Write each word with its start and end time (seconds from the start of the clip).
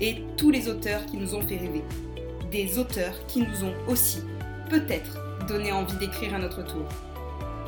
et 0.00 0.22
tous 0.36 0.50
les 0.50 0.68
auteurs 0.68 1.04
qui 1.06 1.16
nous 1.16 1.34
ont 1.34 1.42
fait 1.42 1.56
rêver. 1.56 1.82
Des 2.50 2.78
auteurs 2.78 3.26
qui 3.26 3.40
nous 3.40 3.64
ont 3.64 3.74
aussi, 3.88 4.20
peut-être, 4.70 5.18
donné 5.46 5.72
envie 5.72 5.96
d'écrire 5.96 6.34
à 6.34 6.38
notre 6.38 6.62
tour. 6.64 6.86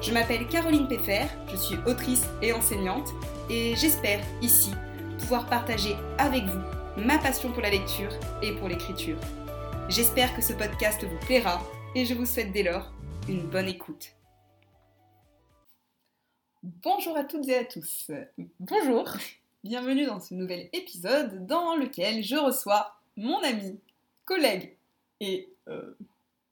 Je 0.03 0.13
m'appelle 0.13 0.47
Caroline 0.49 0.89
Peffer, 0.89 1.27
je 1.51 1.57
suis 1.57 1.77
autrice 1.87 2.27
et 2.43 2.53
enseignante, 2.53 3.09
et 3.51 3.75
j'espère 3.77 4.21
ici 4.43 4.71
pouvoir 5.19 5.47
partager 5.47 5.97
avec 6.19 6.45
vous 6.45 6.61
ma 6.97 7.19
passion 7.19 7.51
pour 7.53 7.63
la 7.63 7.71
lecture 7.71 8.11
et 8.43 8.53
pour 8.53 8.69
l'écriture. 8.69 9.19
J'espère 9.89 10.35
que 10.35 10.43
ce 10.43 10.53
podcast 10.53 11.05
vous 11.05 11.19
plaira 11.27 11.63
et 11.95 12.05
je 12.05 12.15
vous 12.15 12.27
souhaite 12.27 12.53
dès 12.53 12.63
lors 12.63 12.93
une 13.29 13.49
bonne 13.49 13.69
écoute. 13.69 14.13
Bonjour 16.63 17.17
à 17.17 17.25
toutes 17.25 17.49
et 17.49 17.59
à 17.59 17.65
tous. 17.65 18.11
Bonjour. 18.59 19.09
Bienvenue 19.67 20.07
dans 20.07 20.21
ce 20.21 20.33
nouvel 20.33 20.69
épisode 20.73 21.45
dans 21.45 21.75
lequel 21.75 22.23
je 22.23 22.37
reçois 22.37 22.95
mon 23.17 23.43
ami, 23.43 23.81
collègue 24.25 24.77
et 25.19 25.49
euh, 25.67 25.97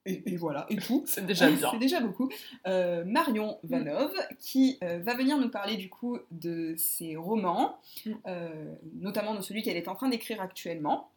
et, 0.04 0.36
voilà, 0.36 0.66
et 0.68 0.76
tout. 0.78 1.04
C'est 1.06 1.24
déjà 1.24 1.48
bien. 1.48 1.70
C'est 1.72 1.78
déjà 1.78 2.00
beaucoup. 2.00 2.28
Euh, 2.66 3.04
Marion 3.04 3.58
Vanov, 3.62 4.10
qui 4.40 4.78
euh, 4.82 4.98
va 4.98 5.14
venir 5.14 5.38
nous 5.38 5.48
parler 5.48 5.76
du 5.76 5.88
coup 5.88 6.18
de 6.32 6.74
ses 6.76 7.14
romans, 7.14 7.78
Mm. 8.04 8.10
euh, 8.26 8.74
notamment 8.96 9.36
de 9.36 9.42
celui 9.42 9.62
qu'elle 9.62 9.76
est 9.76 9.86
en 9.86 9.94
train 9.94 10.08
d'écrire 10.08 10.40
actuellement. 10.40 11.08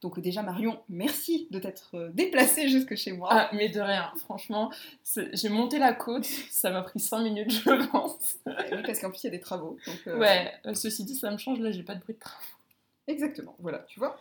Donc 0.00 0.18
déjà 0.20 0.42
Marion, 0.42 0.80
merci 0.88 1.46
de 1.50 1.58
t'être 1.58 1.90
euh, 1.94 2.08
déplacée 2.14 2.68
jusque 2.68 2.94
chez 2.96 3.12
moi. 3.12 3.28
Ah, 3.30 3.50
mais 3.52 3.68
de 3.68 3.80
rien, 3.80 4.10
franchement, 4.16 4.70
j'ai 5.32 5.48
monté 5.50 5.78
la 5.78 5.92
côte, 5.92 6.24
ça 6.50 6.70
m'a 6.70 6.82
pris 6.82 7.00
5 7.00 7.20
minutes, 7.22 7.50
je 7.50 7.86
pense. 7.90 8.36
Euh, 8.46 8.52
oui, 8.72 8.78
parce 8.84 8.98
qu'en 9.00 9.10
plus 9.10 9.22
il 9.22 9.26
y 9.26 9.28
a 9.28 9.30
des 9.32 9.40
travaux. 9.40 9.76
donc, 9.86 9.98
euh, 10.06 10.18
Ouais, 10.18 10.50
euh, 10.66 10.74
ceci 10.74 11.04
dit, 11.04 11.14
ça 11.16 11.30
me 11.30 11.36
change, 11.38 11.60
là, 11.60 11.70
j'ai 11.70 11.82
pas 11.82 11.94
de 11.94 12.00
bruit 12.00 12.14
de 12.14 12.20
train. 12.20 12.38
Exactement, 13.08 13.54
voilà, 13.58 13.80
tu 13.88 13.98
vois. 13.98 14.18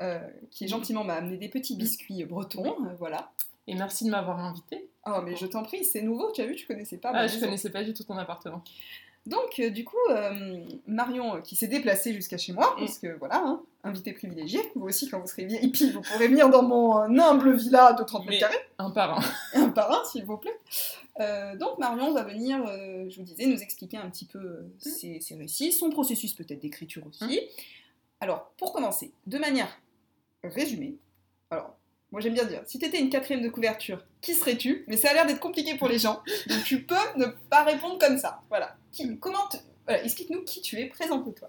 Euh, 0.00 0.18
qui 0.50 0.66
gentiment 0.68 1.04
m'a 1.04 1.14
amené 1.14 1.36
des 1.36 1.48
petits 1.50 1.76
biscuits 1.76 2.24
bretons, 2.24 2.76
euh, 2.86 2.94
voilà. 2.98 3.30
Et 3.66 3.74
merci 3.74 4.06
de 4.06 4.10
m'avoir 4.10 4.38
invité. 4.40 4.88
Oh 5.06 5.20
mais 5.22 5.36
je 5.36 5.44
t'en 5.46 5.62
prie, 5.62 5.84
c'est 5.84 6.00
nouveau, 6.00 6.32
tu 6.32 6.40
as 6.40 6.46
vu, 6.46 6.54
tu 6.56 6.66
connaissais 6.66 6.96
pas. 6.96 7.10
Ah, 7.12 7.26
je 7.26 7.34
maison. 7.34 7.46
connaissais 7.46 7.70
pas 7.70 7.84
du 7.84 7.92
tout 7.92 8.04
ton 8.04 8.16
appartement. 8.16 8.64
Donc, 9.26 9.58
euh, 9.60 9.68
du 9.68 9.84
coup, 9.84 9.98
euh, 10.08 10.64
Marion, 10.86 11.36
euh, 11.36 11.40
qui 11.42 11.54
s'est 11.54 11.66
déplacée 11.68 12.14
jusqu'à 12.14 12.38
chez 12.38 12.54
moi, 12.54 12.74
Mm. 12.76 12.80
parce 12.80 12.98
que 12.98 13.18
voilà, 13.18 13.36
hein, 13.44 13.62
invité 13.84 14.12
privilégié, 14.12 14.60
vous 14.74 14.86
aussi, 14.86 15.08
quand 15.08 15.18
vous 15.20 15.26
serez 15.26 15.44
hippie, 15.44 15.90
vous 15.90 16.02
pourrez 16.02 16.28
venir 16.28 16.50
dans 16.50 16.62
mon 16.62 16.98
euh, 16.98 17.20
humble 17.22 17.54
villa 17.56 17.92
de 17.94 18.02
30 18.04 18.26
mètres 18.26 18.40
carrés, 18.40 18.58
Un 18.78 18.90
par 18.90 19.18
un. 19.54 19.62
un 19.62 19.68
par 19.70 19.90
un, 19.90 20.04
s'il 20.04 20.24
vous 20.24 20.36
plaît. 20.36 20.56
Euh, 21.20 21.56
donc, 21.56 21.78
Marion 21.78 22.12
va 22.12 22.22
venir, 22.22 22.62
euh, 22.66 23.06
je 23.08 23.16
vous 23.16 23.22
disais, 23.22 23.46
nous 23.46 23.60
expliquer 23.60 23.96
un 23.96 24.08
petit 24.10 24.26
peu 24.26 24.38
euh, 24.38 24.72
ses, 24.78 25.20
ses 25.20 25.34
récits, 25.36 25.72
son 25.72 25.90
processus 25.90 26.34
peut-être 26.34 26.60
d'écriture 26.60 27.02
aussi. 27.06 27.40
Alors, 28.20 28.52
pour 28.58 28.72
commencer, 28.72 29.12
de 29.26 29.38
manière 29.38 29.68
résumée, 30.44 30.96
alors, 31.50 31.76
moi 32.12 32.20
j'aime 32.20 32.34
bien 32.34 32.44
dire, 32.44 32.62
si 32.66 32.78
t'étais 32.78 33.00
une 33.00 33.08
quatrième 33.10 33.42
de 33.42 33.48
couverture, 33.48 34.04
qui 34.20 34.34
serais-tu? 34.34 34.84
Mais 34.88 34.96
ça 34.96 35.10
a 35.10 35.14
l'air 35.14 35.26
d'être 35.26 35.40
compliqué 35.40 35.76
pour 35.76 35.88
les 35.88 35.98
gens, 35.98 36.22
donc 36.48 36.64
tu 36.64 36.82
peux 36.82 36.94
ne 37.16 37.26
pas 37.48 37.64
répondre 37.64 37.98
comme 37.98 38.18
ça. 38.18 38.40
Voilà. 38.50 38.76
Qui, 38.92 39.18
comment 39.18 39.46
te- 39.50 39.56
voilà, 39.86 40.02
explique-nous 40.04 40.42
qui 40.44 40.60
tu 40.60 40.78
es, 40.78 40.86
présente-toi. 40.86 41.48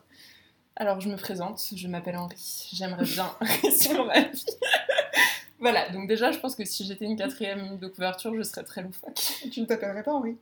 Alors, 0.76 1.00
je 1.00 1.09
me 1.09 1.18
présente, 1.18 1.62
je 1.76 1.88
m'appelle 1.88 2.18
Henri, 2.18 2.70
j'aimerais 2.74 3.06
bien 3.06 3.30
sur 3.78 4.06
ma 4.06 4.22
vie. 4.22 4.46
voilà, 5.59 5.90
donc 5.90 6.08
déjà, 6.08 6.32
je 6.32 6.40
pense 6.40 6.56
que 6.56 6.66
si 6.66 6.86
j'étais 6.86 7.06
une 7.06 7.18
quatrième 7.18 7.78
de 7.78 7.88
couverture, 7.88 8.34
je 8.36 8.42
serais 8.44 8.64
très 8.64 8.82
loufoque. 8.82 9.20
Tu 9.52 9.62
ne 9.62 9.66
t'appellerais 9.66 10.04
pas 10.04 10.14
Henri? 10.14 10.38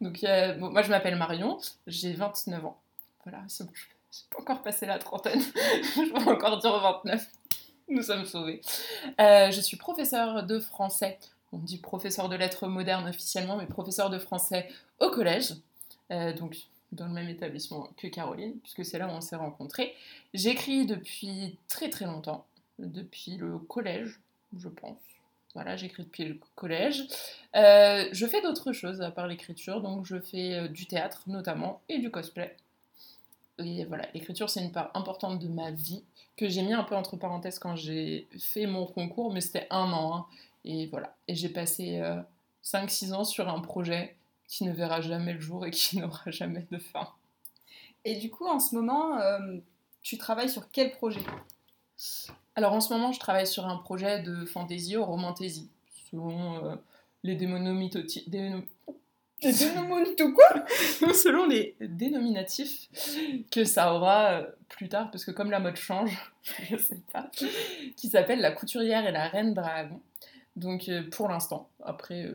Donc, 0.00 0.24
euh, 0.24 0.54
bon, 0.54 0.70
moi, 0.70 0.82
je 0.82 0.88
m'appelle 0.88 1.16
Marion, 1.16 1.58
j'ai 1.86 2.12
29 2.14 2.64
ans. 2.64 2.78
Voilà, 3.24 3.42
c'est 3.48 3.64
bon, 3.64 3.72
je 3.74 3.84
j'ai 4.12 4.24
pas 4.30 4.42
encore 4.42 4.62
passé 4.62 4.84
la 4.84 4.98
trentaine. 4.98 5.40
je 5.96 6.12
vais 6.12 6.30
encore 6.30 6.58
dire 6.58 6.78
29. 6.78 7.26
Nous 7.88 8.02
sommes 8.02 8.26
sauvés. 8.26 8.60
Euh, 9.20 9.50
je 9.50 9.60
suis 9.60 9.76
professeure 9.76 10.42
de 10.44 10.60
français. 10.60 11.18
On 11.52 11.58
dit 11.58 11.78
professeur 11.78 12.28
de 12.28 12.36
lettres 12.36 12.66
modernes 12.66 13.08
officiellement, 13.08 13.56
mais 13.56 13.66
professeur 13.66 14.10
de 14.10 14.18
français 14.18 14.68
au 15.00 15.10
collège. 15.10 15.54
Euh, 16.10 16.34
donc, 16.34 16.56
dans 16.92 17.06
le 17.06 17.12
même 17.12 17.28
établissement 17.28 17.88
que 17.96 18.06
Caroline, 18.06 18.58
puisque 18.62 18.84
c'est 18.84 18.98
là 18.98 19.06
où 19.08 19.10
on 19.10 19.20
s'est 19.20 19.36
rencontrés. 19.36 19.94
J'écris 20.34 20.86
depuis 20.86 21.56
très 21.68 21.88
très 21.90 22.04
longtemps, 22.04 22.46
depuis 22.78 23.36
le 23.36 23.58
collège, 23.58 24.20
je 24.56 24.68
pense. 24.68 24.98
Voilà, 25.54 25.76
j'écris 25.76 26.04
depuis 26.04 26.24
le 26.24 26.38
collège. 26.54 27.04
Euh, 27.56 28.08
je 28.12 28.26
fais 28.26 28.40
d'autres 28.40 28.72
choses 28.72 29.02
à 29.02 29.10
part 29.10 29.26
l'écriture, 29.26 29.80
donc 29.80 30.06
je 30.06 30.18
fais 30.18 30.54
euh, 30.54 30.68
du 30.68 30.86
théâtre 30.86 31.22
notamment 31.26 31.80
et 31.88 31.98
du 31.98 32.10
cosplay. 32.10 32.56
Et 33.58 33.84
voilà, 33.84 34.06
l'écriture 34.14 34.48
c'est 34.48 34.62
une 34.62 34.72
part 34.72 34.90
importante 34.94 35.38
de 35.38 35.48
ma 35.48 35.70
vie 35.70 36.04
que 36.36 36.48
j'ai 36.48 36.62
mis 36.62 36.72
un 36.72 36.84
peu 36.84 36.94
entre 36.94 37.16
parenthèses 37.16 37.58
quand 37.58 37.76
j'ai 37.76 38.26
fait 38.38 38.66
mon 38.66 38.86
concours, 38.86 39.32
mais 39.32 39.42
c'était 39.42 39.66
un 39.70 39.92
an. 39.92 40.16
hein. 40.16 40.26
et 40.64 40.86
voilà, 40.86 41.14
et 41.28 41.34
j'ai 41.34 41.50
passé 41.50 42.00
5-6 42.64 43.12
ans 43.12 43.24
sur 43.24 43.48
un 43.50 43.60
projet 43.60 44.16
qui 44.52 44.64
ne 44.64 44.72
verra 44.72 45.00
jamais 45.00 45.32
le 45.32 45.40
jour 45.40 45.64
et 45.64 45.70
qui 45.70 45.98
n'aura 46.00 46.30
jamais 46.30 46.66
de 46.70 46.76
fin. 46.78 47.08
Et 48.04 48.16
du 48.16 48.30
coup, 48.30 48.46
en 48.46 48.60
ce 48.60 48.74
moment, 48.74 49.18
euh, 49.18 49.56
tu 50.02 50.18
travailles 50.18 50.50
sur 50.50 50.70
quel 50.70 50.90
projet? 50.90 51.22
Alors 52.54 52.74
en 52.74 52.80
ce 52.82 52.92
moment, 52.92 53.12
je 53.12 53.18
travaille 53.20 53.46
sur 53.46 53.66
un 53.66 53.76
projet 53.78 54.20
de 54.22 54.44
fantasy 54.44 54.96
ou 54.98 55.04
romantaisie, 55.04 55.70
selon 56.10 56.64
euh, 56.66 56.74
les 57.22 57.34
démonomitoти- 57.36 58.28
dénom- 58.28 58.64
Et 59.40 59.54
tu 59.54 59.64
nous 59.74 59.84
montres 59.86 60.14
tout 60.16 60.34
quoi? 60.34 60.66
Selon 61.14 61.46
les 61.46 61.74
dénominatifs 61.80 62.88
que 63.50 63.64
ça 63.64 63.94
aura 63.94 64.32
euh, 64.32 64.46
plus 64.68 64.88
tard, 64.90 65.10
parce 65.10 65.24
que 65.24 65.30
comme 65.30 65.50
la 65.50 65.60
mode 65.60 65.76
change, 65.76 66.14
je 66.70 66.76
sais 66.76 67.00
pas, 67.10 67.30
qui 67.96 68.08
s'appelle 68.08 68.40
La 68.40 68.52
couturière 68.52 69.06
et 69.06 69.12
la 69.12 69.28
reine 69.28 69.54
dragon. 69.54 70.00
Donc 70.56 70.90
pour 71.12 71.28
l'instant, 71.28 71.70
après, 71.84 72.34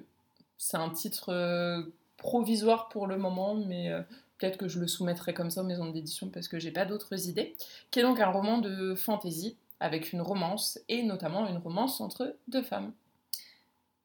c'est 0.58 0.78
un 0.78 0.90
titre 0.90 1.86
provisoire 2.18 2.90
pour 2.90 3.08
le 3.08 3.18
moment, 3.18 3.56
mais 3.56 3.90
euh, 3.92 4.02
peut-être 4.38 4.58
que 4.58 4.68
je 4.68 4.80
le 4.80 4.88
soumettrai 4.88 5.34
comme 5.34 5.50
ça 5.50 5.62
aux 5.62 5.66
maisons 5.66 5.90
d'édition 5.90 6.30
parce 6.30 6.48
que 6.48 6.60
j'ai 6.60 6.72
pas 6.72 6.86
d'autres 6.86 7.30
idées, 7.30 7.56
qui 7.92 8.00
est 8.00 8.04
donc 8.04 8.20
un 8.20 8.30
roman 8.30 8.58
de 8.58 8.96
fantasy 8.96 9.56
avec 9.80 10.12
une 10.12 10.22
romance, 10.22 10.80
et 10.90 11.04
notamment 11.04 11.48
une 11.48 11.58
romance 11.58 12.02
entre 12.02 12.36
deux 12.48 12.64
femmes. 12.64 12.92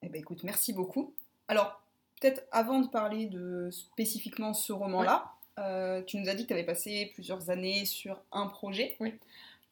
Eh 0.03 0.09
ben 0.09 0.21
écoute, 0.21 0.43
merci 0.45 0.73
beaucoup. 0.73 1.15
Alors, 1.49 1.81
peut-être 2.21 2.43
avant 2.53 2.81
de 2.81 2.89
parler 2.89 3.27
de 3.27 3.71
spécifiquement 3.71 4.53
ce 4.53 4.73
roman-là, 4.73 5.33
euh, 5.59 6.03
tu 6.03 6.19
nous 6.19 6.29
as 6.29 6.35
dit 6.35 6.43
que 6.43 6.49
tu 6.49 6.55
avais 6.55 6.65
passé 6.65 7.11
plusieurs 7.15 7.51
années 7.51 7.85
sur 7.85 8.21
un 8.33 8.47
projet. 8.49 8.97
Oui. 9.01 9.15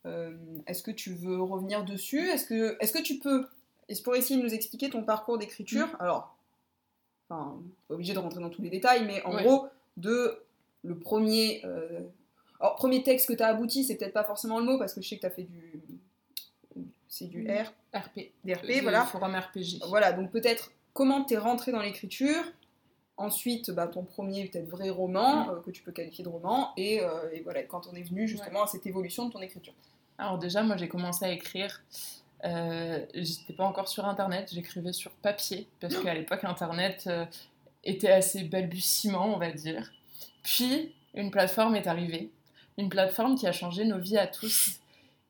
Euh, 0.06 0.34
Est-ce 0.66 0.82
que 0.82 0.90
tu 0.90 1.12
veux 1.12 1.42
revenir 1.42 1.84
dessus? 1.84 2.30
Est-ce 2.30 2.46
que, 2.46 2.76
est 2.80 2.92
que 2.92 3.02
tu 3.02 3.18
peux, 3.18 3.46
est-ce 3.88 4.02
pour 4.02 4.16
essayer 4.16 4.38
de 4.40 4.44
nous 4.44 4.54
expliquer 4.54 4.88
ton 4.88 5.02
parcours 5.02 5.36
d'écriture? 5.36 5.88
Alors, 5.98 6.34
enfin, 7.30 7.60
pas 7.88 7.94
obligé 7.94 8.12
de 8.12 8.18
rentrer 8.18 8.40
dans 8.40 8.50
tous 8.50 8.62
les 8.62 8.70
détails, 8.70 9.04
mais 9.06 9.22
en 9.22 9.40
gros, 9.42 9.68
de 9.96 10.42
le 10.82 10.98
premier. 10.98 11.62
euh, 11.64 12.00
alors, 12.58 12.74
premier 12.76 13.02
texte 13.02 13.28
que 13.28 13.32
tu 13.32 13.42
as 13.42 13.46
abouti, 13.48 13.84
c'est 13.84 13.96
peut-être 13.96 14.12
pas 14.12 14.24
forcément 14.24 14.58
le 14.58 14.66
mot, 14.66 14.78
parce 14.78 14.92
que 14.92 15.00
je 15.00 15.08
sais 15.08 15.16
que 15.16 15.20
tu 15.20 15.26
as 15.26 15.30
fait 15.30 15.44
du. 15.44 15.80
C'est 17.08 17.26
du. 17.26 17.48
R, 17.48 17.72
RP. 17.94 18.32
des 18.44 18.54
RP, 18.54 18.64
Le 18.68 18.82
voilà. 18.82 19.04
Forum 19.04 19.34
RPG. 19.34 19.80
Voilà, 19.88 20.12
donc 20.12 20.30
peut-être 20.30 20.70
comment 20.92 21.24
t'es 21.24 21.38
rentré 21.38 21.72
dans 21.72 21.80
l'écriture, 21.82 22.42
ensuite 23.16 23.70
bah, 23.70 23.86
ton 23.86 24.04
premier 24.04 24.46
peut-être 24.48 24.68
vrai 24.68 24.90
roman, 24.90 25.50
euh, 25.50 25.60
que 25.60 25.70
tu 25.70 25.82
peux 25.82 25.92
qualifier 25.92 26.22
de 26.22 26.28
roman, 26.28 26.72
et, 26.76 27.00
euh, 27.02 27.30
et 27.32 27.40
voilà, 27.40 27.62
quand 27.64 27.88
on 27.90 27.94
est 27.96 28.02
venu 28.02 28.28
justement 28.28 28.62
à 28.64 28.66
cette 28.66 28.86
évolution 28.86 29.26
de 29.26 29.32
ton 29.32 29.40
écriture. 29.40 29.72
Alors 30.18 30.38
déjà, 30.38 30.62
moi 30.62 30.76
j'ai 30.76 30.88
commencé 30.88 31.24
à 31.24 31.32
écrire, 31.32 31.82
euh, 32.44 33.04
j'étais 33.14 33.52
pas 33.52 33.64
encore 33.64 33.88
sur 33.88 34.06
Internet, 34.06 34.50
j'écrivais 34.52 34.92
sur 34.92 35.10
papier, 35.12 35.66
parce 35.80 35.96
qu'à 35.96 36.14
l'époque 36.14 36.44
Internet 36.44 37.04
euh, 37.06 37.24
était 37.84 38.10
assez 38.10 38.44
balbutiement, 38.44 39.34
on 39.34 39.38
va 39.38 39.50
dire. 39.50 39.90
Puis, 40.42 40.94
une 41.14 41.30
plateforme 41.30 41.76
est 41.76 41.86
arrivée, 41.86 42.30
une 42.78 42.88
plateforme 42.88 43.36
qui 43.36 43.46
a 43.46 43.52
changé 43.52 43.84
nos 43.84 43.98
vies 43.98 44.18
à 44.18 44.26
tous, 44.26 44.80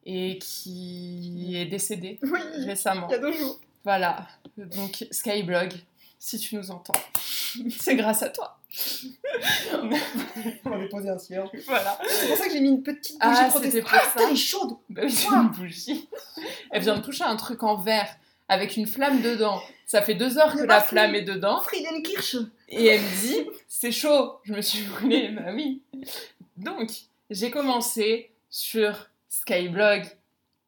et 0.06 0.38
qui 0.38 1.56
est 1.56 1.66
décédée 1.66 2.18
Oui, 2.22 2.40
récemment. 2.64 3.08
il 3.08 3.12
y 3.12 3.14
a 3.14 3.18
deux 3.18 3.32
jours. 3.32 3.58
Voilà, 3.84 4.26
donc 4.56 5.06
Skyblog, 5.10 5.72
si 6.18 6.38
tu 6.38 6.56
nous 6.56 6.70
entends, 6.70 7.00
c'est 7.78 7.96
grâce 7.96 8.22
à 8.22 8.28
toi. 8.28 8.59
On 10.64 10.70
va 10.70 10.78
déposer 10.78 11.08
un 11.08 11.18
cierge. 11.18 11.48
Voilà. 11.66 11.98
C'est 12.08 12.28
pour 12.28 12.36
ça 12.36 12.46
que 12.46 12.52
j'ai 12.52 12.60
mis 12.60 12.68
une 12.68 12.82
petite 12.82 13.18
bougie 13.18 13.38
Ah, 13.40 13.46
protestante. 13.50 13.82
pour 13.82 13.90
Ah, 13.94 14.00
ça. 14.00 14.10
putain, 14.10 14.24
elle 14.28 14.32
est 14.32 14.36
chaude 14.36 14.70
Bah 14.88 15.02
oui, 15.04 15.10
c'est 15.10 15.28
une 15.28 15.48
bougie. 15.48 16.08
Elle 16.70 16.82
vient 16.82 16.96
de 16.96 17.02
toucher 17.02 17.24
un 17.24 17.36
truc 17.36 17.62
en 17.62 17.76
verre 17.76 18.08
avec 18.48 18.76
une 18.76 18.86
flamme 18.86 19.22
dedans. 19.22 19.60
Ça 19.86 20.02
fait 20.02 20.14
deux 20.14 20.38
heures 20.38 20.54
que 20.54 20.62
la 20.62 20.80
flamme 20.80 21.14
est 21.14 21.22
dedans. 21.22 21.60
Friedenkirch 21.62 22.36
Et 22.68 22.86
elle 22.86 23.00
me 23.00 23.20
dit, 23.26 23.46
c'est 23.68 23.92
chaud, 23.92 24.36
je 24.44 24.52
me 24.54 24.60
suis 24.62 24.82
brûlée, 24.82 25.28
bah 25.30 25.52
oui. 25.52 25.82
Donc, 26.56 26.90
j'ai 27.30 27.50
commencé 27.50 28.30
sur 28.50 29.08
Skyblog 29.28 30.04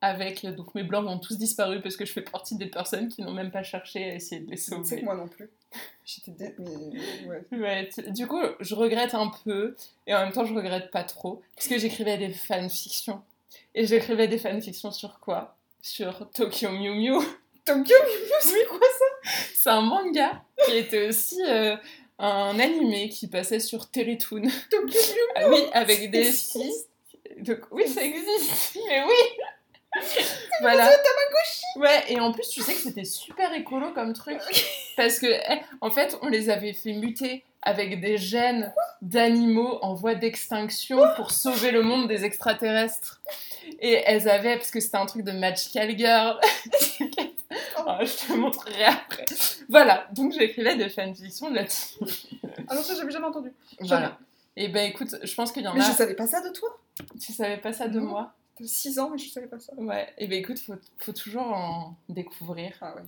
avec, 0.02 0.44
donc 0.44 0.75
mes 0.75 0.82
blogs 0.82 1.06
ont 1.06 1.19
tous 1.19 1.38
disparu 1.38 1.81
parce 1.81 1.96
que 1.96 2.04
je 2.04 2.12
fais 2.12 2.22
partie 2.22 2.56
des 2.56 2.66
personnes 2.66 3.06
qui 3.06 3.22
n'ont 3.22 3.32
même 3.32 3.52
pas 3.52 3.62
cherché 3.62 4.10
à 4.10 4.14
essayer 4.16 4.40
de 4.40 4.50
les 4.50 4.56
sauver. 4.56 5.00
moi 5.02 5.14
non 5.14 5.28
plus. 5.28 5.49
J'étais 6.04 6.54
ouais. 6.58 7.44
Ouais, 7.52 7.88
du 8.08 8.26
coup, 8.26 8.43
je 8.58 8.75
regrette 8.75 9.14
un 9.14 9.31
peu 9.44 9.76
et 10.08 10.14
en 10.14 10.25
même 10.25 10.32
temps, 10.32 10.44
je 10.44 10.52
regrette 10.52 10.90
pas 10.90 11.04
trop 11.04 11.40
parce 11.54 11.69
que 11.69 11.78
j'écrivais 11.78 12.19
des 12.19 12.31
fanfictions. 12.31 13.22
Et 13.76 13.87
j'écrivais 13.87 14.26
des 14.26 14.38
fanfictions 14.38 14.90
sur 14.90 15.20
quoi? 15.20 15.56
Sur 15.81 16.28
Tokyo 16.31 16.70
Mew 16.70 16.94
Mew. 16.94 17.25
Tokyo 17.64 17.94
C'est 18.40 18.66
quoi 18.66 18.81
ça? 18.81 19.31
C'est 19.54 19.70
un 19.70 19.82
manga 19.82 20.43
qui 20.66 20.78
était 20.78 21.08
aussi 21.08 21.40
euh, 21.46 21.76
un 22.19 22.58
animé 22.58 23.08
qui 23.08 23.28
passait 23.28 23.60
sur 23.60 23.88
Teletoon. 23.88 24.43
Tokyo 24.69 24.99
Ah 25.37 25.49
oui, 25.49 25.60
avec 25.72 26.10
des 26.10 26.25
filles. 26.32 26.72
Donc, 27.38 27.60
oui, 27.70 27.87
ça 27.87 28.02
existe, 28.02 28.78
mais 28.88 29.04
oui 29.04 29.44
Voilà. 30.60 30.90
Ouais, 31.76 32.04
et 32.08 32.20
en 32.20 32.32
plus, 32.32 32.48
tu 32.48 32.60
sais 32.62 32.74
que 32.74 32.80
c'était 32.80 33.04
super 33.04 33.52
écolo 33.52 33.92
comme 33.92 34.12
truc. 34.12 34.38
Parce 34.96 35.18
que, 35.18 35.26
eh, 35.26 35.60
en 35.80 35.90
fait, 35.90 36.16
on 36.22 36.28
les 36.28 36.50
avait 36.50 36.72
fait 36.72 36.92
muter 36.92 37.44
avec 37.62 38.00
des 38.00 38.18
gènes 38.18 38.72
d'animaux 39.02 39.78
en 39.82 39.94
voie 39.94 40.14
d'extinction 40.14 41.00
pour 41.16 41.30
sauver 41.30 41.70
le 41.70 41.82
monde 41.82 42.08
des 42.08 42.24
extraterrestres. 42.24 43.20
Et 43.80 44.02
elles 44.04 44.28
avaient, 44.28 44.56
parce 44.56 44.70
que 44.70 44.80
c'était 44.80 44.96
un 44.96 45.06
truc 45.06 45.22
de 45.24 45.32
Magical 45.32 45.96
Girl. 45.96 46.38
Ah, 47.84 47.98
je 48.02 48.26
te 48.28 48.32
montrerai 48.32 48.84
après. 48.84 49.24
Voilà, 49.68 50.06
donc 50.12 50.32
j'écrivais 50.32 50.76
des 50.76 50.88
fanfictions 50.88 51.50
là-dessus. 51.50 51.96
Ah 52.68 52.74
non, 52.74 52.82
ça 52.82 52.94
j'avais 52.94 53.10
jamais 53.10 53.26
entendu. 53.26 53.52
Voilà. 53.80 54.16
Et 54.56 54.68
ben 54.68 54.88
écoute, 54.88 55.16
je 55.22 55.34
pense 55.34 55.52
qu'il 55.52 55.62
y 55.62 55.68
en 55.68 55.74
Mais 55.74 55.80
a. 55.80 55.84
je 55.90 55.92
savais 55.92 56.14
pas 56.14 56.26
ça 56.26 56.40
de 56.40 56.48
toi. 56.50 56.78
Tu 57.20 57.32
savais 57.32 57.56
pas 57.58 57.72
ça 57.72 57.88
de 57.88 57.98
Non. 58.00 58.06
moi 58.06 58.32
6 58.69 58.99
ans, 58.99 59.11
mais 59.11 59.19
je 59.19 59.31
savais 59.31 59.47
pas 59.49 59.61
ça. 59.61 59.73
Ouais, 59.76 60.12
et 60.19 60.26
ben 60.29 60.38
écoute, 60.41 60.59
faut, 60.59 60.75
faut 60.99 61.12
toujours 61.12 61.43
en 61.53 61.97
découvrir. 62.09 62.76
Ah 62.81 62.94
ouais. 62.97 63.03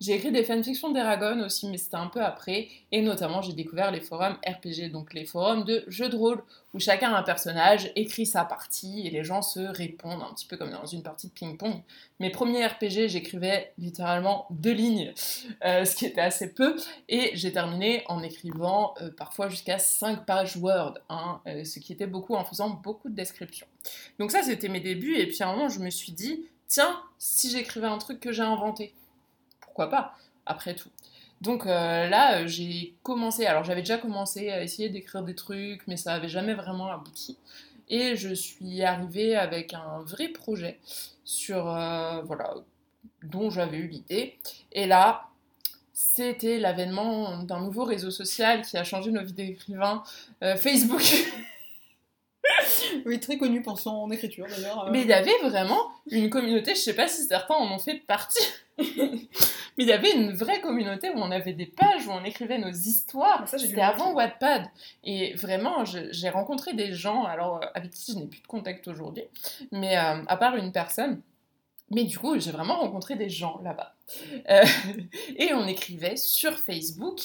J'ai 0.00 0.14
écrit 0.14 0.30
des 0.30 0.44
fanfictions 0.44 0.92
d'Eragon 0.92 1.44
aussi, 1.44 1.68
mais 1.68 1.76
c'était 1.76 1.96
un 1.96 2.06
peu 2.06 2.22
après. 2.22 2.68
Et 2.92 3.02
notamment, 3.02 3.42
j'ai 3.42 3.52
découvert 3.52 3.90
les 3.90 4.00
forums 4.00 4.38
RPG, 4.46 4.92
donc 4.92 5.12
les 5.12 5.24
forums 5.24 5.64
de 5.64 5.82
jeux 5.88 6.08
de 6.08 6.16
rôle, 6.16 6.40
où 6.72 6.78
chacun 6.78 7.12
un 7.12 7.24
personnage, 7.24 7.90
écrit 7.96 8.24
sa 8.24 8.44
partie, 8.44 9.04
et 9.04 9.10
les 9.10 9.24
gens 9.24 9.42
se 9.42 9.58
répondent 9.58 10.22
un 10.22 10.32
petit 10.34 10.46
peu 10.46 10.56
comme 10.56 10.70
dans 10.70 10.86
une 10.86 11.02
partie 11.02 11.26
de 11.26 11.32
ping-pong. 11.32 11.82
Mes 12.20 12.30
premiers 12.30 12.64
RPG, 12.64 13.08
j'écrivais 13.08 13.72
littéralement 13.76 14.46
deux 14.50 14.72
lignes, 14.72 15.12
euh, 15.64 15.84
ce 15.84 15.96
qui 15.96 16.06
était 16.06 16.20
assez 16.20 16.54
peu. 16.54 16.76
Et 17.08 17.32
j'ai 17.34 17.50
terminé 17.50 18.04
en 18.06 18.22
écrivant 18.22 18.94
euh, 19.02 19.10
parfois 19.10 19.48
jusqu'à 19.48 19.80
5 19.80 20.24
pages 20.24 20.56
Word, 20.58 20.94
hein, 21.08 21.40
euh, 21.48 21.64
ce 21.64 21.80
qui 21.80 21.92
était 21.92 22.06
beaucoup 22.06 22.36
en 22.36 22.44
faisant 22.44 22.70
beaucoup 22.70 23.08
de 23.08 23.16
descriptions. 23.16 23.66
Donc 24.20 24.30
ça, 24.30 24.44
c'était 24.44 24.68
mes 24.68 24.80
débuts, 24.80 25.16
et 25.16 25.26
puis 25.26 25.38
à 25.40 25.48
un 25.48 25.56
moment, 25.56 25.68
je 25.68 25.80
me 25.80 25.90
suis 25.90 26.12
dit, 26.12 26.46
tiens, 26.68 27.02
si 27.18 27.50
j'écrivais 27.50 27.88
un 27.88 27.98
truc 27.98 28.20
que 28.20 28.30
j'ai 28.30 28.42
inventé 28.42 28.94
pourquoi 29.78 29.96
pas, 29.96 30.14
après 30.44 30.74
tout. 30.74 30.88
Donc 31.40 31.64
euh, 31.64 32.08
là, 32.08 32.40
euh, 32.40 32.48
j'ai 32.48 32.94
commencé, 33.04 33.46
alors 33.46 33.62
j'avais 33.62 33.82
déjà 33.82 33.96
commencé 33.96 34.50
à 34.50 34.60
essayer 34.60 34.88
d'écrire 34.88 35.22
des 35.22 35.36
trucs, 35.36 35.86
mais 35.86 35.96
ça 35.96 36.14
n'avait 36.14 36.28
jamais 36.28 36.54
vraiment 36.54 36.90
abouti. 36.90 37.38
Et 37.88 38.16
je 38.16 38.34
suis 38.34 38.82
arrivée 38.82 39.36
avec 39.36 39.74
un 39.74 40.00
vrai 40.04 40.28
projet 40.28 40.80
sur, 41.24 41.68
euh, 41.68 42.22
voilà, 42.22 42.54
dont 43.22 43.50
j'avais 43.50 43.76
eu 43.76 43.86
l'idée. 43.86 44.36
Et 44.72 44.86
là, 44.86 45.28
c'était 45.92 46.58
l'avènement 46.58 47.44
d'un 47.44 47.60
nouveau 47.60 47.84
réseau 47.84 48.10
social 48.10 48.62
qui 48.62 48.76
a 48.76 48.82
changé 48.82 49.12
nos 49.12 49.22
vies 49.22 49.32
d'écrivains, 49.32 50.02
euh, 50.42 50.56
Facebook. 50.56 51.04
Oui, 53.06 53.20
très 53.20 53.38
connu 53.38 53.62
pour 53.62 53.78
son 53.78 54.10
écriture 54.10 54.46
d'ailleurs. 54.46 54.90
Mais 54.90 55.02
il 55.02 55.08
y 55.08 55.12
avait 55.12 55.36
vraiment 55.42 55.90
une 56.10 56.30
communauté, 56.30 56.74
je 56.74 56.80
sais 56.80 56.94
pas 56.94 57.08
si 57.08 57.22
certains 57.24 57.54
en 57.54 57.72
ont 57.72 57.78
fait 57.78 57.96
partie, 58.06 58.46
mais 59.78 59.84
il 59.84 59.88
y 59.88 59.92
avait 59.92 60.12
une 60.12 60.32
vraie 60.32 60.60
communauté 60.60 61.08
où 61.10 61.18
on 61.18 61.30
avait 61.30 61.54
des 61.54 61.66
pages 61.66 62.06
où 62.06 62.10
on 62.10 62.24
écrivait 62.24 62.58
nos 62.58 62.70
histoires. 62.70 63.44
Ah, 63.50 63.58
C'était 63.58 63.80
avant. 63.80 64.12
Wattpad. 64.12 64.66
Et 65.04 65.34
vraiment, 65.34 65.84
j'ai 65.84 66.28
rencontré 66.28 66.74
des 66.74 66.92
gens, 66.92 67.24
alors 67.24 67.62
euh, 67.62 67.66
avec 67.74 67.92
qui 67.92 68.12
je 68.12 68.18
n'ai 68.18 68.26
plus 68.26 68.40
de 68.40 68.46
contact 68.46 68.88
aujourd'hui, 68.88 69.24
mais 69.72 69.96
euh, 69.96 70.22
à 70.26 70.36
part 70.36 70.56
une 70.56 70.72
personne. 70.72 71.22
Mais 71.90 72.04
du 72.04 72.18
coup, 72.18 72.38
j'ai 72.38 72.50
vraiment 72.50 72.80
rencontré 72.80 73.16
des 73.16 73.30
gens 73.30 73.60
là-bas. 73.62 73.94
Euh, 74.50 74.64
et 75.36 75.54
on 75.54 75.66
écrivait 75.66 76.16
sur 76.16 76.52
Facebook. 76.58 77.20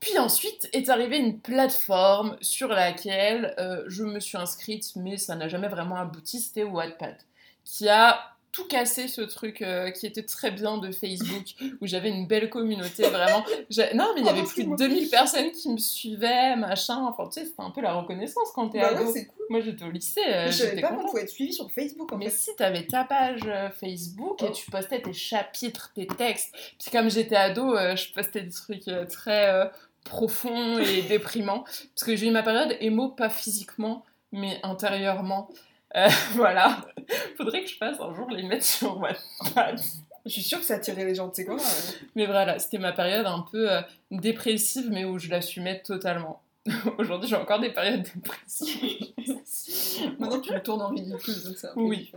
Puis 0.00 0.16
ensuite 0.18 0.68
est 0.72 0.90
arrivée 0.90 1.18
une 1.18 1.40
plateforme 1.40 2.36
sur 2.40 2.68
laquelle 2.68 3.54
euh, 3.58 3.84
je 3.88 4.04
me 4.04 4.20
suis 4.20 4.36
inscrite, 4.36 4.92
mais 4.94 5.16
ça 5.16 5.34
n'a 5.34 5.48
jamais 5.48 5.68
vraiment 5.68 5.96
abouti, 5.96 6.38
c'était 6.40 6.62
Wattpad, 6.62 7.16
qui 7.64 7.88
a 7.88 8.20
tout 8.52 8.66
cassé 8.66 9.08
ce 9.08 9.20
truc 9.20 9.62
euh, 9.62 9.90
qui 9.90 10.06
était 10.06 10.22
très 10.22 10.50
bien 10.50 10.78
de 10.78 10.90
Facebook, 10.90 11.44
où 11.80 11.86
j'avais 11.86 12.08
une 12.08 12.26
belle 12.26 12.48
communauté, 12.50 13.02
vraiment. 13.08 13.44
Non, 13.94 14.12
mais 14.14 14.20
il 14.20 14.26
y 14.26 14.28
Oh, 14.28 14.28
avait 14.30 14.42
plus 14.42 14.64
de 14.64 14.70
excuse-moi. 14.72 14.76
2000 14.76 15.10
personnes 15.10 15.50
qui 15.52 15.68
me 15.70 15.76
suivaient, 15.78 16.56
machin, 16.56 17.04
enfin 17.06 17.28
tu 17.28 17.40
sais, 17.40 17.46
c'était 17.46 17.62
un 17.62 17.70
peu 17.70 17.80
la 17.82 17.92
reconnaissance 17.94 18.50
quand 18.54 18.68
t'es 18.70 18.80
Bah 18.80 18.88
ado. 18.88 19.04
ouais, 19.04 19.12
c'est 19.12 19.26
cool. 19.26 19.44
Moi 19.50 19.60
j'étais 19.60 19.84
au 19.84 19.90
lycée, 19.90 20.20
euh, 20.26 20.44
Mais 20.46 20.52
je 20.52 20.56
savais 20.58 20.70
j'étais 20.70 20.82
pas 20.82 20.88
qu'on 20.94 21.04
pouvait 21.06 21.22
être 21.22 21.28
suivi 21.30 21.52
sur 21.52 21.70
Facebook 21.70 22.12
en 22.12 22.16
Mais 22.18 22.26
fait. 22.30 22.36
si 22.36 22.56
t'avais 22.56 22.86
ta 22.86 23.04
page 23.04 23.40
euh, 23.46 23.70
Facebook 23.70 24.42
et 24.42 24.46
Oh. 24.48 24.52
tu 24.52 24.70
postais 24.70 25.00
tes 25.00 25.12
chapitres, 25.12 25.92
tes 25.94 26.06
textes, 26.06 26.52
puis 26.78 26.90
comme 26.90 27.10
j'étais 27.10 27.36
ado, 27.36 27.76
euh, 27.76 27.96
je 27.96 28.12
postais 28.12 28.42
des 28.42 28.50
trucs 28.52 28.84
très 29.08 29.70
profonds 30.04 30.78
et 30.78 31.02
déprimants, 31.02 31.64
parce 31.64 32.04
que 32.04 32.16
j'ai 32.16 32.28
eu 32.28 32.30
ma 32.30 32.42
période 32.42 32.76
émo, 32.80 33.08
pas 33.10 33.28
physiquement, 33.28 34.04
mais 34.32 34.58
intérieurement. 34.62 35.48
Euh, 35.96 36.08
voilà. 36.32 36.86
Faudrait 37.36 37.64
que 37.64 37.70
je 37.70 37.76
fasse 37.76 37.98
un 38.00 38.14
jour 38.14 38.28
les 38.30 38.42
mettre 38.42 38.64
sur 38.64 38.98
Wattpad. 38.98 39.80
Je 40.26 40.30
suis 40.30 40.42
sûre 40.42 40.58
que 40.58 40.64
ça 40.64 40.74
attirait 40.74 41.04
les 41.04 41.14
gens, 41.14 41.30
tu 41.30 41.36
sais 41.36 41.44
quoi. 41.46 41.56
euh. 41.56 41.92
Mais 42.14 42.26
voilà, 42.26 42.58
c'était 42.58 42.78
ma 42.78 42.92
période 42.92 43.24
un 43.24 43.46
peu 43.50 43.72
euh, 43.72 43.80
dépressive, 44.10 44.88
mais 44.90 45.04
où 45.04 45.18
je 45.18 45.30
l'assumais 45.30 45.80
totalement. 45.80 46.42
Aujourd'hui, 46.98 47.30
j'ai 47.30 47.36
encore 47.36 47.60
des 47.60 47.70
périodes 47.72 48.02
dépressives. 48.02 49.12
Maintenant 50.18 50.40
tu 50.40 50.52
le 50.52 50.62
tournes 50.62 50.82
en 50.82 50.88
ridicule, 50.88 51.42
donc 51.44 51.56
peu 51.56 51.68
Oui. 51.76 52.12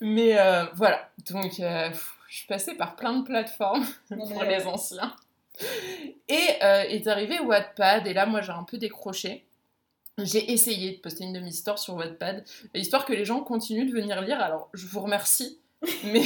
Mais 0.00 0.38
euh, 0.38 0.66
voilà, 0.74 1.10
donc 1.30 1.56
pff, 1.56 2.14
je 2.28 2.36
suis 2.36 2.46
passée 2.46 2.74
par 2.74 2.94
plein 2.94 3.18
de 3.18 3.24
plateformes 3.24 3.84
Non, 4.10 4.28
pour 4.28 4.44
les 4.44 4.64
anciens. 4.66 5.14
Et 6.28 6.58
est 6.60 7.06
arrivé 7.08 7.40
Wattpad, 7.40 8.06
et 8.06 8.14
là, 8.14 8.24
moi, 8.26 8.40
j'ai 8.40 8.52
un 8.52 8.64
peu 8.64 8.78
décroché. 8.78 9.44
J'ai 10.18 10.52
essayé 10.52 10.92
de 10.92 11.00
poster 11.00 11.24
une 11.24 11.32
de 11.32 11.40
mes 11.40 11.48
histoires 11.48 11.78
sur 11.78 11.94
Wattpad, 11.94 12.44
histoire 12.74 13.06
que 13.06 13.12
les 13.12 13.24
gens 13.24 13.40
continuent 13.40 13.86
de 13.86 13.92
venir 13.92 14.20
lire. 14.20 14.40
Alors, 14.40 14.68
je 14.74 14.86
vous 14.86 15.00
remercie, 15.00 15.58
mais 16.04 16.22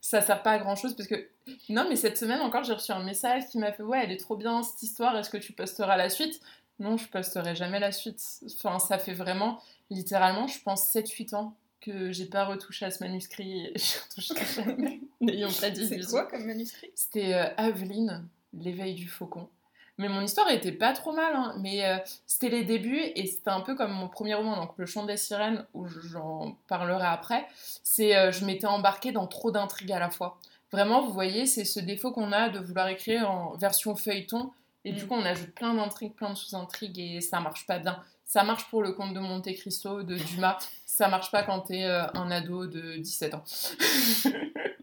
ça 0.00 0.20
sert 0.20 0.42
pas 0.42 0.52
à 0.52 0.58
grand 0.58 0.76
chose 0.76 0.94
parce 0.94 1.08
que. 1.08 1.28
Non, 1.68 1.86
mais 1.88 1.96
cette 1.96 2.16
semaine 2.16 2.40
encore, 2.40 2.64
j'ai 2.64 2.72
reçu 2.72 2.92
un 2.92 3.02
message 3.02 3.44
qui 3.50 3.58
m'a 3.58 3.72
fait 3.72 3.82
Ouais, 3.82 4.00
elle 4.02 4.12
est 4.12 4.16
trop 4.16 4.36
bien 4.36 4.62
cette 4.62 4.82
histoire, 4.82 5.16
est-ce 5.16 5.30
que 5.30 5.36
tu 5.36 5.52
posteras 5.52 5.96
la 5.96 6.08
suite? 6.08 6.40
Non, 6.80 6.96
je 6.96 7.06
posterai 7.06 7.54
jamais 7.54 7.78
la 7.78 7.92
suite. 7.92 8.20
Enfin, 8.46 8.78
ça 8.78 8.98
fait 8.98 9.14
vraiment, 9.14 9.60
littéralement, 9.90 10.46
je 10.46 10.60
pense 10.60 10.92
7-8 10.92 11.34
ans 11.36 11.56
que 11.80 12.12
j'ai 12.12 12.24
pas 12.24 12.46
retouché 12.46 12.86
à 12.86 12.90
ce 12.90 13.04
manuscrit 13.04 13.70
je 13.76 14.00
retoucherai 14.02 14.64
jamais. 14.64 15.00
N'ayons 15.20 15.52
pas 15.52 15.70
dit 15.70 15.86
C'est 15.86 16.00
quoi 16.00 16.24
comme 16.24 16.46
manuscrit? 16.46 16.90
C'était 16.94 17.34
euh, 17.34 17.54
Aveline, 17.56 18.26
l'éveil 18.54 18.94
du 18.94 19.08
faucon. 19.08 19.48
Mais 19.98 20.08
mon 20.08 20.20
histoire 20.22 20.50
était 20.50 20.72
pas 20.72 20.92
trop 20.92 21.12
mal, 21.12 21.34
hein, 21.36 21.54
mais 21.60 21.84
euh, 21.86 21.96
c'était 22.26 22.48
les 22.48 22.64
débuts 22.64 22.98
et 23.14 23.26
c'était 23.26 23.50
un 23.50 23.60
peu 23.60 23.74
comme 23.76 23.92
mon 23.92 24.08
premier 24.08 24.34
roman, 24.34 24.56
donc 24.56 24.72
Le 24.76 24.86
chant 24.86 25.04
des 25.04 25.16
sirènes, 25.16 25.64
où 25.72 25.86
j'en 25.86 26.56
parlerai 26.66 27.06
après. 27.06 27.46
C'est 27.84 28.16
euh, 28.16 28.32
je 28.32 28.44
m'étais 28.44 28.66
embarquée 28.66 29.12
dans 29.12 29.26
trop 29.28 29.50
d'intrigues 29.52 29.92
à 29.92 30.00
la 30.00 30.10
fois. 30.10 30.38
Vraiment, 30.72 31.02
vous 31.02 31.12
voyez, 31.12 31.46
c'est 31.46 31.64
ce 31.64 31.78
défaut 31.78 32.10
qu'on 32.10 32.32
a 32.32 32.48
de 32.48 32.58
vouloir 32.58 32.88
écrire 32.88 33.30
en 33.30 33.56
version 33.56 33.94
feuilleton 33.94 34.50
et 34.84 34.92
du 34.92 35.04
Mm. 35.04 35.06
coup 35.08 35.14
on 35.14 35.24
ajoute 35.24 35.54
plein 35.54 35.72
d'intrigues, 35.74 36.14
plein 36.14 36.30
de 36.30 36.34
sous-intrigues 36.34 36.98
et 36.98 37.20
ça 37.20 37.38
marche 37.38 37.64
pas 37.66 37.78
bien. 37.78 38.02
Ça 38.26 38.42
marche 38.42 38.68
pour 38.70 38.82
le 38.82 38.92
conte 38.92 39.14
de 39.14 39.20
Monte 39.20 39.52
Cristo, 39.54 40.02
de 40.02 40.16
Dumas, 40.16 40.58
ça 40.86 41.06
marche 41.08 41.30
pas 41.30 41.44
quand 41.44 41.60
t'es 41.60 41.84
euh, 41.84 42.04
un 42.14 42.30
ado 42.32 42.66
de 42.66 42.96
17 42.96 43.34
ans. 43.34 43.44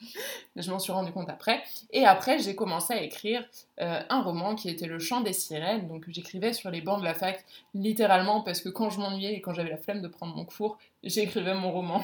Je 0.56 0.70
m'en 0.70 0.78
suis 0.78 0.92
rendu 0.92 1.12
compte 1.12 1.28
après. 1.28 1.62
Et 1.92 2.04
après, 2.04 2.38
j'ai 2.38 2.54
commencé 2.54 2.92
à 2.92 3.02
écrire 3.02 3.44
euh, 3.80 4.00
un 4.08 4.22
roman 4.22 4.54
qui 4.54 4.68
était 4.68 4.86
Le 4.86 4.98
chant 4.98 5.20
des 5.20 5.32
sirènes. 5.32 5.88
Donc, 5.88 6.04
j'écrivais 6.08 6.52
sur 6.52 6.70
les 6.70 6.80
bancs 6.80 7.00
de 7.00 7.04
la 7.04 7.14
fac, 7.14 7.44
littéralement, 7.74 8.42
parce 8.42 8.60
que 8.60 8.68
quand 8.68 8.90
je 8.90 8.98
m'ennuyais 9.00 9.34
et 9.34 9.40
quand 9.40 9.54
j'avais 9.54 9.70
la 9.70 9.76
flemme 9.76 10.02
de 10.02 10.08
prendre 10.08 10.34
mon 10.34 10.44
cours, 10.44 10.78
j'écrivais 11.02 11.54
mon 11.54 11.72
roman. 11.72 12.02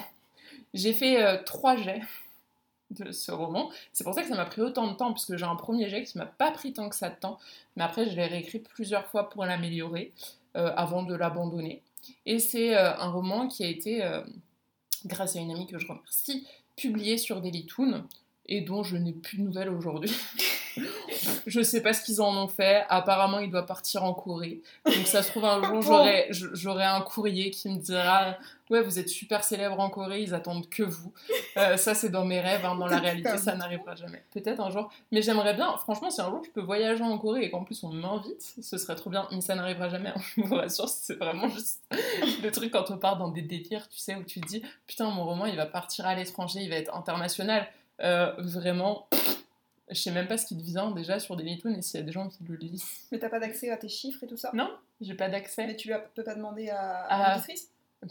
J'ai 0.74 0.92
fait 0.92 1.22
euh, 1.22 1.42
trois 1.44 1.76
jets 1.76 2.02
de 2.90 3.10
ce 3.10 3.32
roman. 3.32 3.70
C'est 3.92 4.04
pour 4.04 4.14
ça 4.14 4.22
que 4.22 4.28
ça 4.28 4.36
m'a 4.36 4.44
pris 4.44 4.60
autant 4.60 4.86
de 4.86 4.94
temps, 4.94 5.12
puisque 5.12 5.36
j'ai 5.36 5.46
un 5.46 5.56
premier 5.56 5.88
jet 5.88 6.02
qui 6.04 6.18
m'a 6.18 6.26
pas 6.26 6.50
pris 6.50 6.74
tant 6.74 6.88
que 6.90 6.96
ça 6.96 7.08
de 7.08 7.14
temps, 7.14 7.38
mais 7.76 7.84
après 7.84 8.04
je 8.04 8.14
l'ai 8.14 8.26
réécrit 8.26 8.58
plusieurs 8.58 9.06
fois 9.06 9.30
pour 9.30 9.46
l'améliorer 9.46 10.12
euh, 10.58 10.70
avant 10.76 11.02
de 11.02 11.14
l'abandonner. 11.14 11.80
Et 12.26 12.38
c'est 12.38 12.76
un 12.76 13.10
roman 13.10 13.48
qui 13.48 13.64
a 13.64 13.68
été, 13.68 14.04
grâce 15.06 15.36
à 15.36 15.38
une 15.38 15.52
amie 15.52 15.66
que 15.66 15.78
je 15.78 15.86
remercie, 15.86 16.46
publié 16.76 17.18
sur 17.18 17.40
Dailytoon 17.40 18.04
et 18.46 18.60
dont 18.60 18.82
je 18.82 18.96
n'ai 18.96 19.12
plus 19.12 19.38
de 19.38 19.42
nouvelles 19.42 19.70
aujourd'hui. 19.70 20.12
je 21.46 21.60
sais 21.62 21.82
pas 21.82 21.92
ce 21.92 22.02
qu'ils 22.02 22.20
en 22.20 22.34
ont 22.36 22.48
fait. 22.48 22.84
Apparemment, 22.88 23.38
il 23.40 23.50
doit 23.50 23.66
partir 23.66 24.04
en 24.04 24.14
Corée. 24.14 24.62
Donc 24.86 25.06
ça 25.06 25.22
se 25.22 25.30
trouve 25.30 25.44
un 25.44 25.62
jour, 25.62 25.82
j'aurai, 25.82 26.28
j'aurai 26.30 26.84
un 26.84 27.00
courrier 27.02 27.50
qui 27.50 27.68
me 27.68 27.78
dira 27.78 28.36
ouais, 28.70 28.80
vous 28.82 28.98
êtes 28.98 29.10
super 29.10 29.44
célèbre 29.44 29.78
en 29.80 29.90
Corée, 29.90 30.22
ils 30.22 30.32
attendent 30.34 30.66
que 30.70 30.82
vous. 30.82 31.12
Euh, 31.58 31.76
ça, 31.76 31.94
c'est 31.94 32.08
dans 32.08 32.24
mes 32.24 32.40
rêves. 32.40 32.64
hein. 32.64 32.74
Dans 32.76 32.86
la 32.86 32.98
réalité, 33.00 33.36
ça 33.36 33.54
n'arrivera 33.54 33.94
jamais. 33.94 34.22
Peut-être 34.32 34.60
un 34.60 34.70
jour. 34.70 34.90
Mais 35.10 35.20
j'aimerais 35.20 35.52
bien. 35.52 35.76
Franchement, 35.76 36.10
si 36.10 36.22
un 36.22 36.30
jour 36.30 36.42
je 36.42 36.50
peux 36.50 36.62
voyager 36.62 37.02
en 37.02 37.18
Corée 37.18 37.42
et 37.44 37.50
qu'en 37.50 37.64
plus 37.64 37.82
on 37.84 37.90
m'invite, 37.92 38.54
ce 38.62 38.78
serait 38.78 38.94
trop 38.96 39.10
bien. 39.10 39.28
Mais 39.30 39.42
ça 39.42 39.54
n'arrivera 39.54 39.90
jamais. 39.90 40.08
hein. 40.08 40.20
Je 40.36 40.42
vous 40.42 40.54
rassure, 40.54 40.88
c'est 40.88 41.16
vraiment 41.16 41.48
juste 41.50 41.82
le 42.42 42.50
truc 42.50 42.72
quand 42.72 42.90
on 42.90 42.96
part 42.96 43.18
dans 43.18 43.28
des 43.28 43.42
délires, 43.42 43.88
tu 43.90 43.98
sais, 43.98 44.14
où 44.14 44.22
tu 44.22 44.40
te 44.40 44.46
dis 44.46 44.62
putain, 44.86 45.10
mon 45.10 45.24
roman, 45.26 45.44
il 45.44 45.56
va 45.56 45.66
partir 45.66 46.06
à 46.06 46.14
l'étranger, 46.14 46.60
il 46.62 46.70
va 46.70 46.76
être 46.76 46.94
international. 46.96 47.68
Euh, 48.00 48.32
vraiment. 48.38 49.08
Je 49.90 49.94
sais 50.00 50.10
même 50.10 50.26
pas 50.26 50.38
ce 50.38 50.46
qui 50.46 50.54
devient 50.56 50.90
déjà 50.96 51.20
sur 51.20 51.36
Dailytoon 51.36 51.74
et 51.74 51.82
s'il 51.82 52.00
y 52.00 52.02
a 52.02 52.06
des 52.06 52.12
gens 52.12 52.28
qui 52.28 52.42
le 52.44 52.56
lisent. 52.56 52.84
Mais 53.10 53.18
t'as 53.18 53.28
pas 53.28 53.38
d'accès 53.40 53.70
à 53.70 53.76
tes 53.76 53.88
chiffres 53.88 54.24
et 54.24 54.26
tout 54.26 54.36
ça? 54.38 54.50
Non, 54.54 54.70
j'ai 55.00 55.14
pas 55.14 55.28
d'accès. 55.28 55.66
Mais 55.66 55.76
tu 55.76 55.92
peux 56.14 56.24
pas 56.24 56.34
demander 56.34 56.70
à, 56.70 57.06
Ah. 57.08 57.24
à 57.24 57.34
l'éditrice 57.34 57.68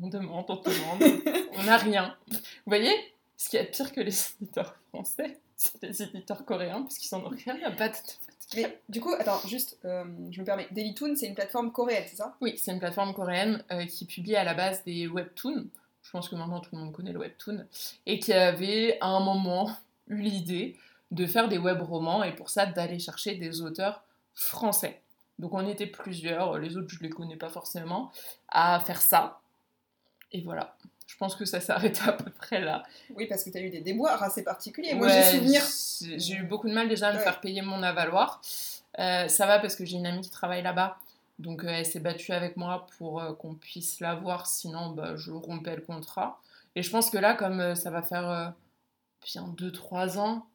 On 0.00 0.08
demande, 0.08 0.44
on 0.48 0.56
demande. 0.56 1.22
on 1.54 1.62
n'a 1.64 1.76
rien. 1.78 2.14
Vous 2.30 2.36
voyez 2.66 2.92
Ce 3.36 3.48
qui 3.48 3.56
est 3.56 3.64
pire 3.64 3.90
que 3.92 4.00
les 4.00 4.14
éditeurs 4.40 4.76
français, 4.90 5.38
c'est 5.56 5.82
les 5.82 6.02
éditeurs 6.02 6.44
coréens, 6.44 6.82
parce 6.82 6.98
qu'ils 6.98 7.12
en 7.16 7.24
ont 7.24 7.30
rien 7.30 7.58
à 7.64 7.70
battre. 7.70 8.00
Mais 8.54 8.80
du 8.88 9.00
coup, 9.00 9.12
attends, 9.18 9.40
juste, 9.48 9.76
euh, 9.84 10.04
je 10.30 10.40
me 10.40 10.44
permets. 10.46 10.68
Dailytoon, 10.70 11.16
c'est 11.16 11.26
une 11.26 11.34
plateforme 11.34 11.72
coréenne, 11.72 12.04
c'est 12.08 12.16
ça? 12.16 12.36
Oui, 12.40 12.56
c'est 12.58 12.70
une 12.70 12.78
plateforme 12.78 13.12
coréenne 13.12 13.64
euh, 13.72 13.84
qui 13.86 14.04
publie 14.04 14.36
à 14.36 14.44
la 14.44 14.54
base 14.54 14.84
des 14.84 15.08
webtoons. 15.08 15.66
Je 16.08 16.12
pense 16.12 16.30
que 16.30 16.36
maintenant 16.36 16.60
tout 16.60 16.70
le 16.74 16.80
monde 16.80 16.92
connaît 16.94 17.12
le 17.12 17.18
webtoon. 17.18 17.66
Et 18.06 18.18
qui 18.18 18.32
avait 18.32 18.96
à 19.02 19.08
un 19.08 19.20
moment 19.20 19.70
eu 20.06 20.16
l'idée 20.22 20.74
de 21.10 21.26
faire 21.26 21.48
des 21.48 21.58
web 21.58 21.82
romans 21.82 22.24
et 22.24 22.34
pour 22.34 22.48
ça 22.48 22.64
d'aller 22.64 22.98
chercher 22.98 23.34
des 23.34 23.60
auteurs 23.60 24.02
français. 24.34 25.02
Donc 25.38 25.52
on 25.52 25.68
était 25.68 25.86
plusieurs, 25.86 26.56
les 26.58 26.78
autres 26.78 26.88
je 26.88 27.00
les 27.00 27.10
connais 27.10 27.36
pas 27.36 27.50
forcément, 27.50 28.10
à 28.48 28.80
faire 28.80 29.02
ça. 29.02 29.40
Et 30.32 30.40
voilà. 30.40 30.76
Je 31.06 31.14
pense 31.18 31.36
que 31.36 31.44
ça 31.44 31.60
s'est 31.60 31.72
arrêté 31.72 32.00
à 32.06 32.12
peu 32.12 32.30
près 32.30 32.60
là. 32.62 32.84
Oui, 33.14 33.26
parce 33.26 33.44
que 33.44 33.50
t'as 33.50 33.60
eu 33.60 33.68
des 33.68 33.82
déboires 33.82 34.22
assez 34.22 34.42
particuliers. 34.42 34.94
Moi, 34.94 35.08
Ouais, 35.08 35.12
j'ai 35.30 35.38
souvenir. 35.38 35.62
j'ai- 36.00 36.18
J'ai 36.18 36.34
eu 36.36 36.42
beaucoup 36.44 36.68
de 36.70 36.74
mal 36.74 36.88
déjà 36.88 37.08
à 37.08 37.12
me 37.12 37.18
Ouais. 37.18 37.22
faire 37.22 37.40
payer 37.40 37.60
mon 37.60 37.82
avaloir. 37.82 38.40
Euh, 38.98 39.28
ça 39.28 39.44
va 39.46 39.58
parce 39.58 39.76
que 39.76 39.84
j'ai 39.84 39.96
une 39.98 40.06
amie 40.06 40.22
qui 40.22 40.30
travaille 40.30 40.62
là-bas. 40.62 40.96
Donc 41.38 41.64
euh, 41.64 41.68
elle 41.68 41.86
s'est 41.86 42.00
battue 42.00 42.32
avec 42.32 42.56
moi 42.56 42.86
pour 42.98 43.20
euh, 43.20 43.32
qu'on 43.32 43.54
puisse 43.54 44.00
l'avoir. 44.00 44.46
Sinon, 44.46 44.90
bah, 44.90 45.16
je 45.16 45.30
rompais 45.30 45.76
le 45.76 45.82
contrat. 45.82 46.40
Et 46.74 46.82
je 46.82 46.90
pense 46.90 47.10
que 47.10 47.18
là, 47.18 47.34
comme 47.34 47.60
euh, 47.60 47.74
ça 47.74 47.90
va 47.90 48.02
faire 48.02 48.54
bien 49.24 49.54
2-3 49.56 50.18
ans, 50.18 50.46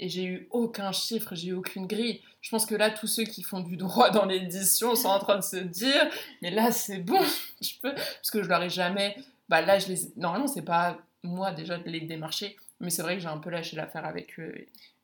et 0.00 0.08
j'ai 0.08 0.24
eu 0.24 0.48
aucun 0.50 0.92
chiffre, 0.92 1.34
j'ai 1.34 1.48
eu 1.48 1.54
aucune 1.54 1.86
grille. 1.86 2.20
Je 2.40 2.50
pense 2.50 2.66
que 2.66 2.76
là, 2.76 2.90
tous 2.90 3.08
ceux 3.08 3.24
qui 3.24 3.42
font 3.42 3.60
du 3.60 3.76
droit 3.76 4.10
dans 4.10 4.26
l'édition 4.26 4.94
sont 4.94 5.08
en 5.08 5.18
train 5.18 5.36
de 5.36 5.42
se 5.42 5.56
dire 5.56 6.08
Mais 6.40 6.50
là, 6.50 6.70
c'est 6.70 6.98
bon, 6.98 7.20
je 7.60 7.72
peux. 7.82 7.94
Parce 7.94 8.30
que 8.30 8.42
je 8.42 8.48
leur 8.48 8.62
ai 8.62 8.70
jamais. 8.70 9.16
Bah 9.48 9.60
là, 9.60 9.78
je 9.78 9.88
les. 9.88 10.12
Normalement, 10.16 10.46
c'est 10.46 10.62
pas 10.62 10.98
moi 11.24 11.52
déjà 11.52 11.78
de 11.78 11.90
les 11.90 12.00
démarcher, 12.00 12.56
mais 12.80 12.90
c'est 12.90 13.02
vrai 13.02 13.16
que 13.16 13.22
j'ai 13.22 13.28
un 13.28 13.38
peu 13.38 13.50
lâché 13.50 13.76
l'affaire 13.76 14.04
avec 14.04 14.38
eux. 14.38 14.54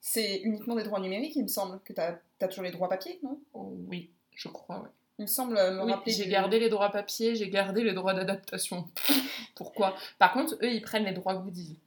C'est 0.00 0.42
uniquement 0.42 0.76
des 0.76 0.84
droits 0.84 1.00
numériques, 1.00 1.34
il 1.34 1.42
me 1.42 1.48
semble, 1.48 1.80
que 1.82 1.92
t'as 1.92 2.16
as 2.40 2.48
toujours 2.48 2.64
les 2.64 2.70
droits 2.70 2.88
papier, 2.88 3.18
non? 3.22 3.40
Oh, 3.54 3.74
oui, 3.88 4.10
je 4.32 4.48
crois, 4.48 4.82
ouais. 4.82 4.90
Il 5.18 5.22
me 5.22 5.26
semble 5.26 5.56
euh, 5.56 5.72
me 5.72 5.84
Oui, 5.84 5.92
rappeler. 5.92 6.12
j'ai 6.12 6.24
du- 6.24 6.30
gardé 6.30 6.58
les 6.58 6.68
droits 6.68 6.90
papier, 6.90 7.36
j'ai 7.36 7.48
gardé 7.48 7.84
les 7.84 7.92
droits 7.92 8.14
d'adaptation. 8.14 8.88
Pourquoi? 9.54 9.94
Par 10.18 10.32
contre, 10.32 10.54
eux, 10.62 10.72
ils 10.72 10.82
prennent 10.82 11.04
les 11.04 11.12
droits 11.12 11.34
goodies. 11.36 11.78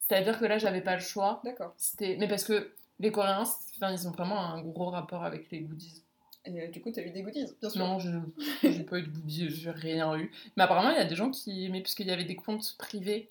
C'est-à-dire 0.00 0.38
que 0.38 0.44
là, 0.44 0.58
j'avais 0.58 0.80
pas 0.80 0.94
le 0.94 1.00
choix. 1.02 1.40
D'accord. 1.44 1.74
C'était, 1.76 2.16
mais 2.18 2.28
parce 2.28 2.44
que 2.44 2.72
les 3.00 3.10
Coréens, 3.12 3.44
ils 3.82 4.08
ont 4.08 4.12
vraiment 4.12 4.40
un 4.40 4.62
gros 4.62 4.90
rapport 4.90 5.24
avec 5.24 5.50
les 5.50 5.60
goodies. 5.60 6.02
Et 6.44 6.62
euh, 6.62 6.68
du 6.68 6.80
coup, 6.80 6.90
t'as 6.90 7.02
eu 7.02 7.10
des 7.10 7.22
goodies, 7.22 7.46
bien 7.60 7.68
sûr. 7.68 7.80
Non, 7.84 7.98
je 7.98 8.10
j'ai 8.62 8.84
pas 8.84 8.98
eu 8.98 9.02
de 9.02 9.08
goodies, 9.10 9.50
j'ai 9.50 9.70
rien 9.70 10.16
eu. 10.16 10.30
Mais 10.56 10.62
apparemment, 10.62 10.90
il 10.90 10.96
y 10.96 11.00
a 11.00 11.04
des 11.04 11.16
gens 11.16 11.30
qui, 11.30 11.68
mais 11.70 11.82
puisqu'il 11.82 12.06
y 12.06 12.10
avait 12.12 12.24
des 12.24 12.36
comptes 12.36 12.76
privés 12.78 13.28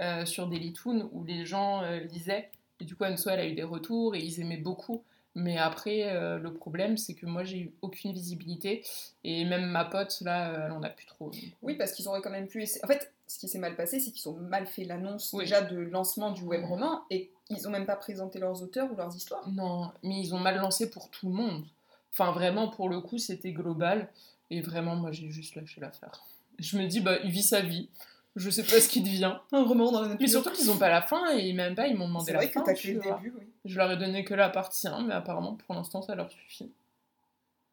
euh, 0.00 0.24
sur 0.26 0.46
Dailytoon 0.46 1.08
où 1.12 1.24
les 1.24 1.44
gens 1.46 1.82
euh, 1.82 2.00
lisaient, 2.00 2.50
et 2.78 2.84
du 2.84 2.94
coup, 2.94 3.04
Anso, 3.04 3.30
elle 3.30 3.40
a 3.40 3.46
eu 3.46 3.54
des 3.54 3.62
retours 3.62 4.14
et 4.14 4.20
ils 4.20 4.40
aimaient 4.40 4.56
beaucoup. 4.58 5.02
Mais 5.34 5.56
après, 5.56 6.14
euh, 6.14 6.38
le 6.38 6.52
problème, 6.52 6.96
c'est 6.98 7.14
que 7.14 7.24
moi, 7.24 7.42
j'ai 7.42 7.58
eu 7.58 7.72
aucune 7.80 8.12
visibilité 8.12 8.84
et 9.24 9.44
même 9.44 9.64
ma 9.66 9.84
pote, 9.86 10.20
là, 10.20 10.66
elle 10.66 10.72
en 10.72 10.82
a 10.82 10.90
plus 10.90 11.06
trop. 11.06 11.30
Oui, 11.62 11.74
parce 11.76 11.92
qu'ils 11.92 12.06
auraient 12.08 12.20
quand 12.20 12.30
même 12.30 12.48
pu 12.48 12.62
essayer. 12.62 12.84
En 12.84 12.88
fait, 12.88 13.12
ce 13.26 13.38
qui 13.38 13.48
s'est 13.48 13.58
mal 13.58 13.74
passé, 13.74 13.98
c'est 13.98 14.10
qu'ils 14.10 14.28
ont 14.28 14.36
mal 14.36 14.66
fait 14.66 14.84
l'annonce 14.84 15.32
Oui. 15.32 15.44
déjà 15.44 15.62
de 15.62 15.78
lancement 15.78 16.32
du 16.32 16.42
web 16.42 16.64
roman 16.64 17.02
et 17.08 17.30
ils 17.48 17.66
ont 17.66 17.70
même 17.70 17.86
pas 17.86 17.96
présenté 17.96 18.38
leurs 18.38 18.62
auteurs 18.62 18.92
ou 18.92 18.96
leurs 18.96 19.14
histoires. 19.16 19.48
Non, 19.48 19.90
mais 20.02 20.20
ils 20.20 20.34
ont 20.34 20.38
mal 20.38 20.58
lancé 20.58 20.90
pour 20.90 21.08
tout 21.08 21.28
le 21.28 21.34
monde. 21.34 21.64
Enfin, 22.12 22.32
vraiment, 22.32 22.68
pour 22.68 22.90
le 22.90 23.00
coup, 23.00 23.16
c'était 23.16 23.52
global. 23.52 24.08
Et 24.50 24.60
vraiment, 24.60 24.96
moi, 24.96 25.12
j'ai 25.12 25.30
juste 25.30 25.54
lâché 25.54 25.80
l'affaire. 25.80 26.22
Je 26.58 26.76
me 26.76 26.86
dis, 26.86 27.00
bah, 27.00 27.16
il 27.24 27.30
vit 27.30 27.42
sa 27.42 27.60
vie. 27.62 27.88
Je 28.36 28.48
sais 28.50 28.62
pas 28.62 28.80
ce 28.80 28.88
qu'il 28.88 29.02
devient. 29.04 29.36
Un 29.52 29.62
roman 29.64 29.92
dans 29.92 30.02
la 30.02 30.16
Mais 30.18 30.26
surtout 30.26 30.50
qu'ils 30.50 30.70
ont 30.70 30.78
pas 30.78 30.88
la 30.88 31.02
fin 31.02 31.30
et 31.36 31.52
même 31.52 31.74
pas, 31.74 31.86
ils 31.86 31.96
m'ont 31.96 32.08
demandé 32.08 32.26
C'est 32.26 32.32
la 32.32 32.38
vrai 32.38 32.48
que 32.48 32.52
fin. 32.54 32.62
t'as 32.62 32.74
fait 32.74 32.92
le 32.94 33.00
vois. 33.00 33.16
début, 33.22 33.34
oui. 33.38 33.44
Je 33.64 33.76
leur 33.76 33.90
ai 33.92 33.96
donné 33.96 34.24
que 34.24 34.34
la 34.34 34.48
partie 34.48 34.88
1, 34.88 35.02
mais 35.02 35.14
apparemment, 35.14 35.54
pour 35.66 35.74
l'instant, 35.74 36.00
ça 36.02 36.14
leur 36.14 36.30
suffit. 36.30 36.70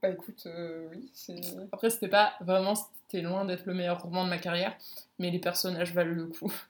Bah 0.02 0.10
écoute, 0.10 0.44
euh, 0.46 0.88
oui, 0.92 1.10
c'est. 1.14 1.40
Après, 1.74 1.90
c'était 1.90 2.08
pas 2.08 2.34
vraiment, 2.42 2.74
c'était 2.76 3.22
loin 3.22 3.44
d'être 3.46 3.66
le 3.66 3.74
meilleur 3.74 4.02
roman 4.02 4.24
de 4.24 4.30
ma 4.30 4.38
carrière, 4.38 4.76
mais 5.18 5.30
les 5.32 5.40
personnages 5.40 5.94
valent 5.94 6.14
le 6.14 6.26
coup. 6.28 6.52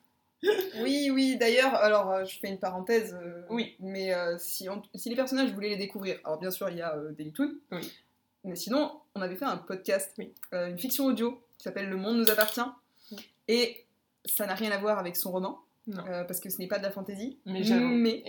Oui, 0.81 1.09
oui, 1.11 1.35
d'ailleurs, 1.37 1.75
alors 1.75 2.09
euh, 2.11 2.23
je 2.23 2.39
fais 2.39 2.47
une 2.47 2.59
parenthèse. 2.59 3.13
euh, 3.21 3.41
Oui. 3.49 3.75
Mais 3.81 4.13
si, 4.37 4.69
on- 4.69 4.81
si 4.95 5.09
les 5.09 5.15
personnages 5.17 5.51
voulaient 5.51 5.67
les 5.69 5.75
découvrir, 5.75 6.17
alors 6.23 6.39
bien 6.39 6.49
sûr, 6.49 6.69
il 6.69 6.77
y 6.77 6.81
a 6.81 6.95
euh, 6.95 7.11
Dailytoon. 7.11 7.51
Oui. 7.73 7.91
Mais 8.45 8.55
sinon, 8.55 8.93
on 9.15 9.21
avait 9.21 9.35
fait 9.35 9.43
un 9.43 9.57
podcast, 9.57 10.13
Oui. 10.17 10.31
une 10.53 10.79
fiction 10.79 11.05
audio 11.07 11.41
qui 11.57 11.63
s'appelle 11.65 11.89
Le 11.89 11.97
Monde 11.97 12.19
nous 12.19 12.31
appartient. 12.31 12.61
Et 13.49 13.83
ça 14.25 14.45
n'a 14.45 14.53
rien 14.55 14.71
à 14.71 14.77
voir 14.77 14.97
avec 14.99 15.15
son 15.17 15.31
roman, 15.31 15.59
euh, 15.89 16.23
parce 16.23 16.39
que 16.39 16.49
ce 16.49 16.59
n'est 16.59 16.67
pas 16.67 16.77
de 16.77 16.83
la 16.83 16.91
fantaisie. 16.91 17.37
Mais 17.45 17.63
j'ai 17.63 17.75
Mais 17.79 18.23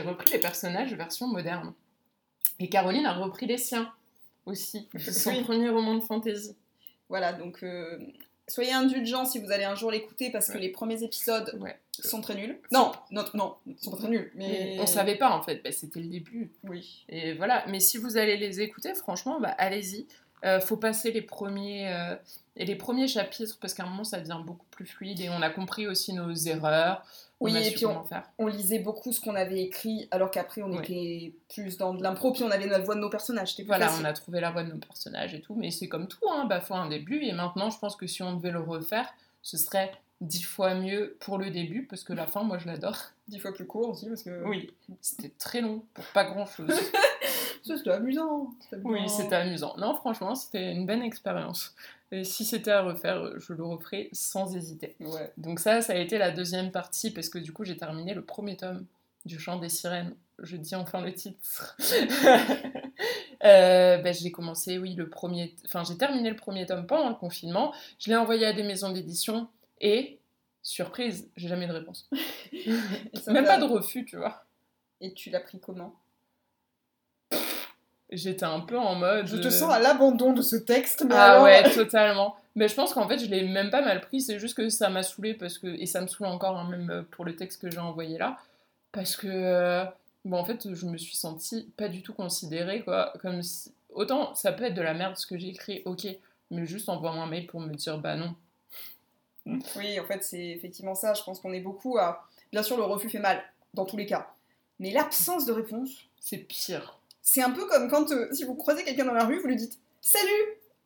repris 0.00 0.30
les 0.32 0.38
personnages 0.38 0.94
version 0.94 1.26
moderne. 1.26 1.74
Et 2.60 2.68
Caroline 2.68 3.04
a 3.06 3.12
repris 3.12 3.46
les 3.46 3.58
siens 3.58 3.92
aussi. 4.46 4.88
C'est 4.96 5.12
son 5.12 5.30
Oui. 5.30 5.42
premier 5.42 5.68
roman 5.68 5.96
de 5.96 6.00
fantasy. 6.04 6.54
voilà, 7.08 7.32
donc 7.32 7.62
euh, 7.64 7.98
soyez 8.46 8.72
indulgents 8.72 9.24
si 9.24 9.38
vous 9.40 9.50
allez 9.50 9.64
un 9.64 9.74
jour 9.74 9.90
l'écouter, 9.90 10.30
parce 10.30 10.48
que 10.48 10.58
les 10.58 10.68
premiers 10.68 11.02
épisodes 11.02 11.58
Ouais. 11.60 11.76
sont 11.98 12.20
très 12.20 12.36
nuls. 12.36 12.58
Non, 12.70 12.92
non, 13.10 13.24
non, 13.34 13.56
ils 13.66 13.76
sont 13.80 13.90
pas 13.90 13.96
très 13.96 14.08
nuls. 14.08 14.30
Mais 14.36 14.76
On 14.80 14.86
savait 14.86 15.16
pas 15.16 15.30
en 15.36 15.42
fait, 15.42 15.60
bah, 15.64 15.72
c'était 15.72 16.00
le 16.00 16.06
début. 16.08 16.52
Oui. 16.64 17.04
Et 17.08 17.32
voilà, 17.34 17.64
mais 17.68 17.80
si 17.80 17.98
vous 17.98 18.16
allez 18.16 18.36
les 18.36 18.60
écouter, 18.60 18.94
franchement, 18.94 19.40
bah, 19.40 19.54
allez-y. 19.58 20.06
Euh, 20.44 20.60
faut 20.60 20.76
passer 20.76 21.12
les 21.12 21.22
premiers, 21.22 21.88
euh, 21.92 22.16
et 22.56 22.64
les 22.66 22.76
premiers 22.76 23.08
chapitres 23.08 23.56
parce 23.60 23.74
qu'à 23.74 23.84
un 23.84 23.86
moment 23.86 24.04
ça 24.04 24.20
devient 24.20 24.40
beaucoup 24.44 24.66
plus 24.70 24.86
fluide 24.86 25.20
et 25.20 25.28
on 25.30 25.40
a 25.42 25.50
compris 25.50 25.86
aussi 25.86 26.12
nos 26.12 26.32
erreurs. 26.34 27.04
Oui, 27.40 27.52
on 27.54 27.56
et 27.56 27.70
puis 27.72 27.86
on- 28.38 28.46
lisait 28.46 28.78
beaucoup 28.78 29.10
ce 29.10 29.20
qu'on 29.20 29.34
avait 29.34 29.62
écrit, 29.62 30.06
alors 30.12 30.30
qu'après 30.30 30.62
on 30.62 30.70
Oui. 30.70 30.78
était 30.78 31.32
plus 31.52 31.76
dans 31.76 31.92
de 31.92 32.00
l'impro, 32.02 32.32
puis 32.32 32.44
on 32.44 32.50
avait 32.52 32.68
la 32.68 32.78
voix 32.78 32.94
de 32.94 33.00
nos 33.00 33.10
personnages. 33.10 33.56
Voilà, 33.66 33.88
facile. 33.88 34.04
on 34.04 34.08
a 34.08 34.12
trouvé 34.12 34.40
la 34.40 34.52
voix 34.52 34.62
de 34.62 34.70
nos 34.72 34.78
personnages 34.78 35.34
et 35.34 35.40
tout, 35.40 35.56
mais 35.56 35.72
c'est 35.72 35.88
comme 35.88 36.06
tout, 36.06 36.24
hein, 36.30 36.44
bah, 36.48 36.60
faut 36.60 36.74
un 36.74 36.88
début. 36.88 37.20
Et 37.24 37.32
maintenant, 37.32 37.68
je 37.70 37.78
pense 37.80 37.96
que 37.96 38.06
si 38.06 38.22
on 38.22 38.34
devait 38.36 38.52
le 38.52 38.60
refaire, 38.60 39.12
ce 39.42 39.56
serait 39.56 39.90
dix 40.20 40.44
fois 40.44 40.74
mieux 40.76 41.16
pour 41.18 41.36
le 41.36 41.50
début 41.50 41.84
parce 41.84 42.04
que 42.04 42.12
la 42.12 42.28
fin, 42.28 42.44
moi, 42.44 42.58
je 42.58 42.66
l'adore. 42.68 42.96
Dix 43.26 43.40
fois 43.40 43.52
plus 43.52 43.66
court 43.66 43.88
aussi, 43.88 44.06
parce 44.08 44.22
que 44.22 44.44
Oui, 44.44 44.70
c'était 45.00 45.30
très 45.36 45.62
long 45.62 45.82
pour 45.94 46.04
pas 46.14 46.22
grand 46.24 46.46
chose. 46.46 46.70
Ça, 47.64 47.76
c'était 47.76 47.90
amusant. 47.90 48.52
c'était 48.60 48.76
Oui, 48.84 49.00
amusant. 49.00 49.16
c'était 49.16 49.34
amusant. 49.34 49.74
Non, 49.78 49.96
franchement, 49.96 50.36
c'était 50.36 50.70
une 50.70 50.86
bonne 50.86 51.02
expérience. 51.02 51.74
Et 52.12 52.24
si 52.24 52.44
c'était 52.44 52.70
à 52.70 52.82
refaire, 52.82 53.40
je 53.40 53.54
le 53.54 53.64
referais 53.64 54.10
sans 54.12 54.54
hésiter. 54.54 54.96
Ouais. 55.00 55.32
Donc 55.38 55.60
ça, 55.60 55.80
ça 55.80 55.94
a 55.94 55.96
été 55.96 56.18
la 56.18 56.30
deuxième 56.30 56.70
partie, 56.70 57.10
parce 57.10 57.30
que 57.30 57.38
du 57.38 57.52
coup, 57.52 57.64
j'ai 57.64 57.76
terminé 57.76 58.12
le 58.12 58.22
premier 58.22 58.56
tome 58.56 58.84
du 59.24 59.38
Chant 59.38 59.58
des 59.58 59.70
Sirènes. 59.70 60.14
Je 60.38 60.56
dis 60.56 60.74
enfin 60.74 61.00
le 61.00 61.12
titre. 61.12 61.76
Euh, 63.44 63.98
ben, 63.98 64.14
j'ai 64.14 64.30
commencé, 64.30 64.78
oui, 64.78 64.94
le 64.94 65.08
premier... 65.08 65.56
Enfin, 65.64 65.82
j'ai 65.82 65.96
terminé 65.96 66.30
le 66.30 66.36
premier 66.36 66.64
tome 66.64 66.86
pendant 66.86 67.08
le 67.08 67.16
confinement. 67.16 67.74
Je 67.98 68.08
l'ai 68.08 68.14
envoyé 68.14 68.46
à 68.46 68.52
des 68.52 68.62
maisons 68.62 68.92
d'édition 68.92 69.48
et, 69.80 70.20
surprise, 70.62 71.28
j'ai 71.36 71.48
jamais 71.48 71.66
de 71.66 71.72
réponse. 71.72 72.08
Même 73.26 73.44
pas 73.44 73.58
de 73.58 73.64
refus, 73.64 74.04
tu 74.04 74.16
vois. 74.16 74.44
Et 75.00 75.12
tu 75.12 75.30
l'as 75.30 75.40
pris 75.40 75.58
comment? 75.58 75.96
J'étais 78.12 78.44
un 78.44 78.60
peu 78.60 78.78
en 78.78 78.94
mode. 78.94 79.26
Je 79.26 79.36
te 79.36 79.48
euh, 79.48 79.50
sens 79.50 79.70
à 79.70 79.78
l'abandon 79.78 80.32
de 80.32 80.42
ce 80.42 80.56
texte, 80.56 81.04
mais 81.04 81.14
Ah 81.14 81.32
alors... 81.32 81.44
ouais, 81.44 81.62
totalement. 81.74 82.36
Mais 82.54 82.68
je 82.68 82.74
pense 82.74 82.92
qu'en 82.92 83.08
fait, 83.08 83.18
je 83.18 83.26
l'ai 83.26 83.42
même 83.48 83.70
pas 83.70 83.80
mal 83.82 84.00
pris, 84.02 84.20
c'est 84.20 84.38
juste 84.38 84.56
que 84.56 84.68
ça 84.68 84.90
m'a 84.90 85.02
saoulé 85.02 85.34
parce 85.34 85.58
que 85.58 85.66
et 85.66 85.86
ça 85.86 86.00
me 86.00 86.06
saoule 86.06 86.26
encore 86.26 86.58
hein, 86.58 86.68
même 86.68 86.90
euh, 86.90 87.02
pour 87.10 87.24
le 87.24 87.34
texte 87.34 87.62
que 87.62 87.70
j'ai 87.70 87.78
envoyé 87.78 88.18
là 88.18 88.38
parce 88.92 89.16
que 89.16 89.26
euh, 89.26 89.84
bon 90.24 90.36
en 90.36 90.44
fait, 90.44 90.72
je 90.74 90.86
me 90.86 90.98
suis 90.98 91.16
sentie 91.16 91.72
pas 91.76 91.88
du 91.88 92.02
tout 92.02 92.12
considérée 92.12 92.82
quoi, 92.82 93.14
comme 93.22 93.42
si 93.42 93.72
autant 93.94 94.34
ça 94.34 94.52
peut 94.52 94.64
être 94.64 94.74
de 94.74 94.82
la 94.82 94.92
merde 94.92 95.16
ce 95.16 95.26
que 95.26 95.38
j'ai 95.38 95.48
écrit, 95.48 95.82
OK, 95.86 96.06
mais 96.50 96.66
juste 96.66 96.88
envoie-moi 96.90 97.24
un 97.24 97.26
mail 97.26 97.46
pour 97.46 97.60
me 97.60 97.74
dire 97.74 97.98
bah 97.98 98.16
non. 98.16 98.34
Oui, 99.76 99.98
en 99.98 100.04
fait, 100.04 100.22
c'est 100.22 100.50
effectivement 100.50 100.94
ça. 100.94 101.14
Je 101.14 101.22
pense 101.24 101.40
qu'on 101.40 101.52
est 101.52 101.60
beaucoup 101.60 101.98
à... 101.98 102.28
Bien 102.52 102.62
sûr, 102.62 102.76
le 102.76 102.84
refus 102.84 103.10
fait 103.10 103.18
mal, 103.18 103.42
dans 103.74 103.84
tous 103.84 103.96
les 103.96 104.06
cas. 104.06 104.32
Mais 104.78 104.92
l'absence 104.92 105.46
de 105.46 105.52
réponse, 105.52 105.90
C'est 106.20 106.38
pire. 106.38 107.00
C'est 107.22 107.42
un 107.42 107.50
peu 107.50 107.66
comme 107.66 107.88
quand, 107.88 108.10
euh, 108.12 108.28
si 108.32 108.44
vous 108.44 108.54
croisez 108.54 108.84
quelqu'un 108.84 109.04
dans 109.04 109.14
la 109.14 109.24
rue, 109.24 109.38
vous 109.38 109.46
lui 109.48 109.56
dites 109.56 109.78
«Salut!» 110.00 110.28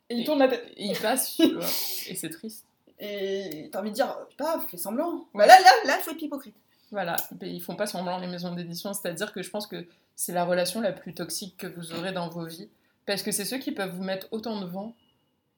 Et 0.08 0.14
il 0.16 0.20
Et- 0.20 0.24
tourne 0.24 0.38
la 0.38 0.48
tête. 0.48 0.64
Et 0.76 0.84
il 0.86 0.96
passe, 0.98 1.34
tu 1.36 1.54
vois, 1.54 1.64
et 2.08 2.14
c'est 2.14 2.30
triste. 2.30 2.64
Et 3.00 3.68
t'as 3.72 3.80
envie 3.80 3.90
de 3.90 3.94
dire 3.94 4.16
«Putain, 4.30 4.60
fais 4.70 4.76
semblant. 4.76 5.26
Bah 5.34 5.46
là, 5.46 5.58
là, 5.60 5.70
là, 5.84 5.98
faut 5.98 6.12
être 6.12 6.22
hypocrite. 6.22 6.54
Voilà, 6.92 7.16
mais 7.40 7.50
ils 7.52 7.60
font 7.60 7.74
pas 7.74 7.86
semblant 7.86 8.18
les 8.18 8.28
maisons 8.28 8.54
d'édition, 8.54 8.94
c'est-à-dire 8.94 9.32
que 9.32 9.42
je 9.42 9.50
pense 9.50 9.66
que 9.66 9.86
c'est 10.14 10.32
la 10.32 10.44
relation 10.44 10.80
la 10.80 10.92
plus 10.92 11.12
toxique 11.14 11.56
que 11.56 11.66
vous 11.66 11.92
aurez 11.92 12.12
dans 12.12 12.28
vos 12.28 12.46
vies, 12.46 12.68
parce 13.06 13.22
que 13.22 13.32
c'est 13.32 13.44
ceux 13.44 13.58
qui 13.58 13.72
peuvent 13.72 13.94
vous 13.94 14.04
mettre 14.04 14.28
autant 14.30 14.60
de 14.60 14.66
vent 14.66 14.94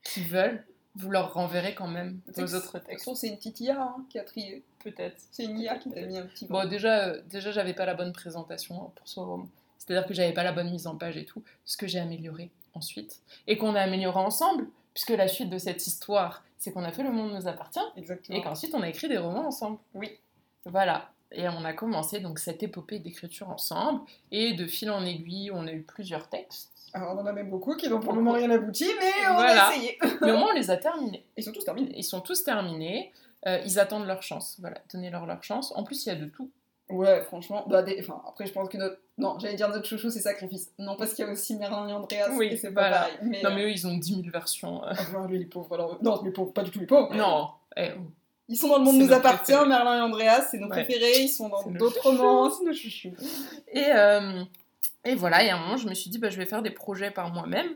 qu'ils 0.03 0.25
veulent, 0.27 0.65
vous 0.97 1.11
leur 1.11 1.35
renverrez 1.35 1.75
quand 1.75 1.87
même 1.87 2.19
vos 2.35 2.55
autres 2.57 2.79
textes, 2.79 3.09
c'est 3.15 3.29
une 3.29 3.37
petite 3.37 3.61
IA 3.61 3.79
hein, 3.81 3.97
qui 4.09 4.19
a 4.19 4.25
trié. 4.25 4.65
peut-être. 4.83 5.17
C'est 5.31 5.45
une 5.45 5.61
IA 5.61 5.77
qui 5.77 5.91
t'a 5.91 6.01
mis 6.01 6.17
un 6.17 6.27
petit 6.27 6.47
Bon, 6.47 6.67
déjà, 6.67 7.09
euh, 7.09 7.21
déjà 7.29 7.53
j'avais 7.53 7.75
pas 7.75 7.85
la 7.85 7.95
bonne 7.95 8.13
présentation 8.15 8.83
hein, 8.83 8.91
pour 8.97 9.07
ce 9.07 9.21
roman, 9.21 9.49
c'est-à-dire 9.79 10.07
que 10.07 10.15
j'avais 10.15 10.33
pas 10.33 10.43
la 10.45 10.53
bonne 10.53 10.71
mise 10.71 10.87
en 10.87 10.97
page 10.97 11.17
et 11.17 11.25
tout, 11.25 11.43
ce 11.65 11.77
que 11.77 11.87
j'ai 11.87 11.99
amélioré 12.01 12.51
ensuite, 12.75 13.21
et 13.47 13.57
qu'on 13.59 13.75
a 13.75 13.81
amélioré 13.81 14.19
ensemble, 14.21 14.67
puisque 14.95 15.11
la 15.11 15.29
suite 15.29 15.51
de 15.51 15.59
cette 15.59 15.87
histoire, 15.87 16.43
c'est 16.59 16.73
qu'on 16.73 16.85
a 16.85 16.93
fait 16.93 17.03
Le 17.03 17.11
Monde 17.13 17.33
nous 17.33 17.47
appartient, 17.49 17.79
Exactement. 17.97 18.37
et 18.39 18.43
qu'ensuite 18.43 18.75
on 18.75 18.83
a 18.83 18.89
écrit 18.89 19.09
des 19.09 19.19
romans 19.19 19.47
ensemble. 19.47 19.79
Oui. 19.95 20.11
Voilà. 20.65 21.11
Et 21.31 21.47
on 21.49 21.65
a 21.65 21.73
commencé 21.75 22.21
donc 22.21 22.39
cette 22.39 22.63
épopée 22.63 22.99
d'écriture 22.99 23.51
ensemble. 23.51 24.01
Et 24.33 24.55
de 24.55 24.67
fil 24.67 24.91
en 24.91 25.05
aiguille, 25.05 25.51
on 25.53 25.67
a 25.67 25.73
eu 25.73 25.83
plusieurs 25.83 26.29
textes. 26.29 26.71
Alors, 26.95 27.15
on 27.15 27.19
en 27.21 27.27
a 27.27 27.33
même 27.33 27.51
beaucoup 27.51 27.77
qui 27.77 27.87
n'ont 27.89 28.01
pour 28.01 28.15
le 28.15 28.21
moment 28.23 28.33
rien 28.37 28.51
abouti, 28.51 28.87
mais 28.99 29.27
on 29.29 29.35
Voilà. 29.35 29.67
a 29.67 29.73
essayé. 29.75 29.99
Mais 30.23 30.33
au 30.33 30.39
moins, 30.39 30.49
on 30.53 30.55
les 30.55 30.71
a 30.71 30.79
terminés. 30.79 31.23
Ils 31.37 31.45
sont 31.45 31.53
tous 31.53 31.65
terminés. 31.65 31.93
Ils 31.95 32.03
sont 32.05 32.21
tous 32.23 32.43
terminés. 32.45 33.13
Euh, 33.47 33.61
ils 33.67 33.79
attendent 33.79 34.07
leur 34.07 34.23
chance. 34.23 34.57
Voilà, 34.59 34.79
donnez-leur 34.91 35.27
leur 35.27 35.43
chance. 35.45 35.71
En 35.77 35.85
plus, 35.85 36.07
il 36.07 36.09
y 36.09 36.13
a 36.13 36.15
de 36.15 36.25
tout. 36.27 36.51
Ouais, 36.90 37.23
franchement. 37.23 37.64
Bah, 37.68 37.83
des- 37.83 37.99
enfin, 38.00 38.23
après, 38.26 38.47
je 38.47 38.52
pense 38.52 38.68
que 38.68 38.78
notre. 38.78 38.99
Non, 39.18 39.38
j'allais 39.38 39.54
dire 39.57 39.68
notre 39.68 39.87
chouchou, 39.87 40.11
c'est 40.11 40.21
Sacrifice. 40.21 40.71
Non, 40.78 40.97
parce 40.97 41.12
qu'il 41.12 41.25
y 41.25 41.28
a 41.28 41.33
aussi 41.33 41.57
Merlin 41.57 41.88
et 41.88 41.92
Andreas, 41.92 42.30
Oui, 42.33 42.47
et 42.52 42.57
c'est 42.57 42.73
pas 42.73 42.83
voilà. 42.83 42.97
pareil. 43.00 43.14
Mais, 43.23 43.42
Non, 43.42 43.50
euh, 43.50 43.54
mais 43.54 43.64
eux, 43.64 43.71
ils 43.71 43.87
ont 43.87 43.97
10 43.97 44.14
000 44.23 44.30
versions. 44.33 44.85
euh. 44.85 44.92
ah, 44.97 45.26
lui, 45.28 45.38
les 45.38 45.45
pauvres, 45.45 45.75
alors. 45.75 45.99
Non, 46.02 46.23
les 46.23 46.30
pauvres, 46.30 46.52
pas 46.52 46.62
du 46.62 46.71
tout 46.71 46.78
les 46.80 46.87
pauvres. 46.87 47.14
Non. 47.14 47.49
Eh, 47.76 47.90
Ils 48.49 48.57
sont 48.57 48.68
dans 48.68 48.78
le 48.78 48.85
monde 48.85 48.97
nous 48.97 49.12
appartient, 49.12 49.52
préférés. 49.52 49.68
Merlin 49.68 49.99
et 49.99 50.00
Andreas, 50.00 50.42
c'est 50.50 50.59
nos 50.59 50.66
Ouais. 50.68 50.85
préférés, 50.85 51.18
ils 51.23 51.28
sont 51.28 51.49
dans 51.50 51.62
d'autres 51.71 52.02
romans. 52.02 52.50
c'est 52.50 52.64
nos 52.64 52.73
chouchous. 52.73 53.12
Et, 53.73 53.85
euh, 53.92 54.42
et 55.04 55.14
voilà, 55.14 55.45
et 55.45 55.50
à 55.50 55.57
un 55.57 55.61
moment, 55.61 55.76
je 55.76 55.87
me 55.88 55.95
suis 55.95 56.09
dit, 56.11 56.18
bah, 56.18 56.30
je 56.30 56.38
vais 56.38 56.47
faire 56.47 56.62
des 56.62 56.71
projets 56.71 57.11
par 57.11 57.30
moi-même. 57.33 57.68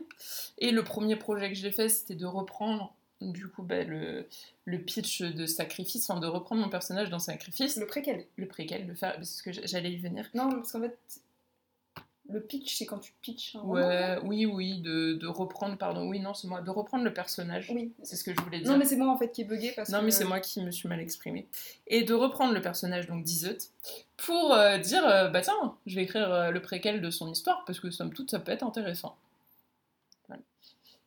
Et 0.57 0.71
le 0.71 0.83
premier 0.83 1.15
projet 1.15 1.49
que 1.49 1.55
j'ai 1.55 1.71
fait, 1.71 1.89
c'était 1.89 2.15
de 2.15 2.25
reprendre, 2.25 2.93
du 3.31 3.47
coup, 3.47 3.63
bah, 3.63 3.83
le, 3.83 4.27
le 4.65 4.79
pitch 4.79 5.21
de 5.21 5.45
Sacrifice, 5.45 6.09
enfin, 6.09 6.19
de 6.19 6.27
reprendre 6.27 6.61
mon 6.61 6.69
personnage 6.69 7.09
dans 7.09 7.19
Sacrifice, 7.19 7.77
Le 7.77 7.87
préquel. 7.87 8.25
le 8.35 8.47
préquel, 8.47 8.87
de 8.87 8.93
faire, 8.93 9.15
c'est 9.21 9.25
ce 9.37 9.43
que 9.43 9.51
j'allais 9.67 9.91
y 9.93 9.97
venir. 9.97 10.29
Non, 10.33 10.49
parce 10.51 10.71
qu'en 10.71 10.81
fait, 10.81 10.97
le 12.29 12.41
pitch, 12.41 12.77
c'est 12.77 12.85
quand 12.85 12.99
tu 12.99 13.13
pitches. 13.21 13.55
Ouais, 13.63 14.17
oui, 14.23 14.45
oui, 14.45 14.79
de, 14.81 15.13
de 15.13 15.27
reprendre, 15.27 15.77
pardon, 15.77 16.07
oui, 16.07 16.19
non, 16.21 16.33
c'est 16.33 16.47
moi, 16.47 16.61
de 16.61 16.69
reprendre 16.69 17.03
le 17.03 17.13
personnage. 17.13 17.69
Oui. 17.73 17.91
C'est 18.01 18.15
ce 18.15 18.23
que 18.23 18.33
je 18.33 18.39
voulais 18.41 18.59
dire. 18.59 18.71
Non, 18.71 18.77
mais 18.77 18.85
c'est 18.85 18.95
moi 18.95 19.09
en 19.11 19.17
fait 19.17 19.29
qui 19.31 19.41
est 19.41 19.45
bugué 19.45 19.73
parce 19.75 19.89
Non, 19.89 19.99
que. 19.99 20.05
mais 20.05 20.11
c'est 20.11 20.23
moi 20.23 20.39
qui 20.39 20.61
me 20.61 20.71
suis 20.71 20.87
mal 20.87 21.01
exprimée. 21.01 21.47
Et 21.87 22.03
de 22.03 22.13
reprendre 22.13 22.53
le 22.53 22.61
personnage, 22.61 23.07
donc 23.07 23.23
d'Iseut, 23.25 23.57
pour 24.15 24.53
euh, 24.53 24.77
dire 24.77 25.05
euh, 25.05 25.27
bah 25.27 25.41
tiens, 25.41 25.75
je 25.85 25.95
vais 25.95 26.03
écrire 26.03 26.31
euh, 26.31 26.49
le 26.51 26.61
préquel 26.61 27.01
de 27.01 27.09
son 27.11 27.29
histoire, 27.29 27.65
parce 27.65 27.79
que 27.81 27.91
somme 27.91 28.13
toute, 28.13 28.31
ça 28.31 28.39
peut 28.39 28.53
être 28.53 28.63
intéressant. 28.63 29.17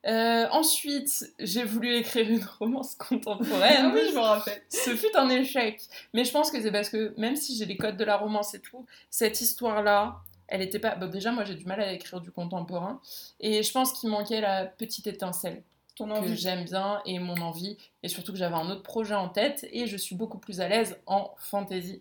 Euh, 0.06 0.46
ensuite, 0.50 1.32
j'ai 1.40 1.64
voulu 1.64 1.94
écrire 1.96 2.28
une 2.30 2.44
romance 2.58 2.94
contemporaine. 2.98 3.86
Ah 3.86 3.92
oui, 3.92 4.02
je 4.08 4.14
me 4.14 4.20
rappelle. 4.20 4.62
Ce 4.68 4.94
fut 4.94 5.14
un 5.16 5.28
échec. 5.28 5.80
Mais 6.14 6.25
je 6.25 6.30
pense 6.30 6.50
que 6.50 6.60
c'est 6.62 6.70
parce 6.70 6.88
que 6.88 7.12
même 7.18 7.36
si 7.36 7.56
j'ai 7.56 7.66
les 7.66 7.76
codes 7.76 7.96
de 7.96 8.04
la 8.04 8.16
romance 8.16 8.54
et 8.54 8.60
tout, 8.60 8.86
cette 9.10 9.40
histoire-là, 9.40 10.21
elle 10.49 10.62
était 10.62 10.78
pas. 10.78 10.95
Bon, 10.95 11.10
déjà, 11.10 11.32
moi 11.32 11.45
j'ai 11.45 11.54
du 11.56 11.64
mal 11.64 11.80
à 11.80 11.92
écrire 11.92 12.21
du 12.21 12.30
contemporain. 12.30 13.00
Et 13.40 13.62
je 13.62 13.73
pense 13.73 13.92
qu'il 13.92 14.08
manquait 14.08 14.40
la 14.40 14.66
petite 14.66 15.08
étincelle 15.08 15.62
Ton 15.97 16.06
que 16.06 16.12
envie. 16.12 16.36
j'aime 16.36 16.64
bien 16.64 17.02
et 17.04 17.19
mon 17.19 17.40
envie. 17.40 17.76
Et 18.04 18.08
surtout 18.08 18.32
que 18.32 18.38
j'avais 18.38 18.54
un 18.54 18.71
autre 18.71 18.82
projet 18.84 19.14
en 19.14 19.28
tête 19.28 19.66
et 19.73 19.88
je 19.88 19.97
suis 19.97 20.14
beaucoup 20.14 20.38
plus 20.38 20.60
à 20.60 20.69
l'aise 20.69 20.99
en 21.06 21.34
fantasy. 21.38 22.00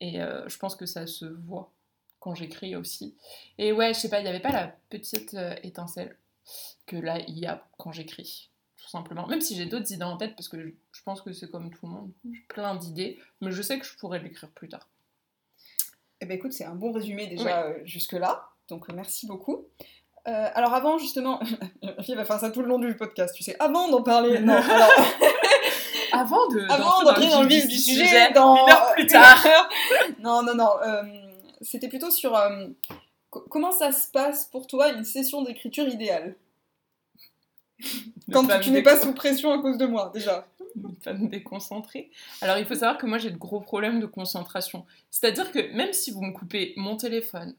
Et 0.00 0.22
euh, 0.22 0.48
je 0.48 0.56
pense 0.56 0.74
que 0.76 0.86
ça 0.86 1.06
se 1.06 1.26
voit 1.26 1.70
quand 2.20 2.34
j'écris 2.34 2.74
aussi. 2.74 3.14
Et 3.58 3.72
ouais, 3.72 3.92
je 3.92 4.00
sais 4.00 4.08
pas, 4.08 4.20
il 4.20 4.22
n'y 4.22 4.28
avait 4.30 4.40
pas 4.40 4.52
la 4.52 4.74
petite 4.88 5.34
euh, 5.34 5.54
étincelle 5.62 6.16
que 6.86 6.96
là 6.96 7.18
il 7.28 7.38
y 7.38 7.46
a 7.46 7.66
quand 7.78 7.92
j'écris. 7.92 8.50
Tout 8.76 8.88
simplement. 8.88 9.28
Même 9.28 9.40
si 9.40 9.56
j'ai 9.56 9.66
d'autres 9.66 9.92
idées 9.92 10.04
en 10.04 10.16
tête, 10.16 10.34
parce 10.34 10.48
que 10.48 10.60
je, 10.60 11.02
pense 11.04 11.22
que 11.22 11.32
c'est 11.32 11.48
comme 11.48 11.70
tout 11.70 11.86
le 11.86 11.92
monde, 11.92 12.10
j'ai 12.24 12.40
plein 12.48 12.74
d'idées, 12.74 13.20
mais 13.40 13.52
je 13.52 13.62
sais 13.62 13.78
que 13.78 13.86
je 13.86 13.96
pourrais 13.96 14.18
l'écrire 14.18 14.50
plus 14.50 14.68
tard. 14.68 14.88
Eh 16.20 16.26
ben 16.26 16.36
écoute, 16.36 16.52
c'est 16.52 16.64
un 16.64 16.74
bon 16.74 16.90
résumé 16.90 17.28
déjà 17.28 17.62
euh, 17.62 17.78
jusque-là, 17.84 18.48
donc 18.68 18.90
euh, 18.90 18.92
merci 18.94 19.26
beaucoup. 19.28 19.68
Euh, 20.26 20.48
alors 20.54 20.74
avant 20.74 20.98
justement, 20.98 21.40
fille 22.02 22.16
va 22.16 22.24
faire 22.24 22.40
ça 22.40 22.50
tout 22.50 22.62
le 22.62 22.68
long 22.68 22.80
du 22.80 22.96
podcast, 22.96 23.34
tu 23.36 23.44
sais, 23.44 23.56
avant 23.60 23.88
d'en 23.88 24.02
parler, 24.02 24.40
non, 24.40 24.54
alors 24.54 24.90
Avant 26.12 26.46
de 26.48 26.70
avant 26.70 27.02
d'entrer 27.04 27.28
dans 27.28 27.42
le 27.42 27.48
vif 27.48 27.66
du 27.66 27.78
sujet, 27.78 28.04
sujet, 28.04 28.32
dans 28.32 28.54
une 28.54 28.72
heure 28.72 28.92
plus 28.92 29.06
tard. 29.06 29.44
non, 30.20 30.42
non, 30.42 30.54
non, 30.54 30.70
euh, 30.84 31.02
c'était 31.62 31.88
plutôt 31.88 32.10
sur 32.10 32.38
comment 33.50 33.72
ça 33.72 33.92
se 33.92 34.10
passe 34.10 34.46
pour 34.46 34.66
toi 34.66 34.92
une 34.92 35.04
session 35.04 35.42
d'écriture 35.42 35.88
idéale? 35.88 36.36
Quand 38.32 38.46
tu 38.60 38.70
n'es 38.70 38.82
pas 38.82 39.00
sous 39.00 39.12
pression 39.12 39.52
à 39.52 39.60
cause 39.60 39.78
de 39.78 39.86
moi 39.86 40.10
déjà. 40.14 40.46
pas 41.04 41.12
me 41.12 41.28
déconcentrer. 41.28 42.10
Alors, 42.40 42.58
il 42.58 42.64
faut 42.64 42.74
savoir 42.74 42.96
que 42.96 43.06
moi, 43.06 43.18
j'ai 43.18 43.30
de 43.30 43.36
gros 43.36 43.60
problèmes 43.60 44.00
de 44.00 44.06
concentration. 44.06 44.86
C'est-à-dire 45.10 45.50
que 45.50 45.74
même 45.74 45.92
si 45.92 46.10
vous 46.10 46.22
me 46.22 46.32
coupez 46.32 46.74
mon 46.76 46.96
téléphone, 46.96 47.54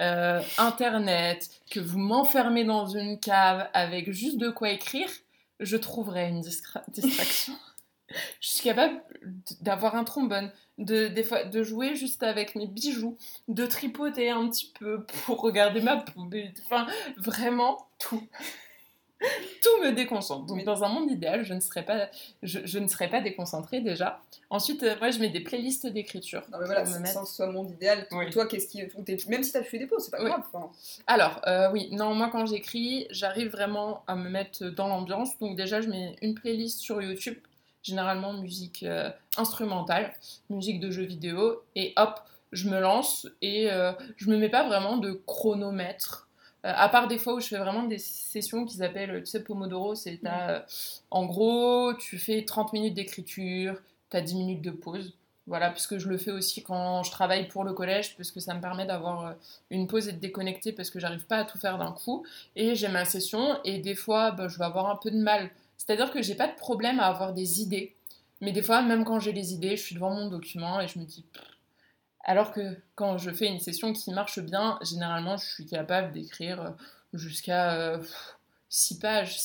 euh, 0.00 0.40
Internet, 0.58 1.48
que 1.70 1.80
vous 1.80 1.98
m'enfermez 1.98 2.64
dans 2.64 2.86
une 2.86 3.18
cave 3.18 3.68
avec 3.72 4.12
juste 4.12 4.38
de 4.38 4.50
quoi 4.50 4.70
écrire, 4.70 5.08
je 5.60 5.76
trouverai 5.76 6.28
une 6.28 6.40
distra- 6.40 6.84
distraction. 6.88 7.54
Je 8.40 8.48
suis 8.48 8.62
capable 8.62 9.02
d'avoir 9.60 9.94
un 9.96 10.04
trombone, 10.04 10.50
de, 10.78 11.08
des 11.08 11.24
fois, 11.24 11.44
de 11.44 11.62
jouer 11.62 11.94
juste 11.96 12.22
avec 12.22 12.54
mes 12.54 12.66
bijoux, 12.66 13.16
de 13.48 13.66
tripoter 13.66 14.30
un 14.30 14.48
petit 14.48 14.72
peu 14.78 15.04
pour 15.24 15.40
regarder 15.40 15.80
ma 15.80 15.96
poubelle. 15.98 16.52
Enfin, 16.64 16.86
vraiment 17.16 17.86
tout. 17.98 18.22
tout 19.62 19.82
me 19.82 19.90
déconcentre. 19.90 20.46
Donc, 20.46 20.58
Mais- 20.58 20.62
dans 20.64 20.84
un 20.84 20.88
monde 20.88 21.10
idéal, 21.10 21.42
je 21.44 21.52
ne 21.52 21.58
serais 21.58 21.84
pas, 21.84 22.08
je, 22.44 22.60
je 22.64 22.78
ne 22.78 22.86
serais 22.86 23.08
pas 23.10 23.20
déconcentrée 23.20 23.80
déjà. 23.80 24.20
Ensuite, 24.48 24.84
euh, 24.84 24.94
moi, 25.00 25.10
je 25.10 25.18
mets 25.18 25.28
des 25.28 25.40
playlists 25.40 25.86
d'écriture. 25.88 26.42
Non 26.52 26.58
mais 26.60 26.66
voilà, 26.66 26.84
me 26.84 27.04
sans 27.04 27.22
que 27.24 27.28
ce 27.28 27.34
soit 27.34 27.50
mon 27.50 27.66
idéal, 27.68 28.06
Oui. 28.12 28.30
toi 28.30 28.46
qu'est-ce 28.46 28.68
qui... 28.68 28.80
Même 29.28 29.42
si 29.42 29.52
t'as 29.52 29.64
fait 29.64 29.78
des 29.78 29.86
pauses, 29.88 30.04
c'est 30.04 30.12
pas 30.12 30.22
Oui. 30.22 30.30
grave. 30.30 30.44
enfin. 30.52 30.70
Alors, 31.08 31.40
euh, 31.48 31.68
oui, 31.72 31.88
non, 31.90 32.14
moi 32.14 32.28
quand 32.30 32.46
j'écris, 32.46 33.08
j'arrive 33.10 33.48
vraiment 33.50 34.04
à 34.06 34.14
me 34.14 34.30
mettre 34.30 34.64
dans 34.66 34.86
l'ambiance. 34.86 35.36
Donc 35.38 35.56
déjà, 35.56 35.80
je 35.80 35.88
mets 35.88 36.14
une 36.22 36.34
playlist 36.36 36.78
sur 36.78 37.02
YouTube, 37.02 37.36
généralement 37.82 38.32
musique 38.34 38.82
euh, 38.82 39.10
instrumentale, 39.36 40.12
musique 40.50 40.80
de 40.80 40.90
jeux 40.90 41.04
vidéo, 41.04 41.62
et 41.74 41.92
hop, 41.96 42.20
je 42.52 42.68
me 42.68 42.80
lance 42.80 43.26
et 43.42 43.70
euh, 43.70 43.92
je 44.16 44.30
me 44.30 44.36
mets 44.36 44.48
pas 44.48 44.66
vraiment 44.66 44.96
de 44.96 45.12
chronomètre. 45.26 46.28
Euh, 46.64 46.72
à 46.74 46.88
part 46.88 47.06
des 47.08 47.18
fois 47.18 47.34
où 47.34 47.40
je 47.40 47.46
fais 47.48 47.58
vraiment 47.58 47.84
des 47.84 47.98
sessions 47.98 48.64
qu'ils 48.64 48.82
appellent, 48.82 49.20
tu 49.20 49.26
sais, 49.26 49.42
Pomodoro, 49.42 49.94
c'est 49.94 50.20
euh, 50.24 50.60
en 51.10 51.26
gros, 51.26 51.94
tu 51.94 52.18
fais 52.18 52.44
30 52.44 52.72
minutes 52.72 52.94
d'écriture, 52.94 53.80
t'as 54.10 54.20
10 54.20 54.34
minutes 54.34 54.62
de 54.62 54.70
pause. 54.70 55.14
Voilà, 55.46 55.70
puisque 55.70 55.96
je 55.96 56.08
le 56.08 56.18
fais 56.18 56.30
aussi 56.30 56.62
quand 56.62 57.02
je 57.02 57.10
travaille 57.10 57.48
pour 57.48 57.64
le 57.64 57.72
collège, 57.72 58.16
parce 58.18 58.30
que 58.30 58.40
ça 58.40 58.52
me 58.52 58.60
permet 58.60 58.84
d'avoir 58.84 59.34
une 59.70 59.86
pause 59.86 60.08
et 60.08 60.12
de 60.12 60.18
déconnecter 60.18 60.72
parce 60.72 60.90
que 60.90 61.00
j'arrive 61.00 61.24
pas 61.26 61.38
à 61.38 61.44
tout 61.44 61.56
faire 61.56 61.78
d'un 61.78 61.92
coup. 61.92 62.26
Et 62.54 62.74
j'ai 62.74 62.88
ma 62.88 63.06
session 63.06 63.58
et 63.64 63.78
des 63.78 63.94
fois, 63.94 64.32
bah, 64.32 64.48
je 64.48 64.58
vais 64.58 64.66
avoir 64.66 64.90
un 64.90 64.96
peu 64.96 65.10
de 65.10 65.16
mal. 65.16 65.50
C'est-à-dire 65.78 66.10
que 66.10 66.20
j'ai 66.20 66.34
pas 66.34 66.48
de 66.48 66.56
problème 66.56 67.00
à 67.00 67.06
avoir 67.06 67.32
des 67.32 67.62
idées. 67.62 67.96
Mais 68.40 68.52
des 68.52 68.62
fois, 68.62 68.82
même 68.82 69.04
quand 69.04 69.18
j'ai 69.18 69.32
les 69.32 69.54
idées, 69.54 69.76
je 69.76 69.82
suis 69.82 69.94
devant 69.94 70.10
mon 70.10 70.28
document 70.28 70.80
et 70.80 70.88
je 70.88 70.98
me 70.98 71.04
dis. 71.04 71.24
Alors 72.24 72.52
que 72.52 72.76
quand 72.94 73.16
je 73.16 73.30
fais 73.30 73.46
une 73.46 73.60
session 73.60 73.94
qui 73.94 74.12
marche 74.12 74.38
bien, 74.40 74.78
généralement, 74.82 75.38
je 75.38 75.46
suis 75.46 75.66
capable 75.66 76.12
d'écrire 76.12 76.60
euh, 76.60 76.70
jusqu'à 77.14 77.98
6 78.68 78.98
pages, 78.98 79.38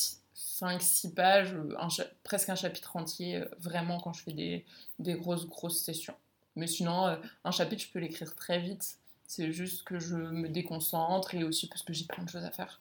5-6 0.64 1.14
pages, 1.14 1.54
euh, 1.54 2.04
presque 2.24 2.50
un 2.50 2.56
chapitre 2.56 2.96
entier, 2.96 3.38
euh, 3.38 3.46
vraiment 3.60 4.00
quand 4.00 4.14
je 4.14 4.24
fais 4.24 4.34
des, 4.34 4.66
des 5.00 5.14
grosses, 5.14 5.48
grosses 5.48 5.82
sessions. 5.82 6.16
Mais 6.56 6.68
sinon, 6.68 7.08
euh, 7.08 7.16
un 7.44 7.52
chapitre, 7.52 7.84
je 7.84 7.92
peux 7.92 8.00
l'écrire 8.00 8.36
très 8.36 8.60
vite 8.60 8.98
C'est 9.28 9.52
juste 9.52 9.84
que 9.84 10.00
je 10.00 10.16
me 10.16 10.50
déconcentre 10.50 11.34
et 11.36 11.44
aussi 11.44 11.68
parce 11.68 11.82
que 11.82 11.94
j'ai 11.94 12.06
plein 12.06 12.24
de 12.24 12.30
choses 12.30 12.46
à 12.46 12.52
faire. 12.52 12.80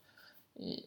Et. 0.61 0.85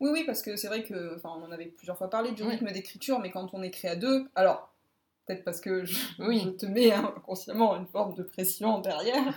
Oui, 0.00 0.10
oui, 0.12 0.24
parce 0.24 0.42
que 0.42 0.56
c'est 0.56 0.68
vrai 0.68 0.82
que, 0.84 1.16
enfin, 1.16 1.30
on 1.36 1.42
en 1.44 1.52
avait 1.52 1.66
plusieurs 1.66 1.98
fois 1.98 2.08
parlé 2.10 2.32
du 2.32 2.42
rythme 2.42 2.70
d'écriture, 2.72 3.18
mais 3.18 3.30
quand 3.30 3.52
on 3.52 3.62
écrit 3.62 3.88
à 3.88 3.96
deux, 3.96 4.26
alors 4.34 4.72
peut-être 5.26 5.44
parce 5.44 5.60
que 5.60 5.84
je, 5.84 5.98
Oui. 6.20 6.42
je 6.44 6.50
te 6.50 6.66
mets 6.66 6.92
hein, 6.92 7.12
inconsciemment 7.16 7.76
une 7.76 7.86
forme 7.86 8.14
de 8.14 8.22
pression 8.22 8.80
derrière, 8.80 9.36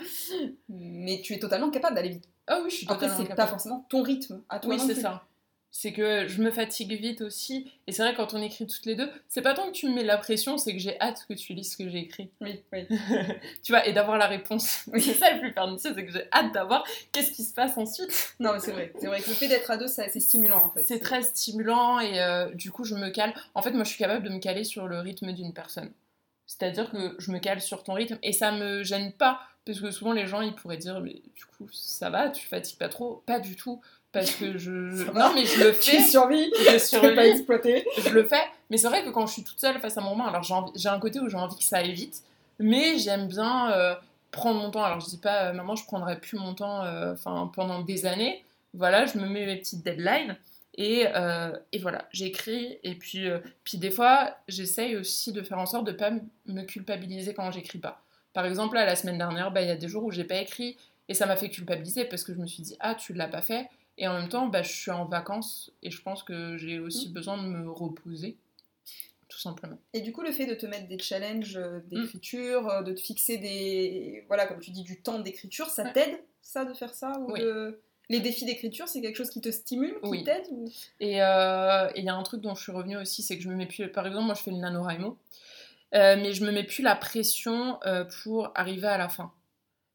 mais 0.70 1.22
tu 1.24 1.34
es 1.34 1.40
totalement 1.40 1.70
capable 1.72 1.96
d'aller 1.96 2.10
vite. 2.10 2.30
Ah 2.48 2.60
oui, 2.64 2.70
je 2.70 2.76
suis 2.78 2.86
Après, 2.88 3.08
totalement 3.08 3.26
c'est 3.30 3.36
pas 3.36 3.48
forcément 3.48 3.86
ton 3.90 4.02
rythme 4.02 4.42
à 4.50 4.60
toi 4.60 4.74
Oui, 4.76 4.80
c'est 4.80 4.96
ça. 4.96 5.24
C'est 5.72 5.94
que 5.94 6.28
je 6.28 6.42
me 6.42 6.50
fatigue 6.50 6.92
vite 7.00 7.22
aussi. 7.22 7.72
Et 7.86 7.92
c'est 7.92 8.02
vrai, 8.02 8.16
quand 8.16 8.34
on 8.34 8.42
écrit 8.42 8.66
toutes 8.66 8.86
les 8.88 8.96
deux, 8.96 9.10
c'est 9.28 9.44
pas 9.44 9.54
tant 9.54 9.68
que 9.68 9.72
tu 9.72 9.88
me 9.88 9.94
mets 9.94 10.04
la 10.04 10.18
pression, 10.18 10.58
c'est 10.58 10.74
que 10.74 10.80
j'ai 10.80 11.00
hâte 11.00 11.26
que 11.30 11.36
tu 11.36 11.54
lises 11.54 11.74
ce 11.74 11.78
que 11.78 11.88
j'ai 11.88 12.00
écrit. 12.00 12.32
Oui, 12.42 12.64
oui. 12.74 12.88
tu 13.64 13.72
vois, 13.72 13.86
et 13.88 13.94
d'avoir 13.94 14.18
la 14.18 14.26
réponse. 14.26 14.90
C'est 14.98 15.14
ça 15.14 15.32
le 15.34 15.40
plus 15.42 15.54
pernicieux, 15.54 15.92
c'est 15.96 16.06
que 16.06 16.12
j'ai 16.12 16.28
hâte 16.34 16.52
d'avoir 16.54 16.84
qu'est-ce 17.12 17.32
qui 17.32 17.44
se 17.44 17.54
passe 17.54 17.78
ensuite. 17.78 18.36
Non, 18.40 18.54
mais 18.54 18.60
c'est 18.60 18.72
vrai. 18.72 18.92
C'est 19.00 19.08
vrai 19.08 19.22
que 19.22 19.30
le 19.30 19.36
fait 19.36 19.48
d'être 19.48 19.88
ça- 19.90 20.10
c'est 20.10 20.20
stimulant 20.20 20.66
en 20.66 20.70
fait. 20.72 20.84
C'est 20.84 21.00
très 21.00 21.22
stimulant 21.22 22.00
et 22.00 22.20
euh, 22.20 22.50
du 22.56 22.72
coup, 22.72 22.84
je 22.84 22.96
me 22.96 23.10
cale. 23.10 23.34
En 23.54 23.62
fait, 23.62 23.72
moi, 23.72 23.84
je 23.84 23.90
suis 23.90 24.00
capable 24.00 24.26
de 24.26 24.30
me 24.34 24.40
caler 24.40 24.64
sur 24.64 24.88
le 24.88 25.00
rythme 25.00 25.32
d'une 25.34 25.54
personne. 25.54 25.92
C'est-à-dire 26.48 26.90
que 26.90 27.16
je 27.20 27.32
me 27.32 27.38
cale 27.38 27.62
sur 27.62 27.84
ton 27.84 27.94
rythme 27.94 28.18
et 28.24 28.34
ça 28.34 28.52
me 28.52 28.84
gêne 28.84 29.14
pas. 29.14 29.40
Parce 29.66 29.82
que 29.82 29.92
souvent, 29.92 30.14
les 30.14 30.26
gens, 30.26 30.42
ils 30.42 30.56
pourraient 30.56 30.78
dire, 30.78 31.00
mais 31.00 31.22
du 31.36 31.46
coup, 31.46 31.68
ça 31.72 32.10
va, 32.10 32.30
tu 32.30 32.48
fatigues 32.48 32.80
pas 32.80 32.90
trop. 32.90 33.22
Pas 33.28 33.40
du 33.40 33.56
tout. 33.56 33.82
Parce 34.12 34.32
que 34.32 34.58
je. 34.58 35.06
Ça 35.06 35.12
non, 35.14 35.34
mais 35.36 35.46
je 35.46 35.64
le 35.64 35.78
Tu 35.80 35.92
fais. 35.92 36.02
survis, 36.04 36.52
Je 36.58 36.60
tu 36.60 36.66
pas 36.72 36.80
survis. 36.80 37.20
exploité. 37.20 37.86
je 38.04 38.10
le 38.10 38.24
fais. 38.24 38.42
Mais 38.70 38.78
c'est 38.78 38.88
vrai 38.88 39.04
que 39.04 39.10
quand 39.10 39.28
je 39.28 39.34
suis 39.34 39.44
toute 39.44 39.60
seule 39.60 39.80
face 39.80 39.98
à 39.98 40.02
mon 40.02 40.10
roman, 40.12 40.28
alors 40.28 40.44
j'ai 40.76 40.90
un 40.90 41.00
côté 41.00 41.20
où 41.20 41.30
j'ai 41.30 41.38
envie 41.38 41.58
que 41.58 41.64
ça 41.64 41.78
aille 41.78 41.92
vite, 41.94 42.24
mais 42.60 42.98
j'aime 42.98 43.28
bien 43.28 43.72
euh, 43.72 43.96
prendre 44.32 44.60
mon 44.60 44.72
temps. 44.72 44.84
Alors 44.84 45.00
je 45.00 45.06
dis 45.08 45.18
pas, 45.20 45.46
euh, 45.50 45.54
maman, 45.54 45.76
je 45.76 45.86
prendrai 45.86 46.20
plus 46.20 46.38
mon 46.38 46.54
temps 46.56 46.84
euh, 46.84 47.14
enfin 47.14 47.52
pendant 47.54 47.82
des 47.82 48.06
années. 48.06 48.44
Voilà, 48.74 49.06
je 49.06 49.18
me 49.18 49.28
mets 49.28 49.46
mes 49.46 49.58
petites 49.58 49.84
deadlines. 49.84 50.38
Et, 50.78 51.06
et 51.74 51.80
voilà, 51.80 52.06
j'écris. 52.14 52.78
Et 52.84 52.96
puis, 52.96 53.28
puis 53.66 53.78
des 53.78 53.92
fois, 53.92 54.38
j'essaye 54.48 54.96
aussi 54.96 55.34
de 55.34 55.42
faire 55.42 55.58
en 55.58 55.66
sorte 55.66 55.86
de 55.86 55.92
pas 55.92 56.12
me 56.46 56.62
culpabiliser 56.62 57.34
quand 57.34 57.52
j'écris 57.52 57.80
pas. 57.80 58.02
Par 58.32 58.46
exemple, 58.46 58.76
là, 58.76 58.86
la 58.86 58.96
semaine 58.96 59.18
dernière, 59.18 59.52
bah, 59.52 59.62
il 59.62 59.68
y 59.68 59.72
a 59.72 59.76
des 59.76 59.90
jours 59.90 60.06
où 60.06 60.12
j'ai 60.12 60.24
pas 60.24 60.38
écrit 60.38 60.78
et 61.10 61.14
ça 61.14 61.26
m'a 61.26 61.36
fait 61.36 61.50
culpabiliser 61.50 62.06
parce 62.06 62.24
que 62.24 62.34
je 62.34 62.38
me 62.40 62.48
suis 62.48 62.64
dit, 62.64 62.78
ah, 62.80 62.96
tu 62.96 63.12
l'as 63.14 63.28
pas 63.28 63.42
fait. 63.42 63.68
Et 64.00 64.08
en 64.08 64.14
même 64.14 64.30
temps, 64.30 64.48
bah, 64.48 64.64
je 64.64 64.72
suis 64.72 64.92
en 64.92 65.06
vacances 65.06 65.72
et 65.84 65.92
je 65.92 66.02
pense 66.02 66.24
que 66.24 66.58
j'ai 66.58 66.80
aussi 66.80 67.10
besoin 67.10 67.38
de 67.38 67.48
me 67.48 67.70
reposer, 67.70 68.38
tout 69.28 69.40
simplement. 69.40 69.78
Et 69.94 70.00
du 70.02 70.12
coup, 70.14 70.22
le 70.22 70.32
fait 70.32 70.46
de 70.46 70.56
te 70.56 70.66
mettre 70.66 70.88
des 70.88 70.98
challenges 71.00 71.58
euh, 71.58 71.80
Mm. 71.92 72.04
d'écriture, 72.04 72.70
euh, 72.70 72.82
de 72.82 72.94
te 72.94 73.00
fixer 73.02 73.38
des. 73.38 74.24
Voilà, 74.28 74.48
comme 74.48 74.60
tu 74.62 74.72
dis, 74.72 74.84
du 74.84 75.02
temps 75.02 75.20
d'écriture, 75.20 75.68
ça 75.68 75.84
Ouais. 75.84 75.94
t'aide, 75.94 76.20
ça, 76.42 76.64
de 76.66 76.74
faire 76.74 76.94
ça 76.94 77.12
ou 77.20 77.34
Oui. 77.34 77.42
de- 77.42 77.80
Les 78.12 78.22
défis 78.22 78.46
d'écriture, 78.46 78.88
c'est 78.88 79.02
quelque 79.02 79.18
chose 79.18 79.30
qui 79.30 79.40
te 79.42 79.52
stimule, 79.52 79.94
qui 80.02 80.10
Oui. 80.10 80.24
t'aide 80.24 80.48
ou... 80.50 80.66
Et 81.00 81.22
euh, 81.22 81.90
et 81.94 82.00
il 82.00 82.06
y 82.06 82.10
a 82.10 82.16
un 82.16 82.24
truc 82.24 82.42
dont 82.42 82.56
je 82.56 82.64
suis 82.64 82.72
revenue 82.72 82.98
aussi, 82.98 83.22
c'est 83.22 83.38
que 83.38 83.44
je 83.44 83.50
me 83.50 83.56
mets 83.56 83.68
plus. 83.68 83.88
Par 83.92 84.08
exemple, 84.08 84.26
moi, 84.26 84.34
je 84.34 84.42
fais 84.42 84.50
le 84.52 84.58
NaNoWriMo, 84.58 85.16
euh, 85.94 86.16
mais 86.16 86.34
je 86.34 86.44
me 86.44 86.52
mets 86.52 86.64
plus 86.64 86.82
la 86.82 86.96
pression 86.96 87.78
euh, 87.86 88.06
pour 88.24 88.52
arriver 88.56 88.88
à 88.88 88.98
la 88.98 89.10
fin. 89.10 89.32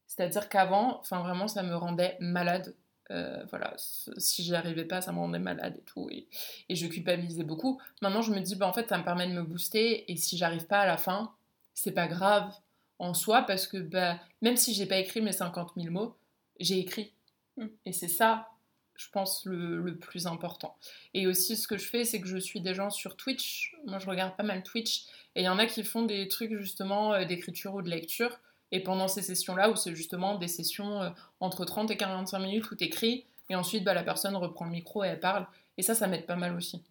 C'est-à-dire 0.07 0.47
qu'avant, 0.47 0.99
enfin 1.01 1.21
vraiment, 1.23 1.47
ça 1.49 1.61
me 1.63 1.75
rendait 1.75 2.15
malade. 2.21 2.73
Euh, 3.11 3.43
voilà, 3.49 3.73
si 3.77 4.43
j'y 4.43 4.55
arrivais 4.55 4.85
pas, 4.85 5.01
ça 5.01 5.11
me 5.11 5.19
rendait 5.19 5.39
malade 5.39 5.75
et 5.77 5.83
tout, 5.83 6.09
et, 6.09 6.27
et 6.69 6.75
je 6.75 6.87
culpabilisais 6.87 7.43
beaucoup. 7.43 7.79
Maintenant, 8.01 8.21
je 8.21 8.31
me 8.31 8.39
dis, 8.39 8.55
bah 8.55 8.67
en 8.67 8.73
fait, 8.73 8.89
ça 8.89 8.97
me 8.97 9.03
permet 9.03 9.27
de 9.27 9.33
me 9.33 9.43
booster, 9.43 10.11
et 10.11 10.15
si 10.17 10.37
j'arrive 10.37 10.65
pas 10.65 10.79
à 10.79 10.85
la 10.87 10.97
fin, 10.97 11.33
c'est 11.73 11.91
pas 11.91 12.07
grave 12.07 12.51
en 12.97 13.13
soi, 13.13 13.43
parce 13.43 13.67
que 13.67 13.77
bah, 13.77 14.19
même 14.41 14.57
si 14.57 14.73
j'ai 14.73 14.85
pas 14.85 14.97
écrit 14.97 15.21
mes 15.21 15.33
50 15.33 15.73
000 15.77 15.91
mots, 15.91 16.15
j'ai 16.59 16.79
écrit. 16.79 17.13
Mm. 17.57 17.67
Et 17.85 17.91
c'est 17.91 18.07
ça, 18.07 18.49
je 18.95 19.09
pense, 19.09 19.45
le, 19.45 19.77
le 19.81 19.97
plus 19.97 20.25
important. 20.25 20.75
Et 21.13 21.27
aussi, 21.27 21.57
ce 21.57 21.67
que 21.67 21.77
je 21.77 21.85
fais, 21.85 22.05
c'est 22.05 22.21
que 22.21 22.27
je 22.27 22.37
suis 22.37 22.61
des 22.61 22.73
gens 22.73 22.89
sur 22.89 23.17
Twitch. 23.17 23.75
Moi, 23.85 23.99
je 23.99 24.07
regarde 24.07 24.35
pas 24.35 24.43
mal 24.43 24.63
Twitch. 24.63 25.05
Et 25.35 25.41
il 25.41 25.45
y 25.45 25.49
en 25.49 25.59
a 25.59 25.65
qui 25.65 25.83
font 25.83 26.03
des 26.03 26.27
trucs, 26.27 26.53
justement, 26.57 27.13
euh, 27.13 27.25
d'écriture 27.25 27.75
ou 27.75 27.81
de 27.81 27.89
lecture. 27.89 28.39
Et 28.75 28.81
pendant 28.81 29.07
ces 29.07 29.21
sessions-là, 29.21 29.69
où 29.69 29.75
c'est 29.77 29.95
justement 29.95 30.35
des 30.35 30.47
sessions 30.49 31.01
euh, 31.01 31.09
entre 31.39 31.63
30 31.63 31.91
et 31.91 31.97
45 31.97 32.39
minutes 32.39 32.69
où 32.71 32.75
t'écris, 32.75 33.25
et 33.49 33.55
ensuite, 33.55 33.83
bah, 33.85 33.93
la 33.93 34.03
personne 34.03 34.35
reprend 34.35 34.65
le 34.65 34.71
micro 34.71 35.03
et 35.03 35.07
elle 35.07 35.19
parle. 35.19 35.47
Et 35.77 35.81
ça, 35.83 35.95
ça 35.95 36.07
m'aide 36.07 36.25
pas 36.25 36.35
mal 36.35 36.55
aussi. 36.55 36.83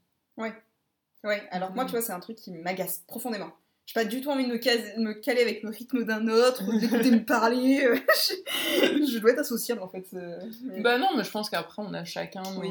Ouais, 1.24 1.46
alors 1.50 1.70
que 1.70 1.74
moi, 1.74 1.84
tu 1.84 1.92
vois, 1.92 2.02
c'est 2.02 2.12
un 2.12 2.20
truc 2.20 2.36
qui 2.36 2.50
m'agace 2.52 3.02
profondément. 3.06 3.50
J'ai 3.86 3.94
pas 3.94 4.04
du 4.04 4.20
tout 4.22 4.30
envie 4.30 4.46
de 4.46 4.52
me, 4.52 4.56
caser- 4.58 4.96
me 4.98 5.12
caler 5.12 5.42
avec 5.42 5.62
le 5.62 5.68
rythme 5.70 6.04
d'un 6.04 6.26
autre, 6.28 6.62
d'écouter 6.78 7.10
me 7.10 7.24
parler. 7.24 7.80
je, 7.82 9.06
je 9.12 9.18
dois 9.18 9.32
être 9.32 9.40
associable, 9.40 9.82
en 9.82 9.88
fait. 9.88 10.06
euh, 10.14 10.40
Bah 10.82 10.96
non, 10.96 11.08
mais 11.16 11.24
je 11.24 11.30
pense 11.30 11.50
qu'après, 11.50 11.82
on 11.82 11.92
a 11.92 12.04
chacun 12.04 12.42
nos, 12.42 12.60
Oui. 12.60 12.70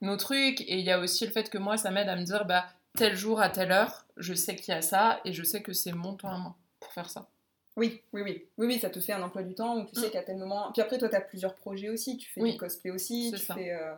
nos 0.00 0.16
trucs. 0.16 0.62
Et 0.62 0.78
il 0.78 0.84
y 0.84 0.90
a 0.90 0.98
aussi 0.98 1.26
le 1.26 1.32
fait 1.32 1.50
que 1.50 1.58
moi, 1.58 1.76
ça 1.76 1.90
m'aide 1.90 2.08
à 2.08 2.16
me 2.16 2.22
dire, 2.22 2.46
bah, 2.46 2.66
tel 2.96 3.16
jour 3.16 3.40
à 3.40 3.50
telle 3.50 3.70
heure, 3.72 4.06
je 4.16 4.32
sais 4.34 4.56
qu'il 4.56 4.72
y 4.72 4.76
a 4.76 4.80
ça, 4.82 5.20
et 5.26 5.32
je 5.34 5.42
sais 5.42 5.60
que 5.62 5.72
c'est 5.74 5.92
mon 5.92 6.14
temps 6.14 6.30
à 6.32 6.38
moi 6.38 6.54
pour 6.80 6.92
faire 6.92 7.10
ça. 7.10 7.28
Oui, 7.76 8.00
oui, 8.12 8.22
oui. 8.22 8.44
Oui, 8.58 8.66
oui, 8.66 8.78
ça 8.78 8.88
te 8.90 9.00
fait 9.00 9.12
un 9.12 9.22
emploi 9.22 9.42
du 9.42 9.54
temps 9.54 9.76
où 9.78 9.84
tu 9.84 9.94
sais 10.00 10.08
Mm. 10.08 10.10
qu'à 10.10 10.22
tel 10.22 10.36
moment. 10.38 10.70
Puis 10.72 10.80
après, 10.82 10.98
toi, 10.98 11.08
t'as 11.08 11.20
plusieurs 11.20 11.54
projets 11.54 11.90
aussi. 11.90 12.16
Tu 12.16 12.30
fais 12.30 12.40
Oui. 12.40 12.52
du 12.52 12.58
cosplay 12.58 12.90
aussi. 12.90 13.30
C'est 13.30 13.36
Tu 13.38 13.44
ça. 13.46 13.54
fais. 13.54 13.72
euh, 13.72 13.94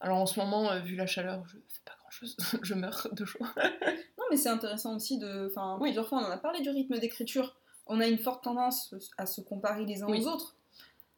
Alors 0.00 0.18
en 0.18 0.26
ce 0.26 0.38
moment, 0.40 0.70
euh, 0.70 0.78
vu 0.78 0.94
la 0.96 1.06
chaleur, 1.06 1.42
je 1.46 1.54
fais 1.68 1.80
pas 1.84 1.92
grand 2.00 2.10
chose. 2.10 2.36
je 2.62 2.74
meurs 2.74 3.08
de 3.12 3.24
chaud. 3.24 3.38
Non, 4.18 4.24
mais 4.30 4.36
c'est 4.36 4.48
intéressant 4.48 4.94
aussi 4.96 5.18
de. 5.18 5.48
Enfin, 5.50 5.76
Oui. 5.80 5.88
plusieurs 5.88 6.08
fois, 6.08 6.18
on 6.18 6.24
en 6.26 6.30
a 6.30 6.38
parlé 6.38 6.60
du 6.60 6.70
rythme 6.70 6.98
d'écriture. 6.98 7.56
On 7.86 8.00
a 8.00 8.06
une 8.06 8.18
forte 8.18 8.44
tendance 8.44 8.94
à 9.18 9.26
se 9.26 9.40
comparer 9.40 9.84
les 9.84 10.02
uns 10.02 10.06
Oui. 10.08 10.22
aux 10.24 10.28
autres. 10.28 10.54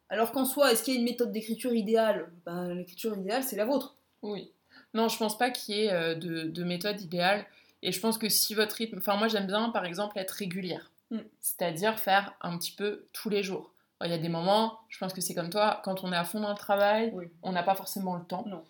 Alors 0.09 0.31
qu'en 0.31 0.45
soi, 0.45 0.71
est-ce 0.71 0.81
qu'il 0.83 0.93
y 0.95 0.97
a 0.97 0.99
une 0.99 1.05
méthode 1.05 1.31
d'écriture 1.31 1.73
idéale? 1.73 2.31
Ben, 2.45 2.73
L'écriture 2.73 3.15
idéale, 3.17 3.43
c'est 3.43 3.55
la 3.55 3.65
vôtre. 3.65 3.95
Oui. 4.23 4.51
Non, 4.95 5.07
je 5.09 5.17
pense 5.17 5.37
pas 5.37 5.51
qu'il 5.51 5.75
y 5.75 5.81
ait 5.85 5.91
euh, 5.93 6.15
de, 6.15 6.43
de 6.43 6.63
méthode 6.63 6.99
idéale. 7.01 7.45
Et 7.83 7.91
je 7.91 7.99
pense 7.99 8.17
que 8.17 8.29
si 8.29 8.55
votre 8.55 8.75
rythme. 8.75 8.97
Enfin, 8.97 9.15
moi, 9.17 9.27
j'aime 9.27 9.45
bien, 9.47 9.69
par 9.69 9.85
exemple, 9.85 10.17
être 10.17 10.31
régulière. 10.31 10.91
Mm. 11.13 11.19
C'est-à-dire 11.39 11.99
faire 11.99 12.33
un 12.41 12.57
petit 12.57 12.71
peu 12.71 13.07
tous 13.13 13.29
les 13.29 13.43
jours. 13.43 13.73
Il 14.03 14.11
y 14.11 14.13
a 14.13 14.17
des 14.17 14.29
moments, 14.29 14.79
je 14.89 14.97
pense 14.97 15.13
que 15.13 15.21
c'est 15.21 15.33
comme 15.33 15.49
toi, 15.49 15.81
quand 15.85 16.03
on 16.03 16.11
est 16.11 16.17
à 16.17 16.25
fond 16.25 16.41
dans 16.41 16.49
le 16.49 16.57
travail, 16.57 17.11
Oui. 17.13 17.27
on 17.41 17.53
n'a 17.53 17.63
pas 17.63 17.75
forcément 17.75 18.15
le 18.15 18.25
temps. 18.25 18.43
Non. 18.47 18.65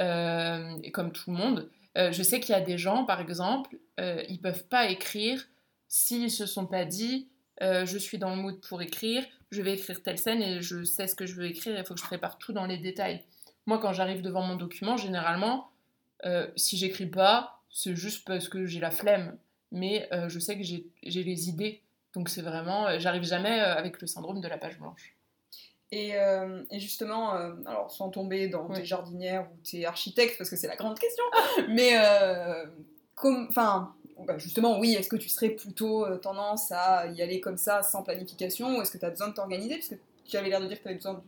Euh, 0.00 0.76
comme 0.92 1.12
tout 1.12 1.30
le 1.30 1.36
monde. 1.36 1.70
Euh, 1.98 2.10
je 2.10 2.22
sais 2.22 2.40
qu'il 2.40 2.52
y 2.52 2.58
a 2.58 2.60
des 2.60 2.78
gens, 2.78 3.04
par 3.04 3.20
exemple, 3.20 3.76
euh, 4.00 4.22
ils 4.28 4.40
peuvent 4.40 4.64
pas 4.64 4.88
écrire 4.88 5.44
s'ils 5.88 6.30
se 6.30 6.46
sont 6.46 6.66
pas 6.66 6.84
dit 6.86 7.28
euh, 7.60 7.84
je 7.84 7.98
suis 7.98 8.16
dans 8.18 8.34
le 8.34 8.40
mood 8.40 8.58
pour 8.66 8.80
écrire, 8.80 9.22
je 9.50 9.60
vais 9.60 9.74
écrire 9.74 10.02
telle 10.02 10.18
scène 10.18 10.40
et 10.42 10.62
je 10.62 10.82
sais 10.84 11.06
ce 11.06 11.14
que 11.14 11.26
je 11.26 11.34
veux 11.34 11.44
écrire, 11.44 11.78
il 11.78 11.84
faut 11.84 11.94
que 11.94 12.00
je 12.00 12.06
prépare 12.06 12.38
tout 12.38 12.54
dans 12.54 12.64
les 12.64 12.78
détails. 12.78 13.22
Moi, 13.66 13.78
quand 13.78 13.92
j'arrive 13.92 14.22
devant 14.22 14.42
mon 14.42 14.56
document, 14.56 14.96
généralement, 14.96 15.70
si 16.56 16.76
j'écris 16.78 17.06
pas, 17.06 17.60
c'est 17.70 17.94
juste 17.94 18.26
parce 18.26 18.48
que 18.48 18.64
j'ai 18.66 18.80
la 18.80 18.90
flemme. 18.90 19.36
Mais 19.72 20.06
euh, 20.12 20.28
je 20.28 20.38
sais 20.38 20.56
que 20.56 20.62
j'ai 20.62 20.84
les 21.02 21.48
idées. 21.48 21.80
Donc 22.14 22.28
c'est 22.28 22.42
vraiment, 22.42 22.86
euh, 22.86 22.98
j'arrive 22.98 23.22
jamais 23.24 23.60
euh, 23.60 23.74
avec 23.74 24.00
le 24.00 24.06
syndrome 24.06 24.40
de 24.40 24.46
la 24.48 24.58
page 24.58 24.78
blanche. 24.78 25.16
Et, 25.90 26.14
euh, 26.14 26.62
et 26.70 26.78
justement, 26.78 27.34
euh, 27.34 27.52
alors 27.66 27.90
sans 27.90 28.10
tomber 28.10 28.48
dans 28.48 28.66
Oui. 28.68 28.76
tes 28.76 28.84
jardinières 28.84 29.48
ou 29.52 29.56
tes 29.68 29.84
architectes, 29.86 30.36
parce 30.38 30.48
que 30.50 30.56
c'est 30.56 30.68
la 30.68 30.76
grande 30.76 30.98
question, 30.98 31.24
mais 31.68 31.92
comme, 33.14 33.46
enfin, 33.50 33.94
bah, 34.26 34.38
justement, 34.38 34.78
oui, 34.78 34.94
est-ce 34.94 35.08
que 35.08 35.16
tu 35.16 35.28
serais 35.28 35.50
plutôt 35.50 36.06
tendance 36.18 36.70
à 36.72 37.06
y 37.08 37.20
aller 37.22 37.40
comme 37.40 37.56
ça, 37.58 37.82
sans 37.82 38.02
planification, 38.02 38.76
ou 38.78 38.82
est-ce 38.82 38.90
que 38.92 38.98
tu 38.98 39.04
as 39.04 39.10
besoin 39.10 39.28
de 39.28 39.34
t'organiser? 39.34 39.76
Parce 39.76 39.88
que 39.88 39.94
tu 40.26 40.36
avais 40.36 40.48
l'air 40.48 40.60
de 40.60 40.66
dire 40.66 40.78
que 40.78 40.82
tu 40.82 40.88
avais 40.88 40.96
besoin 40.96 41.22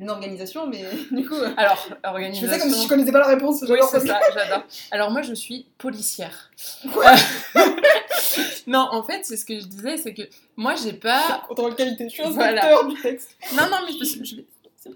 d'une 0.00 0.10
organisation, 0.10 0.66
mais 0.66 0.82
du 1.12 1.28
coup, 1.28 1.34
euh, 1.34 1.50
Alors, 1.58 1.86
je 1.88 1.94
organisation. 2.08 2.48
faisais 2.48 2.58
comme 2.58 2.70
si 2.70 2.82
je 2.84 2.88
connaissais 2.88 3.12
pas 3.12 3.18
la 3.20 3.26
réponse. 3.28 3.62
Oui, 3.68 3.78
c'est 3.90 4.00
ça, 4.06 4.18
j'adore. 4.34 4.64
Alors 4.90 5.10
moi, 5.10 5.20
je 5.22 5.34
suis 5.34 5.66
policière. 5.78 6.50
non, 8.66 8.88
en 8.90 9.02
fait, 9.02 9.24
c'est 9.24 9.36
ce 9.36 9.44
que 9.44 9.60
je 9.60 9.66
disais, 9.66 9.98
c'est 9.98 10.14
que 10.14 10.22
moi, 10.56 10.74
j'ai 10.74 10.94
pas... 10.94 11.44
Contrôle 11.48 11.74
qualité, 11.74 12.08
je 12.08 12.14
suis 12.14 12.22
Voilà. 12.24 12.62
inspecteur 12.64 12.88
du 12.88 13.00
texte. 13.00 13.36
Non, 13.52 13.64
non, 13.70 13.76
mais 13.86 13.92
je 13.92 14.36
vais- 14.36 14.44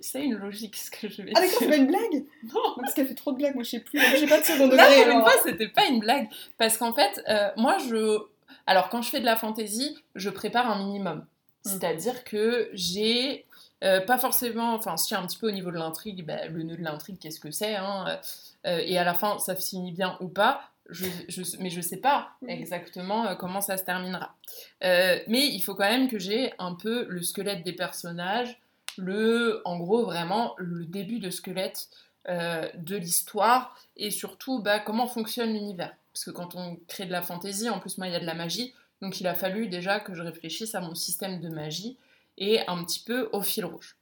c'est- 0.01 0.23
une 0.23 0.37
logique, 0.37 0.75
ce 0.77 0.91
que 0.91 1.09
je 1.09 1.21
vais 1.21 1.33
Ah 1.35 1.41
d'accord, 1.43 1.57
c'est 1.59 1.69
pas 1.69 1.77
une 1.77 1.87
blague 1.87 2.25
Non. 2.45 2.55
Non, 2.55 2.75
Parce 2.81 2.95
qu'elle 2.95 3.07
fait 3.07 3.15
trop 3.15 3.33
de 3.33 3.37
blagues, 3.37 3.55
moi 3.55 3.63
je 3.65 3.69
sais 3.71 3.81
plus, 3.81 4.01
j'ai 4.19 4.27
pas 4.27 4.41
de 4.41 4.45
second 4.47 4.69
degré. 4.69 5.03
une 5.03 5.11
alors. 5.11 5.31
fois, 5.31 5.39
c'était 5.45 5.69
pas 5.69 5.85
une 5.85 6.01
blague. 6.01 6.29
Parce 6.57 6.79
qu'en 6.79 6.95
fait, 6.95 7.23
euh, 7.29 7.51
moi, 7.59 7.77
je... 7.91 8.19
Alors, 8.67 8.89
quand 8.89 9.03
je 9.03 9.11
fais 9.11 9.21
de 9.21 9.27
la 9.27 9.37
fantaisie, 9.37 9.99
je 10.15 10.31
prépare 10.31 10.71
un 10.71 10.79
minimum. 10.79 11.19
Mm. 11.19 11.69
C'est-à-dire 11.69 12.25
que 12.25 12.71
j'ai... 12.73 13.45
euh, 13.83 14.01
pas 14.01 14.19
forcément, 14.19 14.75
enfin 14.75 14.97
si 14.97 15.15
un 15.15 15.27
petit 15.27 15.39
peu 15.39 15.49
au 15.49 15.53
niveau 15.53 15.71
de 15.71 15.77
l'intrigue, 15.77 16.25
bah, 16.25 16.47
le 16.47 16.63
nœud 16.63 16.77
de 16.77 16.83
l'intrigue, 16.83 17.19
qu'est-ce 17.19 17.41
que 17.41 17.51
c'est, 17.51 17.77
hein, 17.77 18.21
euh, 18.67 18.79
et 18.85 18.97
à 18.99 19.05
la 19.05 19.15
fin 19.15 19.39
ça 19.39 19.57
finit 19.57 19.93
bien 19.93 20.17
ou 20.21 20.29
pas, 20.29 20.71
je, 20.91 21.07
je, 21.29 21.43
mais 21.61 21.71
je 21.71 21.81
sais 21.81 21.97
pas 21.97 22.33
exactement 22.47 23.27
euh, 23.27 23.35
comment 23.35 23.61
ça 23.61 23.77
se 23.77 23.85
terminera. 23.85 24.35
Euh, 24.83 25.19
mais 25.29 25.47
il 25.47 25.61
faut 25.61 25.75
quand 25.75 25.89
même 25.89 26.09
que 26.09 26.19
j'ai 26.19 26.53
un 26.59 26.75
peu 26.75 27.07
le 27.09 27.23
squelette 27.23 27.65
des 27.65 27.73
personnages, 27.73 28.61
le, 28.97 29.63
en 29.65 29.79
gros 29.79 30.05
vraiment 30.05 30.55
le 30.59 30.85
début 30.85 31.19
de 31.19 31.31
squelette 31.31 31.89
euh, 32.29 32.69
de 32.77 32.97
l'histoire, 32.97 33.77
et 33.97 34.11
surtout 34.11 34.61
bah, 34.63 34.79
comment 34.79 35.07
fonctionne 35.07 35.53
l'univers. 35.53 35.95
Parce 36.13 36.25
que 36.25 36.31
quand 36.31 36.55
on 36.55 36.79
crée 36.87 37.07
de 37.07 37.13
la 37.13 37.23
fantaisie, 37.23 37.69
en 37.71 37.81
plus 37.81 37.99
moi 37.99 38.07
il 38.07 38.13
y 38.13 38.17
a 38.17 38.21
de 38.21 38.27
la 38.27 38.35
magie, 38.35 38.75
donc 39.03 39.21
il 39.21 39.27
a 39.27 39.35
fallu 39.35 39.69
déjà 39.69 40.01
que 40.01 40.15
je 40.15 40.23
réfléchisse 40.23 40.75
à 40.75 40.81
mon 40.81 40.95
système 40.95 41.41
de 41.41 41.49
magie 41.49 41.99
et 42.39 42.61
un 42.67 42.85
petit 42.85 43.01
peu 43.01 43.29
au 43.33 43.43
fil 43.43 43.65
rouge. 43.65 43.97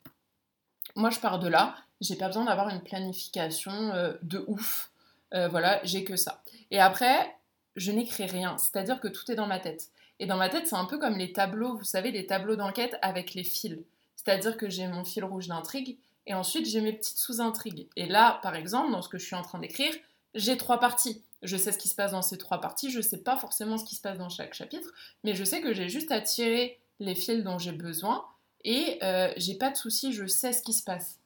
Moi, 0.96 1.10
je 1.10 1.20
pars 1.20 1.38
de 1.38 1.48
là. 1.48 1.74
J'ai 2.00 2.16
pas 2.16 2.26
besoin 2.26 2.44
d'avoir 2.44 2.68
une 2.68 2.82
planification 2.82 3.72
euh, 3.72 4.14
de 4.22 4.44
ouf. 4.46 4.90
Euh, 5.34 5.48
voilà, 5.48 5.80
j'ai 5.84 6.04
que 6.04 6.16
ça. 6.16 6.42
Et 6.70 6.80
après, 6.80 7.34
je 7.76 7.92
n'écris 7.92 8.26
rien. 8.26 8.58
C'est-à-dire 8.58 9.00
que 9.00 9.08
tout 9.08 9.30
est 9.30 9.36
dans 9.36 9.46
ma 9.46 9.58
tête. 9.58 9.88
Et 10.18 10.26
dans 10.26 10.36
ma 10.36 10.48
tête, 10.48 10.66
c'est 10.66 10.76
un 10.76 10.84
peu 10.84 10.98
comme 10.98 11.16
les 11.16 11.32
tableaux, 11.32 11.76
vous 11.76 11.84
savez, 11.84 12.10
les 12.10 12.26
tableaux 12.26 12.56
d'enquête 12.56 12.96
avec 13.02 13.34
les 13.34 13.44
fils. 13.44 13.78
C'est-à-dire 14.16 14.56
que 14.56 14.68
j'ai 14.68 14.86
mon 14.86 15.04
fil 15.04 15.24
rouge 15.24 15.48
d'intrigue 15.48 15.98
et 16.26 16.34
ensuite 16.34 16.66
j'ai 16.66 16.80
mes 16.80 16.92
petites 16.92 17.18
sous-intrigues. 17.18 17.88
Et 17.96 18.06
là, 18.06 18.38
par 18.42 18.54
exemple, 18.54 18.92
dans 18.92 19.02
ce 19.02 19.08
que 19.08 19.18
je 19.18 19.24
suis 19.24 19.34
en 19.34 19.42
train 19.42 19.58
d'écrire, 19.58 19.92
j'ai 20.34 20.56
trois 20.56 20.78
parties. 20.78 21.22
Je 21.42 21.56
sais 21.56 21.72
ce 21.72 21.78
qui 21.78 21.88
se 21.88 21.94
passe 21.96 22.12
dans 22.12 22.22
ces 22.22 22.38
trois 22.38 22.60
parties, 22.60 22.90
je 22.92 23.00
sais 23.00 23.18
pas 23.18 23.36
forcément 23.36 23.78
ce 23.78 23.84
qui 23.84 23.96
se 23.96 24.00
passe 24.00 24.18
dans 24.18 24.28
chaque 24.28 24.54
chapitre, 24.54 24.88
mais 25.24 25.34
je 25.34 25.42
sais 25.42 25.60
que 25.60 25.74
j'ai 25.74 25.88
juste 25.88 26.12
à 26.12 26.20
tirer 26.20 26.78
les 27.02 27.14
fils 27.14 27.44
dont 27.44 27.58
j'ai 27.58 27.72
besoin 27.72 28.24
et 28.64 28.98
euh, 29.02 29.32
j'ai 29.36 29.54
pas 29.54 29.70
de 29.70 29.76
souci, 29.76 30.12
je 30.12 30.26
sais 30.26 30.52
ce 30.52 30.62
qui 30.62 30.72
se 30.72 30.84
passe. 30.84 31.18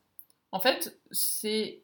En 0.52 0.60
fait, 0.60 0.98
c'est 1.10 1.80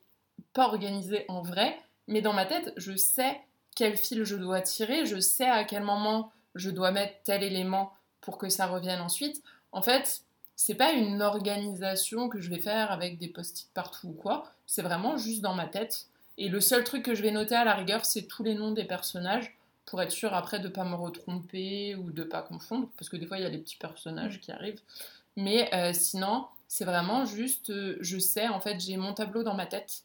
pas 0.52 0.66
organisé 0.66 1.24
en 1.28 1.42
vrai, 1.42 1.78
mais 2.09 2.22
dans 2.22 2.33
ma 2.33 2.46
tête, 2.46 2.72
je 2.76 2.96
sais 2.96 3.40
quel 3.74 3.96
fil 3.96 4.24
je 4.24 4.37
dois 4.37 4.61
tirer, 4.61 5.07
je 5.07 5.20
sais 5.20 5.48
à 5.48 5.64
quel 5.64 5.83
moment 5.83 6.33
je 6.55 6.70
dois 6.70 6.90
mettre 6.90 7.14
tel 7.24 7.42
élément 7.42 7.92
pour 8.20 8.38
que 8.38 8.48
ça 8.48 8.66
revienne 8.66 9.00
ensuite. 9.00 9.42
En 9.72 9.83
fait, 9.83 10.22
c'est 10.57 10.74
pas 10.74 10.92
une 10.92 11.22
organisation 11.22 12.28
que 12.28 12.40
je 12.40 12.50
vais 12.50 12.61
faire 12.61 12.90
avec 12.90 13.18
des 13.18 13.28
post-it 13.28 13.68
partout 13.74 14.09
ou 14.09 14.12
quoi, 14.12 14.44
c'est 14.66 14.83
vraiment 14.83 15.16
juste 15.16 15.40
dans 15.40 15.55
ma 15.55 15.66
tête. 15.66 16.07
Et 16.38 16.48
le 16.48 16.61
seul 16.61 16.85
truc 16.85 17.05
que 17.05 17.14
je 17.14 17.22
vais 17.22 17.31
noter 17.31 17.55
à 17.55 17.64
la 17.64 17.74
rigueur, 17.74 18.05
c'est 18.05 18.22
tous 18.22 18.42
les 18.42 18.55
noms 18.55 18.72
des 18.72 18.85
personnages 18.85 19.55
pour 19.87 20.01
être 20.01 20.12
sûr 20.12 20.33
après 20.35 20.61
de 20.61 20.68
pas 20.68 20.85
me 20.85 20.95
retromper 20.95 21.95
ou 21.97 22.11
de 22.12 22.23
pas 22.23 22.42
confondre, 22.42 22.88
parce 22.97 23.09
que 23.09 23.16
des 23.16 23.27
fois 23.27 23.38
il 23.38 23.42
y 23.42 23.47
a 23.47 23.51
des 23.51 23.59
petits 23.59 23.77
personnages 23.77 24.40
qui 24.40 24.53
arrivent. 24.53 24.81
Mais 25.37 25.73
euh, 25.75 25.92
sinon, 25.92 26.47
c'est 26.68 26.85
vraiment 26.85 27.25
juste, 27.25 27.71
euh, 27.71 27.97
je 28.01 28.18
sais, 28.18 28.49
en 28.49 28.61
fait, 28.61 28.81
j'ai 28.81 28.97
mon 28.97 29.14
tableau 29.14 29.42
dans 29.42 29.55
ma 29.55 29.66
tête. 29.66 30.05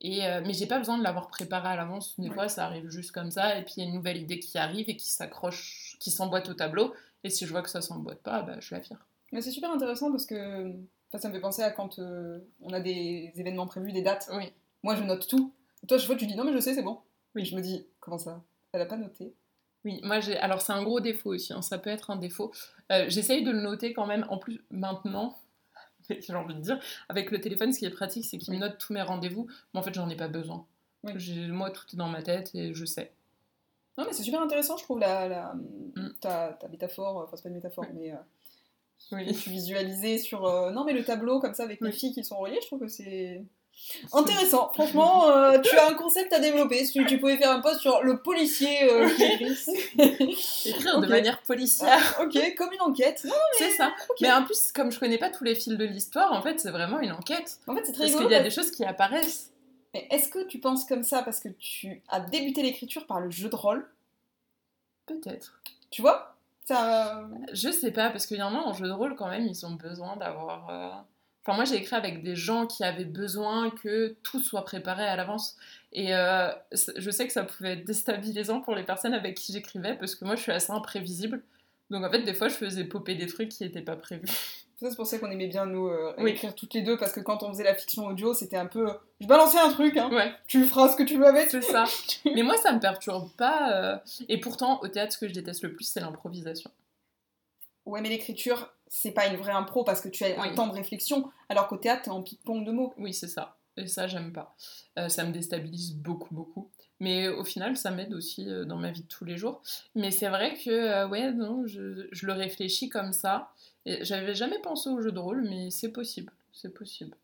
Et, 0.00 0.26
euh, 0.26 0.42
mais 0.44 0.52
j'ai 0.52 0.66
pas 0.66 0.78
besoin 0.78 0.98
de 0.98 1.02
l'avoir 1.02 1.28
préparé 1.28 1.68
à 1.68 1.76
l'avance. 1.76 2.18
Des 2.18 2.30
fois, 2.30 2.48
ça 2.48 2.66
arrive 2.66 2.88
juste 2.88 3.12
comme 3.12 3.30
ça, 3.30 3.56
et 3.58 3.64
puis 3.64 3.74
il 3.76 3.82
y 3.82 3.86
a 3.86 3.88
une 3.88 3.94
nouvelle 3.94 4.16
idée 4.16 4.40
qui 4.40 4.58
arrive 4.58 4.88
et 4.88 4.96
qui 4.96 5.08
s'accroche, 5.10 5.96
qui 6.00 6.10
s'emboîte 6.10 6.48
au 6.48 6.54
tableau. 6.54 6.92
Et 7.22 7.30
si 7.30 7.46
je 7.46 7.52
vois 7.52 7.62
que 7.62 7.70
ça 7.70 7.80
s'emboîte 7.80 8.20
pas, 8.22 8.42
bah, 8.42 8.56
je 8.58 8.74
la 8.74 8.80
vire. 8.80 9.06
Mais 9.30 9.40
c'est 9.40 9.52
super 9.52 9.70
intéressant 9.70 10.10
parce 10.10 10.26
que 10.26 10.74
ça 11.14 11.28
me 11.28 11.34
fait 11.34 11.40
penser 11.40 11.62
à 11.62 11.70
quand 11.70 12.00
on 12.60 12.72
a 12.72 12.80
des 12.80 13.32
événements 13.36 13.66
prévus, 13.66 13.92
des 13.92 14.02
dates. 14.02 14.28
Oui. 14.32 14.52
Moi, 14.82 14.96
je 14.96 15.04
note 15.04 15.28
tout. 15.28 15.52
toi, 15.86 15.98
je 15.98 16.06
vois, 16.06 16.16
tu 16.16 16.26
dis 16.26 16.34
non, 16.34 16.44
mais 16.44 16.52
je 16.52 16.58
sais, 16.58 16.74
c'est 16.74 16.82
bon. 16.82 16.98
Oui. 17.36 17.44
Je 17.44 17.54
me 17.54 17.62
dis, 17.62 17.86
comment 18.00 18.18
ça? 18.18 18.42
Elle 18.72 18.82
a 18.82 18.86
pas 18.86 18.96
noté 18.96 19.34
oui, 19.84 20.00
moi 20.04 20.20
j'ai. 20.20 20.36
Alors 20.38 20.62
c'est 20.62 20.72
un 20.72 20.82
gros 20.82 21.00
défaut 21.00 21.30
aussi, 21.30 21.52
hein. 21.52 21.62
ça 21.62 21.78
peut 21.78 21.90
être 21.90 22.10
un 22.10 22.16
défaut. 22.16 22.52
Euh, 22.92 23.06
j'essaye 23.08 23.42
de 23.42 23.50
le 23.50 23.60
noter 23.60 23.92
quand 23.92 24.06
même, 24.06 24.24
en 24.28 24.38
plus 24.38 24.60
maintenant, 24.70 25.38
j'ai 26.10 26.34
envie 26.34 26.54
de 26.54 26.60
dire, 26.60 26.78
avec 27.08 27.30
le 27.30 27.40
téléphone, 27.40 27.72
ce 27.72 27.80
qui 27.80 27.86
est 27.86 27.90
pratique, 27.90 28.24
c'est 28.24 28.38
qu'il 28.38 28.54
me 28.54 28.58
note 28.58 28.78
tous 28.78 28.92
mes 28.92 29.02
rendez-vous, 29.02 29.48
mais 29.74 29.80
en 29.80 29.82
fait 29.82 29.92
j'en 29.92 30.08
ai 30.08 30.16
pas 30.16 30.28
besoin. 30.28 30.66
Moi 31.02 31.70
tout 31.70 31.84
est 31.92 31.96
dans 31.96 32.08
ma 32.08 32.22
tête 32.22 32.54
et 32.54 32.74
je 32.74 32.84
sais. 32.84 33.12
Non 33.98 34.04
mais 34.06 34.12
c'est 34.12 34.22
super 34.22 34.40
intéressant, 34.40 34.76
je 34.76 34.84
trouve, 34.84 35.00
la, 35.00 35.28
la 35.28 35.54
mm. 35.54 36.14
ta, 36.20 36.52
ta, 36.60 36.68
métaphore, 36.68 37.16
enfin 37.16 37.36
c'est 37.36 37.42
pas 37.42 37.48
une 37.48 37.56
métaphore, 37.56 37.86
mais. 37.94 38.12
Euh, 38.12 38.16
oui. 39.10 39.34
Tu 39.34 39.50
visualisais 39.50 40.18
sur. 40.18 40.46
Euh, 40.46 40.70
non 40.70 40.84
mais 40.84 40.92
le 40.92 41.04
tableau 41.04 41.40
comme 41.40 41.54
ça 41.54 41.64
avec 41.64 41.80
les 41.80 41.90
filles 41.90 42.14
qui 42.14 42.22
sont 42.22 42.38
reliées, 42.38 42.60
je 42.62 42.66
trouve 42.68 42.80
que 42.80 42.88
c'est. 42.88 43.44
Intéressant, 44.12 44.70
franchement, 44.74 45.28
euh, 45.28 45.58
tu 45.60 45.76
as 45.76 45.88
un 45.88 45.94
concept 45.94 46.32
à 46.32 46.38
développer. 46.38 46.84
Si 46.84 47.04
tu 47.06 47.18
pouvais 47.18 47.36
faire 47.36 47.50
un 47.50 47.60
post 47.60 47.80
sur 47.80 48.02
le 48.02 48.18
policier 48.18 48.90
euh. 48.90 49.08
Écrire 50.64 51.00
de 51.00 51.06
manière 51.06 51.40
policière. 51.42 52.16
Ah, 52.18 52.22
ok, 52.22 52.54
comme 52.56 52.72
une 52.72 52.80
enquête. 52.80 53.26
C'est 53.58 53.70
ça. 53.70 53.92
Mais 54.20 54.32
en 54.32 54.44
plus, 54.44 54.72
comme 54.72 54.90
je 54.92 54.98
connais 54.98 55.18
pas 55.18 55.30
tous 55.30 55.44
les 55.44 55.54
fils 55.54 55.68
de 55.68 55.84
l'histoire, 55.84 56.32
en 56.32 56.42
fait, 56.42 56.60
c'est 56.60 56.70
vraiment 56.70 57.00
une 57.00 57.12
enquête. 57.12 57.58
En 57.66 57.74
fait, 57.74 57.84
c'est 57.84 57.92
très 57.92 58.10
Parce 58.10 58.22
qu'il 58.22 58.30
y 58.30 58.34
a 58.34 58.42
des 58.42 58.50
choses 58.50 58.70
qui 58.70 58.84
apparaissent. 58.84 59.50
Mais 59.94 60.06
est-ce 60.10 60.28
que 60.28 60.44
tu 60.46 60.58
penses 60.58 60.84
comme 60.86 61.02
ça 61.02 61.22
parce 61.22 61.40
que 61.40 61.48
tu 61.48 62.02
as 62.08 62.20
débuté 62.20 62.62
l'écriture 62.62 63.06
par 63.06 63.20
le 63.20 63.30
jeu 63.30 63.48
de 63.48 63.56
rôle? 63.56 63.86
Peut-être. 65.06 65.60
Tu 65.90 66.00
vois? 66.00 66.34
Ça... 66.66 67.28
Je 67.52 67.70
sais 67.70 67.90
pas, 67.90 68.10
parce 68.10 68.26
qu'il 68.26 68.38
y 68.38 68.42
en 68.42 68.54
a 68.54 68.58
en 68.58 68.72
jeu 68.72 68.86
de 68.86 68.92
rôle 68.92 69.16
quand 69.16 69.28
même, 69.28 69.46
ils 69.46 69.66
ont 69.66 69.72
besoin 69.72 70.16
d'avoir. 70.16 71.04
Euh, 71.42 71.50
Enfin, 71.50 71.56
moi, 71.56 71.64
j'ai 71.64 71.76
écrit 71.76 71.96
avec 71.96 72.22
des 72.22 72.36
gens 72.36 72.66
qui 72.66 72.84
avaient 72.84 73.04
besoin 73.04 73.70
que 73.70 74.14
tout 74.22 74.38
soit 74.40 74.64
préparé 74.64 75.04
à 75.04 75.16
l'avance. 75.16 75.56
Et 75.92 76.14
euh, 76.14 76.50
je 76.96 77.10
sais 77.10 77.26
que 77.26 77.32
ça 77.32 77.42
pouvait 77.42 77.72
être 77.72 77.84
déstabilisant 77.84 78.60
pour 78.60 78.74
les 78.74 78.84
personnes 78.84 79.14
avec 79.14 79.36
qui 79.36 79.52
j'écrivais, 79.52 79.96
parce 79.96 80.14
que 80.14 80.24
moi, 80.24 80.36
je 80.36 80.42
suis 80.42 80.52
assez 80.52 80.72
imprévisible. 80.72 81.42
Donc, 81.90 82.04
en 82.04 82.10
fait, 82.10 82.22
des 82.22 82.34
fois, 82.34 82.48
je 82.48 82.54
faisais 82.54 82.84
popper 82.84 83.14
des 83.16 83.26
trucs 83.26 83.48
qui 83.48 83.64
n'étaient 83.64 83.82
pas 83.82 83.96
prévus. 83.96 84.26
C'est 84.80 84.96
pour 84.96 85.06
ça 85.06 85.18
qu'on 85.20 85.30
aimait 85.30 85.46
bien 85.46 85.64
nous 85.64 85.86
euh, 85.86 86.12
écrire 86.26 86.56
toutes 86.56 86.74
les 86.74 86.82
deux, 86.82 86.96
parce 86.96 87.12
que 87.12 87.20
quand 87.20 87.44
on 87.44 87.52
faisait 87.52 87.62
la 87.62 87.74
fiction 87.74 88.06
audio, 88.06 88.34
c'était 88.34 88.56
un 88.56 88.66
peu. 88.66 88.88
Je 89.20 89.28
balançais 89.28 89.58
un 89.58 89.70
truc, 89.70 89.96
hein. 89.96 90.10
Ouais. 90.10 90.32
Tu 90.48 90.64
feras 90.64 90.88
ce 90.88 90.96
que 90.96 91.04
tu 91.04 91.18
veux 91.18 91.26
avec. 91.26 91.50
C'est 91.50 91.62
ça. 91.62 91.84
Mais 92.24 92.42
moi, 92.42 92.56
ça 92.56 92.72
me 92.72 92.80
perturbe 92.80 93.30
pas. 93.36 93.72
Euh, 93.72 93.96
et 94.28 94.40
pourtant, 94.40 94.80
au 94.82 94.88
théâtre, 94.88 95.12
ce 95.12 95.18
que 95.18 95.28
je 95.28 95.34
déteste 95.34 95.62
le 95.62 95.72
plus, 95.72 95.84
c'est 95.84 96.00
l'improvisation. 96.00 96.70
Ouais, 97.84 98.00
mais 98.00 98.08
l'écriture, 98.10 98.72
c'est 98.94 99.12
pas 99.12 99.26
une 99.26 99.36
vraie 99.36 99.52
impro 99.52 99.84
parce 99.84 100.02
que 100.02 100.08
tu 100.10 100.22
as 100.22 100.38
un 100.38 100.54
temps 100.54 100.66
de 100.66 100.74
réflexion, 100.74 101.30
alors 101.48 101.66
qu'au 101.66 101.78
théâtre, 101.78 102.02
t'es 102.02 102.10
en 102.10 102.22
ping-pong 102.22 102.62
de 102.62 102.72
mots. 102.72 102.92
Oui, 102.98 103.14
c'est 103.14 103.26
ça. 103.26 103.56
Et 103.78 103.86
ça, 103.86 104.06
j'aime 104.06 104.34
pas. 104.34 104.54
Euh, 104.98 105.08
ça 105.08 105.24
me 105.24 105.32
déstabilise 105.32 105.94
beaucoup, 105.94 106.34
beaucoup. 106.34 106.70
Mais 107.00 107.26
au 107.28 107.42
final, 107.42 107.74
ça 107.78 107.90
m'aide 107.90 108.12
aussi 108.12 108.46
euh, 108.50 108.66
dans 108.66 108.76
ma 108.76 108.90
vie 108.90 109.00
de 109.00 109.08
tous 109.08 109.24
les 109.24 109.38
jours. 109.38 109.62
Mais 109.94 110.10
c'est 110.10 110.28
vrai 110.28 110.58
que, 110.62 110.68
euh, 110.68 111.08
ouais, 111.08 111.32
non, 111.32 111.66
je, 111.66 112.06
je, 112.12 112.26
le 112.26 112.34
réfléchis 112.34 112.90
comme 112.90 113.14
ça. 113.14 113.54
J'avais 113.86 114.34
jamais 114.34 114.58
pensé 114.58 114.90
au 114.90 115.00
jeu 115.00 115.10
de 115.10 115.18
rôle, 115.18 115.40
mais 115.48 115.70
c'est 115.70 115.90
possible. 115.90 116.34
C'est 116.52 116.74
possible. 116.74 117.16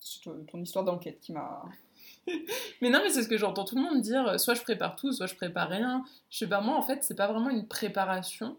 C'est 0.00 0.22
ton 0.22 0.62
histoire 0.62 0.86
d'enquête 0.86 1.20
qui 1.20 1.32
m'a. 1.32 1.64
mais 2.80 2.88
non, 2.88 3.00
mais 3.02 3.10
c'est 3.10 3.22
ce 3.22 3.28
que 3.28 3.36
j'entends 3.36 3.66
tout 3.66 3.76
le 3.76 3.82
monde 3.82 4.00
dire. 4.00 4.40
Soit 4.40 4.54
je 4.54 4.62
prépare 4.62 4.96
tout, 4.96 5.12
soit 5.12 5.26
je 5.26 5.34
prépare 5.34 5.68
rien. 5.68 6.02
Je 6.30 6.38
sais 6.38 6.48
pas, 6.48 6.62
moi, 6.62 6.76
en 6.76 6.82
fait, 6.82 7.04
c'est 7.04 7.14
pas 7.14 7.30
vraiment 7.30 7.50
une 7.50 7.68
préparation 7.68 8.56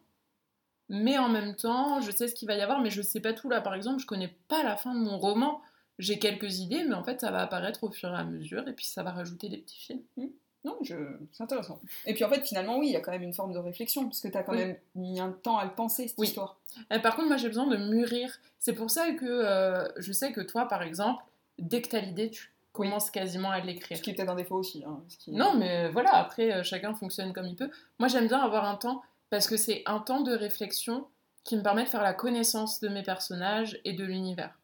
mais 0.90 1.18
en 1.18 1.30
même 1.30 1.56
temps, 1.56 2.02
je 2.02 2.12
sais 2.12 2.28
ce 2.28 2.36
qu'il 2.36 2.48
va 2.48 2.56
y 2.56 2.62
avoir, 2.62 2.82
mais 2.82 2.90
je 2.90 3.02
sais 3.02 3.20
pas 3.20 3.34
tout 3.34 3.50
là. 3.50 3.62
Par 3.62 3.74
exemple, 3.74 4.00
je 4.00 4.06
connais 4.06 4.36
pas 4.48 4.64
la 4.64 4.76
fin 4.76 4.94
de 4.94 5.00
mon 5.00 5.18
roman. 5.18 5.62
J'ai 5.98 6.20
quelques 6.20 6.60
idées, 6.60 6.84
mais 6.84 6.96
en 6.96 7.04
fait, 7.04 7.22
ça 7.22 7.32
va 7.32 7.42
apparaître 7.42 7.84
au 7.84 7.92
fur 7.92 8.10
et 8.10 8.18
à 8.18 8.24
mesure, 8.24 8.68
et 8.68 8.74
puis 8.74 8.86
ça 8.86 9.02
va 9.02 9.12
rajouter 9.12 9.50
des 9.50 9.58
petits 9.58 9.80
films. 9.80 10.02
Hmm. 10.18 10.28
Non, 10.66 10.78
je... 10.82 10.96
c'est 11.32 11.44
intéressant. 11.44 11.80
Et 12.08 12.16
puis 12.16 12.24
en 12.24 12.30
fait, 12.30 12.42
finalement, 12.42 12.80
oui, 12.80 12.88
il 12.88 12.94
y 12.94 12.96
a 12.96 13.00
quand 13.00 13.12
même 13.12 13.22
une 13.22 13.34
forme 13.34 13.54
de 13.54 13.60
réflexion, 13.60 14.04
parce 14.04 14.20
que 14.20 14.28
tu 14.28 14.38
as 14.38 14.44
quand 14.44 14.54
même 14.54 14.76
mis 14.96 15.20
un 15.20 15.32
temps 15.32 15.58
à 15.58 15.64
le 15.64 15.72
penser, 15.72 16.08
cette 16.08 16.20
histoire. 16.20 16.58
Et 16.92 17.00
par 17.00 17.16
contre, 17.16 17.28
moi, 17.28 17.38
j'ai 17.38 17.48
besoin 17.48 17.68
de 17.68 17.78
mûrir. 17.78 18.36
C'est 18.60 18.74
pour 18.74 18.90
ça 18.90 19.12
que 19.12 19.26
euh, 19.26 19.88
je 19.98 20.12
sais 20.12 20.32
que 20.32 20.42
toi, 20.42 20.68
par 20.68 20.82
exemple, 20.82 21.24
dès 21.60 21.82
que 21.82 21.90
tu 21.90 21.96
as 21.96 22.02
l'idée, 22.02 22.32
tu 22.32 22.52
commences 22.74 23.10
quasiment 23.10 23.52
à 23.52 23.60
l'écrire. 23.62 23.98
Ce 23.98 24.02
qui 24.02 24.10
est 24.10 24.14
peut-être 24.16 24.30
un 24.30 24.36
défaut 24.36 24.56
aussi. 24.56 24.84
Hein, 24.86 25.02
Non, 25.28 25.54
mais 25.56 25.90
voilà, 25.90 26.16
après, 26.16 26.52
euh, 26.52 26.64
chacun 26.64 26.94
fonctionne 26.94 27.32
comme 27.32 27.46
il 27.46 27.56
peut. 27.56 27.70
Moi, 28.00 28.10
j'aime 28.10 28.28
bien 28.28 28.40
avoir 28.40 28.66
un 28.66 28.76
temps 28.76 29.02
parce 29.30 29.48
que 29.48 29.58
c'est 29.58 29.84
un 29.86 30.00
temps 30.00 30.22
de 30.22 30.34
réflexion 30.34 31.08
qui 31.44 31.56
me 31.56 31.64
permet 31.64 31.84
de 31.84 31.90
faire 31.90 32.04
la 32.04 32.14
connaissance 32.14 32.80
de 32.80 32.90
mes 32.90 33.04
personnages 33.04 33.80
et 33.86 33.94
de 33.94 34.04
l'univers. 34.04 34.58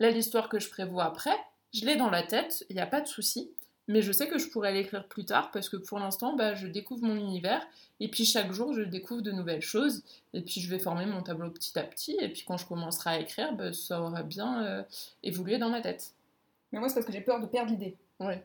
Là, 0.00 0.10
l'histoire 0.10 0.48
que 0.48 0.58
je 0.58 0.68
prévois 0.68 1.04
après, 1.04 1.36
je 1.72 1.84
l'ai 1.84 1.96
dans 1.96 2.10
la 2.10 2.22
tête, 2.22 2.64
il 2.70 2.76
n'y 2.76 2.82
a 2.82 2.86
pas 2.86 3.00
de 3.00 3.06
souci, 3.06 3.50
mais 3.88 4.02
je 4.02 4.12
sais 4.12 4.28
que 4.28 4.38
je 4.38 4.48
pourrais 4.48 4.72
l'écrire 4.72 5.06
plus 5.06 5.24
tard 5.24 5.50
parce 5.50 5.68
que 5.68 5.76
pour 5.76 5.98
l'instant, 5.98 6.34
bah, 6.34 6.54
je 6.54 6.66
découvre 6.66 7.04
mon 7.04 7.16
univers 7.16 7.66
et 8.00 8.08
puis 8.08 8.24
chaque 8.24 8.52
jour, 8.52 8.72
je 8.72 8.82
découvre 8.82 9.22
de 9.22 9.32
nouvelles 9.32 9.62
choses 9.62 10.02
et 10.32 10.40
puis 10.40 10.60
je 10.60 10.70
vais 10.70 10.78
former 10.78 11.06
mon 11.06 11.22
tableau 11.22 11.50
petit 11.50 11.78
à 11.78 11.82
petit 11.82 12.16
et 12.20 12.28
puis 12.28 12.44
quand 12.46 12.56
je 12.56 12.66
commencerai 12.66 13.10
à 13.10 13.20
écrire, 13.20 13.52
bah, 13.54 13.72
ça 13.72 14.00
aura 14.00 14.22
bien 14.22 14.64
euh, 14.64 14.82
évolué 15.22 15.58
dans 15.58 15.68
ma 15.68 15.80
tête. 15.80 16.14
Mais 16.72 16.78
moi, 16.78 16.88
c'est 16.88 16.94
parce 16.94 17.06
que 17.06 17.12
j'ai 17.12 17.20
peur 17.20 17.40
de 17.40 17.46
perdre 17.46 17.70
l'idée. 17.70 17.96
Ouais. 18.18 18.42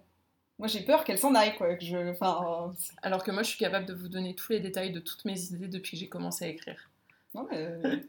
Moi, 0.59 0.67
j'ai 0.67 0.81
peur 0.81 1.03
qu'elle 1.03 1.19
s'en 1.19 1.35
aille, 1.35 1.55
quoi. 1.55 1.75
Que 1.75 1.85
je... 1.85 2.11
enfin, 2.11 2.73
Alors 3.01 3.23
que 3.23 3.31
moi, 3.31 3.43
je 3.43 3.49
suis 3.49 3.59
capable 3.59 3.85
de 3.85 3.93
vous 3.93 4.07
donner 4.07 4.33
tous 4.35 4.51
les 4.51 4.59
détails 4.59 4.91
de 4.91 4.99
toutes 4.99 5.25
mes 5.25 5.39
idées 5.39 5.67
depuis 5.67 5.91
que 5.91 5.97
j'ai 5.97 6.09
commencé 6.09 6.45
à 6.45 6.47
écrire. 6.47 6.89
Non, 7.35 7.47
mais. 7.51 8.03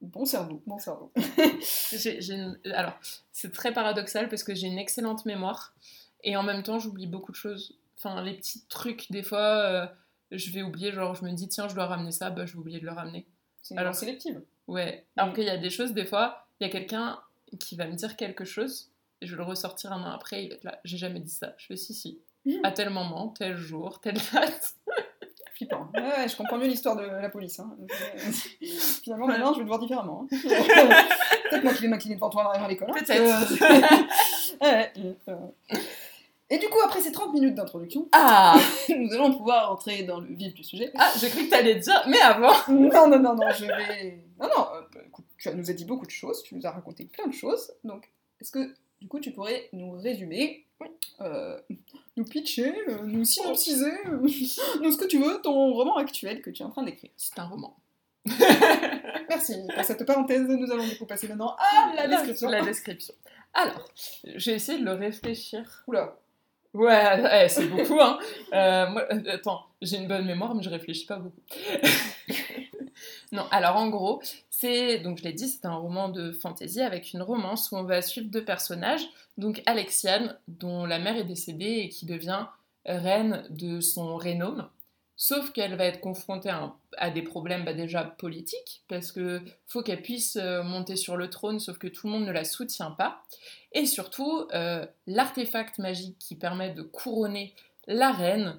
bon 0.00 0.24
cerveau, 0.24 0.62
bon 0.66 0.78
cerveau. 0.78 1.12
Alors, 2.72 2.98
c'est 3.32 3.52
très 3.52 3.72
paradoxal 3.72 4.28
parce 4.28 4.44
que 4.44 4.54
j'ai 4.54 4.68
une 4.68 4.78
excellente 4.78 5.24
mémoire 5.26 5.74
et 6.22 6.36
en 6.36 6.42
même 6.42 6.62
temps, 6.62 6.78
j'oublie 6.78 7.06
beaucoup 7.06 7.32
de 7.32 7.36
choses. 7.36 7.76
Enfin, 7.98 8.22
les 8.22 8.34
petits 8.34 8.64
trucs, 8.68 9.10
des 9.10 9.22
fois, 9.22 9.38
euh, 9.38 9.86
je 10.30 10.50
vais 10.52 10.62
oublier, 10.62 10.92
genre, 10.92 11.14
je 11.14 11.24
me 11.24 11.32
dis, 11.32 11.48
tiens, 11.48 11.68
je 11.68 11.74
dois 11.74 11.86
ramener 11.86 12.12
ça, 12.12 12.30
bah, 12.30 12.46
je 12.46 12.52
vais 12.52 12.58
oublier 12.58 12.80
de 12.80 12.84
le 12.84 12.92
ramener. 12.92 13.26
C'est 13.62 13.76
Alors 13.76 13.94
sélective. 13.94 14.40
Ouais. 14.68 15.04
Alors 15.16 15.34
qu'il 15.34 15.44
y 15.44 15.50
a 15.50 15.56
des 15.56 15.70
choses, 15.70 15.92
des 15.92 16.04
fois, 16.04 16.46
il 16.60 16.66
y 16.66 16.66
a 16.66 16.70
quelqu'un 16.70 17.18
qui 17.58 17.76
va 17.76 17.86
me 17.86 17.94
dire 17.94 18.16
quelque 18.16 18.44
chose 18.44 18.90
et 19.20 19.26
je 19.26 19.32
vais 19.32 19.38
le 19.38 19.44
ressortir 19.44 19.92
un 19.92 20.02
an 20.02 20.10
après, 20.12 20.44
il 20.44 20.48
va 20.48 20.54
être 20.56 20.64
là, 20.64 20.80
j'ai 20.84 20.98
jamais 20.98 21.20
dit 21.20 21.30
ça. 21.30 21.54
Je 21.58 21.66
fais 21.66 21.76
si, 21.76 21.94
si. 21.94 22.20
Mmh. 22.44 22.52
À 22.62 22.70
tel 22.70 22.90
moment, 22.90 23.28
tel 23.28 23.56
jour, 23.56 24.00
telle 24.00 24.18
date. 24.32 24.74
Flippant. 25.54 25.90
Ouais, 25.94 26.28
je 26.28 26.36
comprends 26.36 26.58
mieux 26.58 26.66
l'histoire 26.66 26.96
de 26.96 27.02
la 27.02 27.30
police. 27.30 27.58
Hein. 27.60 27.74
Finalement, 29.02 29.26
maintenant, 29.26 29.52
je 29.54 29.58
vais 29.58 29.64
le 29.64 29.68
voir 29.68 29.78
différemment. 29.78 30.26
Hein. 30.30 30.38
Peut-être 31.50 31.64
moi 31.64 31.72
qui 31.72 31.82
vais 31.82 31.88
m'incliner 31.88 32.16
devant 32.16 32.28
toi 32.28 32.44
en 32.44 32.48
arrivant 32.50 32.66
à 32.66 32.68
l'école. 32.68 32.90
Hein. 32.90 33.00
Peut-être. 33.00 33.62
Euh, 34.62 35.34
et 36.48 36.58
du 36.58 36.68
coup, 36.68 36.78
après 36.84 37.00
ces 37.00 37.10
30 37.10 37.32
minutes 37.32 37.54
d'introduction, 37.54 38.08
ah 38.12 38.56
nous 38.88 39.12
allons 39.12 39.36
pouvoir 39.36 39.72
entrer 39.72 40.04
dans 40.04 40.20
le 40.20 40.32
vif 40.32 40.54
du 40.54 40.62
sujet. 40.62 40.92
Ah, 40.96 41.10
j'ai 41.18 41.28
cru 41.28 41.44
que 41.44 41.48
tu 41.48 41.54
allais 41.54 41.76
dire, 41.76 42.04
mais 42.06 42.20
avant 42.20 42.52
Non, 42.68 43.08
non, 43.08 43.18
non, 43.18 43.34
non, 43.34 43.50
je 43.50 43.64
vais. 43.64 44.24
Non, 44.38 44.48
non, 44.56 44.66
euh, 44.74 45.00
écoute, 45.06 45.24
tu 45.38 45.50
nous 45.54 45.70
as 45.70 45.74
dit 45.74 45.84
beaucoup 45.84 46.06
de 46.06 46.10
choses, 46.10 46.42
tu 46.44 46.54
nous 46.54 46.64
as 46.66 46.70
raconté 46.70 47.06
plein 47.06 47.26
de 47.26 47.32
choses. 47.32 47.72
Donc, 47.82 48.10
est-ce 48.40 48.52
que 48.52 48.74
du 49.06 49.08
coup 49.08 49.20
tu 49.20 49.30
pourrais 49.30 49.68
nous 49.72 49.92
résumer, 49.92 50.66
euh, 51.20 51.60
nous 52.16 52.24
pitcher, 52.24 52.74
euh, 52.88 53.04
nous 53.04 53.24
synopsiser, 53.24 53.92
euh, 54.08 54.18
nous 54.82 54.90
ce 54.90 54.96
que 54.96 55.06
tu 55.06 55.22
veux, 55.22 55.40
ton 55.42 55.72
roman 55.74 55.96
actuel 55.96 56.42
que 56.42 56.50
tu 56.50 56.64
es 56.64 56.66
en 56.66 56.70
train 56.70 56.82
d'écrire 56.82 57.12
C'est 57.16 57.38
un 57.38 57.44
roman. 57.44 57.76
Merci. 59.28 59.54
Pour 59.72 59.84
cette 59.84 60.04
parenthèse, 60.04 60.42
nous 60.42 60.72
allons 60.72 60.88
du 60.88 60.98
coup 60.98 61.06
passer 61.06 61.28
maintenant 61.28 61.54
à 61.56 61.94
la 61.94 62.08
description. 62.08 62.50
La 62.50 62.62
description. 62.62 63.14
Alors, 63.54 63.88
j'ai 64.24 64.54
essayé 64.54 64.80
de 64.80 64.84
le 64.84 64.94
réfléchir. 64.94 65.84
Oula. 65.86 66.18
Ouais, 66.74 67.22
ouais, 67.22 67.48
c'est 67.48 67.68
beaucoup, 67.68 68.00
hein. 68.00 68.18
Moi, 68.90 69.04
attends, 69.28 69.66
j'ai 69.80 69.98
une 69.98 70.08
bonne 70.08 70.26
mémoire, 70.26 70.52
mais 70.52 70.64
je 70.64 70.68
réfléchis 70.68 71.06
pas 71.06 71.18
beaucoup. 71.18 71.42
non, 73.30 73.46
alors 73.52 73.76
en 73.76 73.88
gros, 73.88 74.20
c'est, 74.58 75.00
donc 75.00 75.18
je 75.18 75.24
l'ai 75.24 75.34
dit, 75.34 75.48
c'est 75.48 75.66
un 75.66 75.74
roman 75.74 76.08
de 76.08 76.32
fantasy 76.32 76.80
avec 76.80 77.12
une 77.12 77.20
romance 77.20 77.70
où 77.70 77.76
on 77.76 77.84
va 77.84 78.00
suivre 78.00 78.30
deux 78.30 78.44
personnages. 78.44 79.06
Donc 79.36 79.62
Alexiane, 79.66 80.38
dont 80.48 80.86
la 80.86 80.98
mère 80.98 81.18
est 81.18 81.24
décédée 81.24 81.82
et 81.82 81.88
qui 81.90 82.06
devient 82.06 82.46
reine 82.86 83.44
de 83.50 83.82
son 83.82 84.16
rénome. 84.16 84.66
Sauf 85.14 85.52
qu'elle 85.52 85.76
va 85.76 85.84
être 85.84 86.00
confrontée 86.00 86.50
à, 86.96 87.10
des 87.10 87.20
problèmes 87.20 87.66
bah, 87.66 87.74
déjà 87.74 88.02
politiques, 88.02 88.82
parce 88.88 89.12
que 89.12 89.42
faut 89.66 89.82
qu'elle 89.82 90.00
puisse 90.00 90.36
euh, 90.36 90.62
monter 90.62 90.96
sur 90.96 91.18
le 91.18 91.28
trône, 91.28 91.60
sauf 91.60 91.76
que 91.76 91.86
tout 91.86 92.06
le 92.06 92.14
monde 92.14 92.24
ne 92.24 92.32
la 92.32 92.44
soutient 92.44 92.92
pas. 92.92 93.24
Et 93.72 93.84
surtout, 93.84 94.46
euh, 94.54 94.86
l'artefact 95.06 95.78
magique 95.78 96.16
qui 96.18 96.34
permet 96.34 96.70
de 96.70 96.80
couronner 96.80 97.54
la 97.86 98.10
reine 98.10 98.58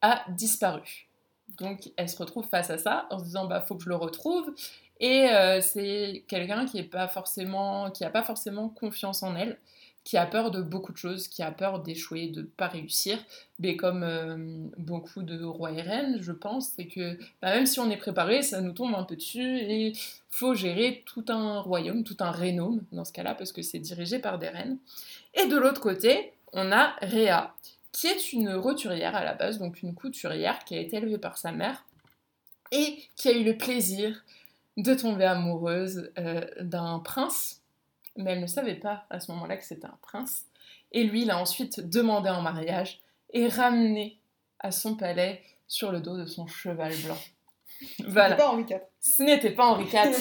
a 0.00 0.24
disparu. 0.30 1.08
Donc 1.56 1.90
elle 1.96 2.08
se 2.08 2.18
retrouve 2.18 2.46
face 2.46 2.70
à 2.70 2.78
ça 2.78 3.06
en 3.10 3.18
se 3.18 3.24
disant 3.24 3.46
bah 3.46 3.60
faut 3.60 3.74
que 3.76 3.82
je 3.82 3.88
le 3.88 3.96
retrouve. 3.96 4.52
Et 5.00 5.28
euh, 5.30 5.60
c'est 5.60 6.24
quelqu'un 6.28 6.66
qui 6.66 6.78
est 6.78 6.82
pas 6.82 7.08
forcément, 7.08 7.90
confiance 8.68 9.22
en 9.22 9.36
elle, 9.36 9.58
qui 10.04 10.16
a 10.16 10.26
peur 10.26 10.50
de 10.50 10.62
beaucoup 10.62 10.92
de 10.92 10.96
choses, 10.96 11.28
qui 11.28 11.42
a 11.42 11.52
peur 11.52 11.80
d'échouer, 11.80 12.28
de 12.28 12.42
pas 12.42 12.66
réussir. 12.66 13.18
Mais 13.58 13.76
comme 13.76 14.02
euh, 14.02 14.36
beaucoup 14.78 15.22
de 15.22 15.44
rois 15.44 15.70
et 15.72 15.82
reines, 15.82 16.18
je 16.20 16.32
pense, 16.32 16.70
c'est 16.74 16.86
que 16.86 17.18
bah, 17.42 17.54
même 17.54 17.66
si 17.66 17.78
on 17.78 17.90
est 17.90 17.96
préparé, 17.96 18.42
ça 18.42 18.60
nous 18.60 18.72
tombe 18.72 18.94
un 18.94 19.04
peu 19.04 19.16
dessus 19.16 19.58
et 19.58 19.92
faut 20.30 20.54
gérer 20.54 21.02
tout 21.04 21.26
un 21.28 21.60
royaume, 21.60 22.04
tout 22.04 22.16
un 22.20 22.30
rénome 22.30 22.82
dans 22.90 23.04
ce 23.04 23.12
cas-là, 23.12 23.34
parce 23.34 23.52
que 23.52 23.62
c'est 23.62 23.78
dirigé 23.78 24.18
par 24.18 24.38
des 24.38 24.48
reines. 24.48 24.78
Et 25.34 25.46
de 25.46 25.56
l'autre 25.56 25.80
côté, 25.80 26.32
on 26.52 26.72
a 26.72 26.96
Réa, 27.02 27.54
qui 27.92 28.06
est 28.06 28.32
une 28.32 28.54
roturière 28.54 29.14
à 29.14 29.24
la 29.24 29.34
base, 29.34 29.58
donc 29.58 29.82
une 29.82 29.94
couturière 29.94 30.64
qui 30.64 30.74
a 30.74 30.80
été 30.80 30.96
élevée 30.96 31.18
par 31.18 31.36
sa 31.36 31.52
mère 31.52 31.84
et 32.72 32.98
qui 33.16 33.28
a 33.28 33.32
eu 33.32 33.44
le 33.44 33.56
plaisir 33.56 34.24
de 34.78 34.94
tomber 34.94 35.24
amoureuse 35.24 36.10
euh, 36.18 36.46
d'un 36.60 37.00
prince, 37.00 37.60
mais 38.16 38.32
elle 38.32 38.40
ne 38.40 38.46
savait 38.46 38.76
pas 38.76 39.04
à 39.10 39.20
ce 39.20 39.30
moment-là 39.32 39.58
que 39.58 39.64
c'était 39.64 39.86
un 39.86 39.98
prince. 40.00 40.44
Et 40.92 41.04
lui, 41.04 41.22
il 41.22 41.30
a 41.30 41.38
ensuite 41.38 41.80
demandé 41.80 42.30
en 42.30 42.40
mariage 42.40 43.00
et 43.34 43.48
ramené 43.48 44.18
à 44.60 44.70
son 44.72 44.96
palais 44.96 45.42
sur 45.66 45.92
le 45.92 46.00
dos 46.00 46.16
de 46.16 46.24
son 46.24 46.46
cheval 46.46 46.94
blanc. 47.04 47.18
Voilà. 48.06 48.36
Pas 48.36 48.48
Henri 48.48 48.64
IV. 48.68 48.80
Ce 49.00 49.22
n'était 49.22 49.50
pas 49.50 49.66
Henri 49.66 49.84
IV, 49.84 50.16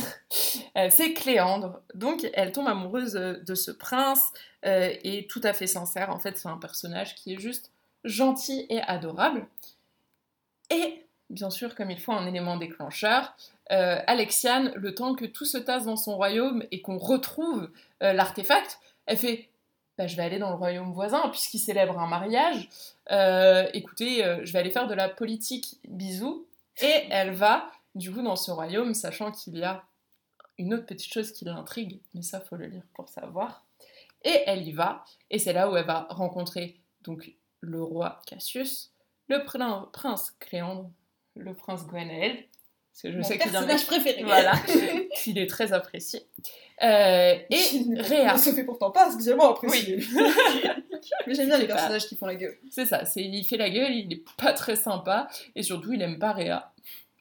Euh, 0.77 0.89
c'est 0.91 1.13
Cléandre. 1.13 1.81
Donc 1.95 2.27
elle 2.33 2.51
tombe 2.51 2.67
amoureuse 2.67 3.15
euh, 3.15 3.37
de 3.45 3.55
ce 3.55 3.71
prince 3.71 4.31
euh, 4.65 4.93
et 5.03 5.25
tout 5.27 5.41
à 5.43 5.53
fait 5.53 5.67
sincère. 5.67 6.11
En 6.11 6.19
fait, 6.19 6.37
c'est 6.37 6.49
un 6.49 6.57
personnage 6.57 7.15
qui 7.15 7.33
est 7.33 7.39
juste 7.39 7.71
gentil 8.03 8.65
et 8.69 8.81
adorable. 8.81 9.47
Et 10.69 11.05
bien 11.29 11.49
sûr, 11.49 11.73
comme 11.73 11.89
il 11.89 11.99
faut 11.99 12.11
un 12.11 12.27
élément 12.27 12.57
déclencheur, 12.57 13.35
euh, 13.71 13.99
Alexiane, 14.07 14.71
le 14.75 14.95
temps 14.95 15.15
que 15.15 15.25
tout 15.25 15.45
se 15.45 15.57
tasse 15.57 15.85
dans 15.85 15.95
son 15.95 16.15
royaume 16.15 16.63
et 16.71 16.81
qu'on 16.81 16.97
retrouve 16.97 17.69
euh, 18.03 18.13
l'artefact, 18.13 18.79
elle 19.05 19.17
fait 19.17 19.49
bah, 19.97 20.05
je 20.05 20.15
vais 20.15 20.23
aller 20.23 20.37
dans 20.37 20.49
le 20.49 20.55
royaume 20.55 20.93
voisin 20.93 21.27
puisqu'il 21.29 21.59
célèbre 21.59 21.97
un 21.99 22.07
mariage. 22.07 22.69
Euh, 23.11 23.67
écoutez, 23.73 24.23
je 24.43 24.53
vais 24.53 24.59
aller 24.59 24.69
faire 24.69 24.87
de 24.87 24.93
la 24.93 25.09
politique, 25.09 25.79
bisous. 25.87 26.45
Et 26.79 27.07
elle 27.09 27.31
va 27.31 27.71
du 27.95 28.13
coup 28.13 28.21
dans 28.21 28.35
ce 28.35 28.51
royaume, 28.51 28.93
sachant 28.93 29.31
qu'il 29.31 29.57
y 29.57 29.63
a 29.63 29.83
une 30.59 30.73
autre 30.75 30.85
petite 30.85 31.11
chose 31.11 31.31
qui 31.31 31.45
l'intrigue, 31.45 31.99
mais 32.13 32.21
ça 32.21 32.39
faut 32.41 32.55
le 32.55 32.67
lire 32.67 32.83
pour 32.93 33.09
savoir. 33.09 33.65
Et 34.23 34.43
elle 34.45 34.67
y 34.67 34.71
va, 34.71 35.03
et 35.29 35.39
c'est 35.39 35.53
là 35.53 35.69
où 35.69 35.77
elle 35.77 35.85
va 35.85 36.07
rencontrer 36.09 36.79
donc 37.01 37.31
le 37.61 37.81
roi 37.81 38.21
Cassius, 38.25 38.91
le 39.27 39.43
prin- 39.45 39.89
prince 39.93 40.31
Cléandre, 40.39 40.89
le 41.35 41.53
prince 41.53 41.85
Gwenaël, 41.85 42.43
parce 43.01 43.01
que 43.03 43.11
je 43.11 43.17
Mon 43.17 43.23
sais 43.23 43.37
qu'il 43.37 43.51
personnage 43.51 43.85
préféré. 43.85 44.23
voilà, 44.23 44.53
qu'il 45.23 45.37
est 45.37 45.47
très 45.47 45.71
apprécié, 45.73 46.21
Euh, 46.81 47.35
et 47.49 48.01
Réa. 48.01 48.33
Ne 48.33 48.37
se 48.39 48.51
fait 48.53 48.63
pourtant 48.63 48.91
pas 48.91 49.11
spécialement 49.11 49.51
apprécié. 49.51 49.97
Mais 51.27 51.33
j'aime 51.35 51.47
bien 51.47 51.57
les 51.57 51.67
pas- 51.67 51.75
personnages 51.75 52.07
qui 52.07 52.15
font 52.15 52.25
la 52.25 52.35
gueule. 52.35 52.57
C'est 52.71 52.85
ça, 52.85 53.05
c'est, 53.05 53.21
il 53.23 53.43
fait 53.43 53.57
la 53.57 53.69
gueule, 53.69 53.93
il 53.93 54.11
est 54.13 54.23
pas 54.37 54.53
très 54.53 54.75
sympa, 54.75 55.27
et 55.55 55.63
surtout 55.63 55.93
il 55.93 56.01
aime 56.01 56.17
pas 56.19 56.31
Réa. 56.33 56.71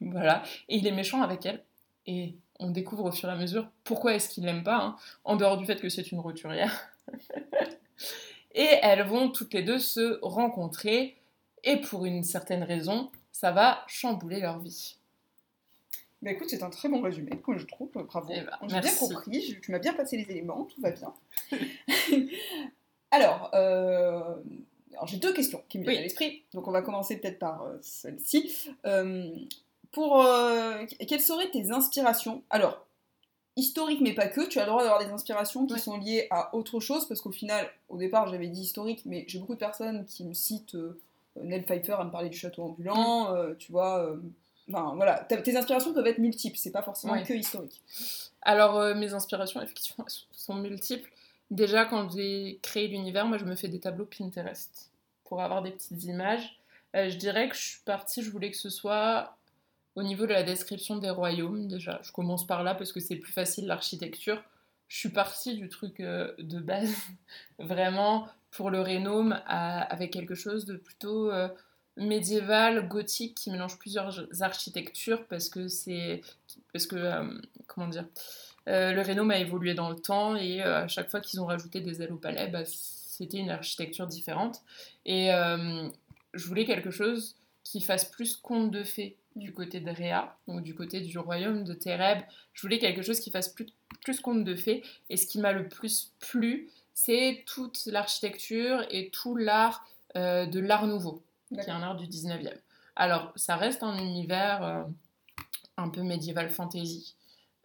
Voilà, 0.01 0.43
et 0.69 0.77
il 0.77 0.87
est 0.87 0.93
méchant 0.93 1.23
avec 1.23 1.45
elle. 1.47 1.63
Et 2.07 2.35
on 2.59 2.71
découvre 2.71 3.05
au 3.07 3.13
fur 3.13 3.29
et 3.29 3.33
à 3.33 3.37
mesure 3.37 3.69
pourquoi 3.85 4.15
est-ce 4.15 4.29
qu'il 4.31 4.45
l'aime 4.45 4.63
pas, 4.63 4.77
hein, 4.79 4.97
en 5.25 5.37
dehors 5.37 5.57
du 5.59 5.67
fait 5.67 5.81
que 5.81 5.89
c'est 5.89 6.11
une 6.13 6.21
roturière. 6.21 6.89
et 8.55 8.69
elles 8.83 9.03
vont 9.05 9.31
toutes 9.31 9.53
les 9.55 9.63
deux 9.63 9.79
se 9.79 10.19
rencontrer, 10.23 11.17
et 11.65 11.77
pour 11.79 12.05
une 12.07 12.23
certaine 12.25 12.63
raison, 12.63 13.11
ça 13.33 13.51
va 13.53 13.85
chambouler 13.87 14.41
leur 14.41 14.59
vie. 14.59 14.97
Bah 16.23 16.31
écoute, 16.31 16.49
c'est 16.49 16.63
un 16.63 16.71
très 16.71 16.89
bon 16.89 17.03
résumé, 17.03 17.31
je 17.57 17.67
trouve. 17.67 17.91
Bravo. 17.93 18.33
Eh 18.35 18.41
ben, 18.41 18.51
J'ai 18.69 18.81
bien 18.81 18.95
compris, 18.95 19.59
tu 19.63 19.71
m'as 19.71 19.79
bien 19.79 19.93
passé 19.93 20.17
les 20.17 20.31
éléments, 20.31 20.65
tout 20.65 20.81
va 20.81 20.91
bien. 20.91 21.13
alors, 23.11 23.51
euh, 23.55 24.35
alors, 24.93 25.07
j'ai 25.07 25.19
deux 25.19 25.33
questions 25.33 25.63
qui 25.69 25.79
me 25.79 25.83
viennent 25.85 25.95
Oui. 25.97 25.99
à 26.01 26.03
l'esprit. 26.03 26.43
Donc 26.55 26.67
on 26.69 26.73
va 26.73 26.83
commencer 26.83 27.19
peut-être 27.19 27.39
par 27.39 27.63
euh, 27.63 27.77
celle-ci. 27.83 28.71
Euh, 28.87 29.29
pour 29.93 30.23
euh, 30.25 30.85
quelles 31.07 31.21
seraient 31.21 31.51
tes 31.51 31.71
inspirations? 31.71 32.43
Alors, 32.51 32.87
historique 33.57 34.01
mais 34.01 34.15
pas 34.15 34.29
que, 34.29 34.47
tu 34.49 34.59
as 34.59 34.65
le 34.65 34.71
droit 34.71 34.83
d'avoir 34.83 35.05
des 35.05 35.11
inspirations 35.13 35.67
qui 35.67 35.79
sont 35.79 35.97
liées 35.99 36.27
à 36.31 36.55
autre 36.55 36.81
chose, 36.81 37.07
parce 37.07 37.21
qu'au 37.21 37.31
final, 37.33 37.69
au 37.89 37.97
départ 37.99 38.29
j'avais 38.29 38.49
dit 38.49 38.63
historique, 38.63 39.03
mais 39.07 39.25
j'ai 39.29 39.39
beaucoup 39.39 39.55
de 39.55 39.59
personnes 39.61 40.05
qui 40.07 40.25
me 40.25 40.35
citent 40.35 40.77
Nell 41.43 41.65
Pfeiffer 41.65 41.93
à 41.93 42.05
me 42.05 42.11
parler 42.11 42.29
du 42.31 42.37
château 42.39 42.63
ambulant, 42.65 43.33
Mm. 43.35 43.57
tu 43.59 43.71
vois. 43.73 44.17
Enfin 44.69 44.95
voilà, 44.97 45.21
tes 45.21 45.57
inspirations 45.57 45.93
peuvent 45.95 46.07
être 46.07 46.19
multiples, 46.19 46.57
c'est 46.59 46.73
pas 46.73 46.83
forcément 46.83 47.15
que 47.25 47.33
historique. 47.35 47.81
Alors, 48.43 48.77
euh, 48.79 48.95
mes 48.95 49.13
inspirations, 49.15 49.61
effectivement, 49.63 50.05
sont 50.33 50.55
multiples. 50.55 51.11
Déjà, 51.51 51.85
quand 51.85 52.11
j'ai 52.11 52.59
créé 52.63 52.89
l'univers, 52.89 53.27
moi, 53.27 53.39
je 53.39 53.45
me 53.45 53.55
fais 53.55 53.69
des 53.69 53.79
tableaux 53.81 54.07
Pinterest 54.07 54.91
pour 55.25 55.41
avoir 55.43 55.63
des 55.63 55.71
petites 55.71 56.03
images. 56.05 56.59
Euh, 56.97 57.11
je 57.11 57.17
dirais 57.17 57.49
que 57.49 57.55
je 57.57 57.61
suis 57.63 57.81
partie, 57.85 58.23
je 58.23 58.31
voulais 58.31 58.51
que 58.51 58.57
ce 58.57 58.71
soit 58.71 59.37
au 59.95 60.03
niveau 60.03 60.27
de 60.27 60.33
la 60.33 60.43
description 60.43 60.97
des 60.97 61.11
royaumes, 61.11 61.69
déjà. 61.69 62.01
Je 62.03 62.11
commence 62.13 62.47
par 62.47 62.63
là 62.65 62.75
parce 62.75 62.93
que 62.93 63.01
c'est 63.01 63.17
plus 63.17 63.33
facile, 63.33 63.67
l'architecture. 63.67 64.43
Je 64.89 64.99
suis 64.99 65.09
partie 65.11 65.55
du 65.55 65.69
truc 65.69 66.01
euh, 66.01 66.33
de 66.39 66.59
base, 66.61 66.93
vraiment, 67.61 68.29
pour 68.51 68.71
le 68.71 68.81
rénome, 68.81 69.41
à- 69.47 69.83
avec 69.83 70.13
quelque 70.13 70.35
chose 70.35 70.65
de 70.65 70.77
plutôt 70.77 71.31
médiéval, 71.97 72.89
gothique, 72.89 73.35
qui 73.35 73.51
mélange 73.51 73.79
plusieurs 73.79 74.27
architectures 74.43 75.27
parce 75.27 75.49
que 75.49 75.69
c'est... 75.69 76.21
Parce 76.73 76.87
que, 76.87 76.97
euh, 76.97 77.25
comment 77.67 77.89
dire 77.89 78.07
euh, 78.69 78.93
le 78.93 79.01
Rénome 79.01 79.31
a 79.31 79.39
évolué 79.39 79.75
dans 79.75 79.91
le 79.91 79.97
temps 79.97 80.35
et 80.35 80.61
euh, 80.61 80.83
à 80.83 80.89
chaque 80.89 81.09
fois 81.09 81.21
qu'ils 81.21 81.41
ont 81.41 81.47
rajouté 81.47 81.81
des 81.81 82.03
ailes 82.03 82.13
au 82.13 82.17
palais, 82.17 82.49
bah, 82.49 82.65
c'était 82.65 83.39
une 83.39 83.51
architecture 83.51 84.09
différente. 84.09 84.63
Et 85.05 85.31
je 86.35 86.47
voulais 86.47 86.67
quelque 86.67 86.91
chose 86.91 87.37
qui 87.63 87.81
fasse 87.81 88.05
plus 88.05 88.37
conte 88.37 88.71
de 88.71 88.85
fées 88.85 89.17
du 89.37 89.53
côté 89.53 89.81
de 89.81 89.91
Réa, 89.91 90.37
donc 90.49 90.63
du 90.63 90.75
côté 90.75 91.01
du 91.01 91.19
royaume 91.19 91.65
de 91.65 91.73
Thérèbe. 91.75 92.23
Je 92.53 92.63
voulais 92.63 92.79
quelque 92.79 93.03
chose 93.03 93.21
qui 93.21 93.31
fasse 93.31 93.49
plus, 93.49 93.67
plus 94.03 94.21
conte 94.21 94.45
de 94.45 94.55
fées. 94.55 94.83
Et 95.09 95.17
ce 95.17 95.27
qui 95.27 95.39
m'a 95.39 95.53
le 95.53 95.69
plus 95.69 96.13
plu, 96.19 96.69
c'est 96.93 97.45
toute 97.47 97.87
l'architecture 97.87 98.85
et 98.91 99.11
tout 99.11 99.37
l'art 99.37 99.87
de 100.15 100.61
l'art 100.61 100.87
nouveau, 100.87 101.23
qui 101.49 101.61
est 101.61 101.71
un 101.71 101.83
art 101.83 101.97
du 101.97 102.07
19e. 102.07 102.59
Alors, 102.97 103.33
ça 103.37 103.57
reste 103.57 103.83
un 103.83 103.99
univers 103.99 104.63
euh, 104.63 104.83
un 105.77 105.91
peu 105.91 106.03
médiéval 106.03 106.51
fantasy. 106.51 107.15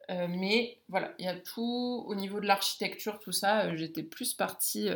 Euh, 0.10 0.28
mais 0.30 0.80
voilà, 0.90 1.14
il 1.20 1.26
y 1.26 1.30
a 1.30 1.36
tout 1.36 2.04
au 2.06 2.16
niveau 2.16 2.42
de 2.42 2.46
l'architecture, 2.46 3.18
tout 3.20 3.32
ça, 3.32 3.66
euh, 3.66 3.76
j'étais 3.76 4.04
plus 4.04 4.34
partie 4.34 4.90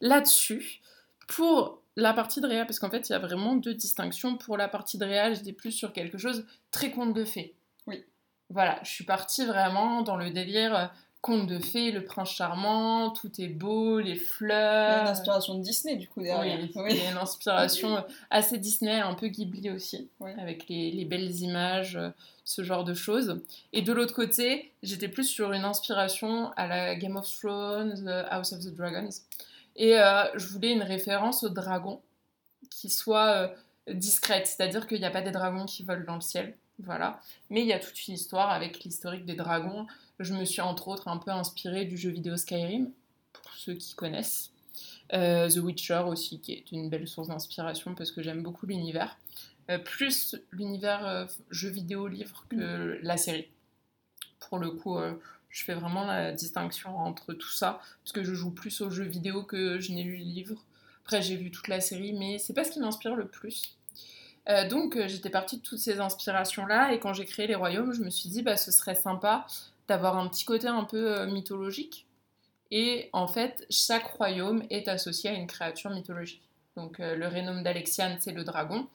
là-dessus. 0.00 0.80
Pour 1.28 1.82
la 1.96 2.12
partie 2.12 2.40
de 2.40 2.46
Réa, 2.46 2.64
parce 2.64 2.78
qu'en 2.78 2.90
fait, 2.90 3.08
il 3.08 3.12
y 3.12 3.14
a 3.14 3.18
vraiment 3.18 3.56
deux 3.56 3.74
distinctions. 3.74 4.36
Pour 4.36 4.56
la 4.56 4.68
partie 4.68 4.98
de 4.98 5.04
Réa, 5.04 5.32
j'étais 5.32 5.52
plus 5.52 5.72
sur 5.72 5.92
quelque 5.92 6.18
chose 6.18 6.46
très 6.70 6.90
conte 6.90 7.14
de 7.14 7.24
fées. 7.24 7.54
Oui. 7.86 8.04
Voilà, 8.50 8.78
je 8.82 8.90
suis 8.90 9.04
partie 9.04 9.44
vraiment 9.44 10.02
dans 10.02 10.16
le 10.16 10.30
délire 10.30 10.92
conte 11.24 11.46
de 11.46 11.58
fées, 11.58 11.90
le 11.90 12.04
prince 12.04 12.30
charmant, 12.32 13.10
tout 13.10 13.30
est 13.40 13.48
beau, 13.48 13.98
les 13.98 14.10
Il 14.10 14.16
y 14.16 14.20
a 14.20 14.22
fleurs. 14.24 15.02
une 15.02 15.08
inspiration 15.08 15.54
de 15.54 15.62
Disney, 15.62 15.96
du 15.96 16.06
coup, 16.06 16.20
derrière. 16.22 16.58
Oui, 16.60 16.70
Oui. 16.76 16.88
il 16.90 17.02
y 17.02 17.06
a 17.06 17.10
une 17.12 17.16
inspiration 17.16 18.04
assez 18.28 18.58
Disney, 18.58 19.00
un 19.00 19.14
peu 19.14 19.28
Ghibli 19.28 19.70
aussi, 19.70 20.08
Oui. 20.20 20.32
avec 20.38 20.68
les, 20.68 20.90
les 20.90 21.04
belles 21.06 21.34
images, 21.40 21.96
euh, 21.96 22.10
ce 22.44 22.62
genre 22.62 22.84
de 22.84 22.92
choses. 22.92 23.40
Et 23.72 23.80
de 23.80 23.90
l'autre 23.94 24.14
côté, 24.14 24.70
j'étais 24.82 25.08
plus 25.08 25.24
sur 25.24 25.52
une 25.54 25.64
inspiration 25.64 26.52
à 26.56 26.66
la 26.66 26.94
Game 26.94 27.16
of 27.16 27.26
Thrones, 27.40 28.04
euh, 28.06 28.24
House 28.28 28.52
of 28.52 28.60
the 28.60 28.74
Dragons. 28.74 29.08
Et 29.76 29.98
euh, 29.98 30.24
je 30.36 30.46
voulais 30.48 30.72
une 30.72 30.82
référence 30.82 31.42
aux 31.42 31.48
dragons 31.48 32.00
qui 32.70 32.90
soit 32.90 33.28
euh, 33.30 33.48
discrète, 33.94 34.46
c'est-à-dire 34.46 34.86
qu'il 34.86 34.98
n'y 34.98 35.06
a 35.06 35.10
pas 35.10 35.22
des 35.22 35.30
dragons 35.30 35.64
qui 35.64 35.84
volent 35.84 36.04
dans 36.06 36.16
le 36.16 36.20
ciel, 36.20 36.54
voilà. 36.80 37.18
Mais 37.48 37.62
il 37.62 37.66
y 37.66 37.72
a 37.72 37.78
toute 37.78 38.06
une 38.08 38.14
histoire 38.14 38.50
avec 38.50 38.84
l'historique 38.84 39.24
des 39.24 39.36
dragons. 39.36 39.86
Je 40.20 40.32
me 40.32 40.44
suis 40.44 40.60
entre 40.60 40.88
autres 40.88 41.08
un 41.08 41.16
peu 41.16 41.30
inspirée 41.30 41.84
du 41.84 41.96
jeu 41.96 42.10
vidéo 42.10 42.36
Skyrim, 42.36 42.90
pour 43.32 43.52
ceux 43.54 43.74
qui 43.74 43.94
connaissent. 43.94 44.50
Euh, 45.12 45.48
The 45.48 45.56
Witcher 45.56 46.04
aussi, 46.06 46.40
qui 46.40 46.52
est 46.52 46.72
une 46.72 46.88
belle 46.88 47.06
source 47.06 47.28
d'inspiration 47.28 47.94
parce 47.94 48.10
que 48.10 48.22
j'aime 48.22 48.42
beaucoup 48.42 48.66
l'univers. 48.66 49.18
Euh, 49.70 49.78
plus 49.78 50.36
l'univers 50.52 51.06
euh, 51.06 51.26
jeu 51.50 51.68
vidéo 51.68 52.06
livre 52.06 52.44
que 52.48 52.98
la 53.02 53.16
série. 53.16 53.48
Pour 54.40 54.58
le 54.58 54.70
coup, 54.70 54.98
je 55.48 55.64
fais 55.64 55.72
vraiment 55.72 56.04
la 56.04 56.32
distinction 56.32 56.98
entre 56.98 57.32
tout 57.32 57.48
ça, 57.48 57.80
parce 58.02 58.12
que 58.12 58.22
je 58.22 58.34
joue 58.34 58.50
plus 58.50 58.82
aux 58.82 58.90
jeux 58.90 59.04
vidéo 59.04 59.42
que 59.42 59.80
je 59.80 59.92
n'ai 59.92 60.02
lu 60.02 60.18
le 60.18 60.24
livre. 60.24 60.62
Après, 61.04 61.22
j'ai 61.22 61.36
vu 61.36 61.50
toute 61.50 61.68
la 61.68 61.80
série, 61.80 62.12
mais 62.12 62.38
c'est 62.38 62.52
pas 62.52 62.62
ce 62.62 62.70
qui 62.70 62.78
m'inspire 62.78 63.16
le 63.16 63.26
plus. 63.26 63.74
Donc, 64.68 64.98
j'étais 65.06 65.30
partie 65.30 65.56
de 65.56 65.62
toutes 65.62 65.78
ces 65.78 65.98
inspirations-là, 65.98 66.92
et 66.92 67.00
quand 67.00 67.14
j'ai 67.14 67.24
créé 67.24 67.46
les 67.46 67.54
royaumes, 67.54 67.94
je 67.94 68.02
me 68.02 68.10
suis 68.10 68.28
dit, 68.28 68.42
bah, 68.42 68.58
ce 68.58 68.70
serait 68.70 68.94
sympa 68.94 69.46
d'avoir 69.88 70.16
un 70.16 70.28
petit 70.28 70.44
côté 70.44 70.66
un 70.66 70.84
peu 70.84 71.18
euh, 71.18 71.26
mythologique. 71.26 72.06
Et 72.70 73.10
en 73.12 73.28
fait, 73.28 73.66
chaque 73.70 74.06
royaume 74.06 74.64
est 74.70 74.88
associé 74.88 75.30
à 75.30 75.34
une 75.34 75.46
créature 75.46 75.90
mythologique. 75.90 76.42
Donc, 76.76 76.98
euh, 76.98 77.14
le 77.14 77.28
royaume 77.28 77.62
d'Alexiane, 77.62 78.16
c'est 78.18 78.32
le 78.32 78.44
dragon. 78.44 78.88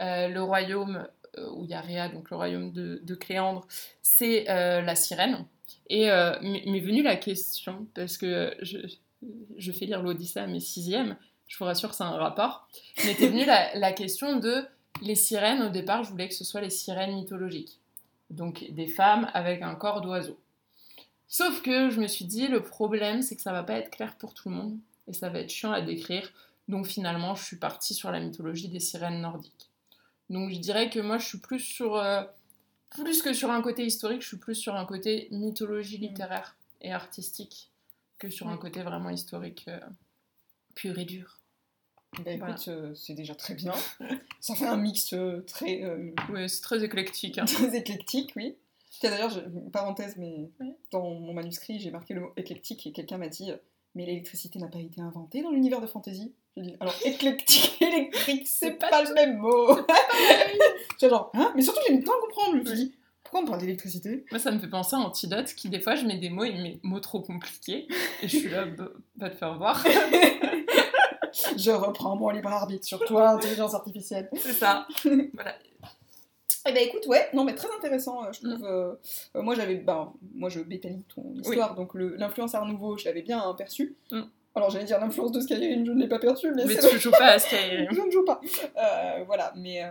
Euh, 0.00 0.28
le 0.28 0.42
royaume 0.42 1.06
où 1.52 1.64
il 1.64 1.70
y 1.70 1.74
a 1.74 1.80
Réa, 1.80 2.08
donc 2.08 2.30
le 2.30 2.36
royaume 2.36 2.70
de, 2.70 3.00
de 3.02 3.14
Cléandre, 3.16 3.66
c'est 4.02 4.44
la 4.44 4.94
sirène. 4.94 5.44
Et 5.90 6.06
m'est 6.06 6.78
venue 6.78 7.02
la 7.02 7.16
question, 7.16 7.88
parce 7.92 8.18
que 8.18 8.54
je, 8.62 8.78
je 9.56 9.72
fais 9.72 9.86
lire 9.86 10.00
l'Odyssée 10.00 10.38
à 10.38 10.46
mes 10.46 10.60
sixièmes, 10.60 11.16
je 11.48 11.58
vous 11.58 11.64
rassure 11.64 11.92
c'est 11.92 12.04
un 12.04 12.10
rapport, 12.10 12.68
m'était 13.04 13.26
venue 13.26 13.44
la, 13.44 13.74
la 13.74 13.92
question 13.92 14.36
de 14.36 14.64
les 15.02 15.16
sirènes, 15.16 15.62
au 15.62 15.70
départ, 15.70 16.04
je 16.04 16.10
voulais 16.10 16.28
que 16.28 16.34
ce 16.34 16.44
soit 16.44 16.60
les 16.60 16.70
sirènes 16.70 17.16
mythologiques. 17.16 17.80
Donc 18.34 18.64
des 18.70 18.86
femmes 18.86 19.30
avec 19.34 19.62
un 19.62 19.74
corps 19.74 20.00
d'oiseau. 20.00 20.38
Sauf 21.28 21.62
que 21.62 21.90
je 21.90 22.00
me 22.00 22.06
suis 22.06 22.24
dit, 22.24 22.48
le 22.48 22.62
problème, 22.62 23.22
c'est 23.22 23.36
que 23.36 23.42
ça 23.42 23.52
va 23.52 23.62
pas 23.62 23.74
être 23.74 23.90
clair 23.90 24.16
pour 24.16 24.34
tout 24.34 24.48
le 24.50 24.54
monde, 24.56 24.78
et 25.08 25.12
ça 25.12 25.30
va 25.30 25.40
être 25.40 25.50
chiant 25.50 25.72
à 25.72 25.80
décrire. 25.80 26.32
Donc 26.68 26.86
finalement, 26.86 27.34
je 27.34 27.44
suis 27.44 27.56
partie 27.56 27.94
sur 27.94 28.10
la 28.10 28.20
mythologie 28.20 28.68
des 28.68 28.80
sirènes 28.80 29.20
nordiques. 29.20 29.70
Donc 30.30 30.50
je 30.50 30.58
dirais 30.58 30.90
que 30.90 31.00
moi, 31.00 31.18
je 31.18 31.26
suis 31.26 31.38
plus 31.38 31.60
sur... 31.60 31.96
euh, 31.96 32.22
plus 32.90 33.22
que 33.22 33.32
sur 33.32 33.50
un 33.50 33.60
côté 33.62 33.84
historique, 33.84 34.22
je 34.22 34.28
suis 34.28 34.36
plus 34.36 34.54
sur 34.54 34.76
un 34.76 34.84
côté 34.86 35.28
mythologie 35.32 35.98
littéraire 35.98 36.56
et 36.80 36.92
artistique 36.92 37.70
que 38.18 38.30
sur 38.30 38.48
un 38.48 38.54
Mm. 38.54 38.58
côté 38.58 38.82
vraiment 38.82 39.10
historique 39.10 39.64
euh, 39.68 39.80
pur 40.74 40.98
et 40.98 41.04
dur. 41.04 41.43
Bah 42.24 42.30
écoute, 42.32 42.68
euh, 42.68 42.94
c'est 42.94 43.14
déjà 43.14 43.34
très 43.34 43.54
bien. 43.54 43.72
Ça 44.40 44.54
fait 44.54 44.66
un 44.66 44.76
mix 44.76 45.12
euh, 45.12 45.42
très, 45.46 45.82
euh, 45.82 46.10
Oui, 46.32 46.48
c'est 46.48 46.60
très 46.62 46.84
éclectique. 46.84 47.38
hein. 47.38 47.44
très 47.46 47.74
éclectique, 47.76 48.32
oui. 48.36 48.56
D'ailleurs, 49.02 49.42
parenthèse, 49.72 50.14
mais 50.18 50.50
Oui. 50.60 50.72
dans 50.92 51.02
mon 51.10 51.32
manuscrit, 51.34 51.78
j'ai 51.80 51.90
marqué 51.90 52.14
le 52.14 52.20
mot 52.20 52.32
éclectique 52.36 52.86
et 52.86 52.92
quelqu'un 52.92 53.18
m'a 53.18 53.28
dit 53.28 53.50
Mais 53.94 54.06
l'électricité 54.06 54.58
n'a 54.58 54.68
pas 54.68 54.78
été 54.78 55.00
inventée 55.00 55.42
dans 55.42 55.50
l'univers 55.50 55.80
de 55.80 55.86
fantasy? 55.86 56.32
Dit 56.56 56.76
Alors, 56.78 56.94
éclectique 57.04 57.76
électrique, 57.82 58.46
c'est 58.46 58.66
C'est 58.66 58.78
pas, 58.78 58.88
pas 58.88 59.02
le 59.02 59.12
même 59.14 59.38
mot 59.38 59.76
J'étais 60.92 61.08
genre, 61.10 61.30
hein 61.34 61.52
Mais 61.56 61.62
surtout, 61.62 61.80
j'ai 61.86 61.92
mis 61.94 61.98
le 62.00 62.04
temps 62.04 62.12
à 62.12 62.20
comprendre. 62.20 62.62
Je 62.64 62.70
me 62.70 62.76
dit 62.76 62.94
Pourquoi 63.24 63.40
on 63.40 63.46
parle 63.46 63.60
d'électricité? 63.60 64.24
Moi, 64.30 64.38
ça 64.38 64.52
me 64.52 64.60
fait 64.60 64.68
penser 64.70 64.94
à 64.94 65.00
Antidote, 65.00 65.52
qui 65.54 65.68
des 65.68 65.80
fois, 65.80 65.96
je 65.96 66.06
mets 66.06 66.18
des 66.18 66.30
mots 66.30 66.44
et 66.44 66.52
mes 66.52 66.78
mots 66.84 67.00
trop 67.00 67.20
compliqués, 67.20 67.88
et 68.22 68.28
je 68.28 68.36
suis 68.38 68.48
là, 68.50 68.64
bah, 68.66 68.88
va 69.16 69.30
te 69.30 69.36
faire 69.36 69.58
voir. 69.58 69.84
Je 71.56 71.70
reprends 71.70 72.16
mon 72.16 72.30
libre 72.30 72.48
arbitre 72.50 72.84
sur 72.86 72.98
toi, 73.04 73.30
intelligence 73.30 73.74
artificielle. 73.74 74.28
c'est 74.36 74.52
ça. 74.52 74.86
Voilà. 75.34 75.54
Eh 76.66 76.72
ben 76.72 76.82
écoute, 76.82 77.06
ouais, 77.08 77.28
non 77.34 77.44
mais 77.44 77.54
très 77.54 77.68
intéressant, 77.76 78.24
euh, 78.24 78.32
je 78.32 78.46
Mm. 78.46 78.50
trouve. 78.54 78.66
euh, 78.66 78.94
euh, 79.36 79.42
moi 79.42 79.54
j'avais, 79.54 79.74
ben, 79.74 80.12
moi 80.34 80.48
je 80.48 80.60
bétalie 80.60 81.02
ton 81.14 81.22
histoire, 81.34 81.74
donc 81.74 81.90
l'influence 81.94 82.54
Art 82.54 82.64
Nouveau, 82.66 82.96
je 82.96 83.04
l'avais 83.04 83.20
bien 83.22 83.38
aperçu. 83.38 83.96
Mm. 84.10 84.22
Alors 84.54 84.70
j'allais 84.70 84.84
dire 84.86 84.98
l'influence 84.98 85.32
de 85.32 85.40
Skyrim, 85.40 85.84
je 85.84 85.92
ne 85.92 86.00
l'ai 86.00 86.08
pas 86.08 86.18
perçu, 86.18 86.50
mais, 86.52 86.64
Mais 86.64 86.76
tu 86.76 86.98
joues 86.98 87.10
pas 87.10 87.32
à 87.32 87.38
Skyrim. 87.38 87.88
je 87.92 88.00
ne 88.00 88.10
joue 88.10 88.24
pas. 88.24 88.40
Euh, 88.78 89.24
voilà, 89.26 89.52
mais, 89.56 89.82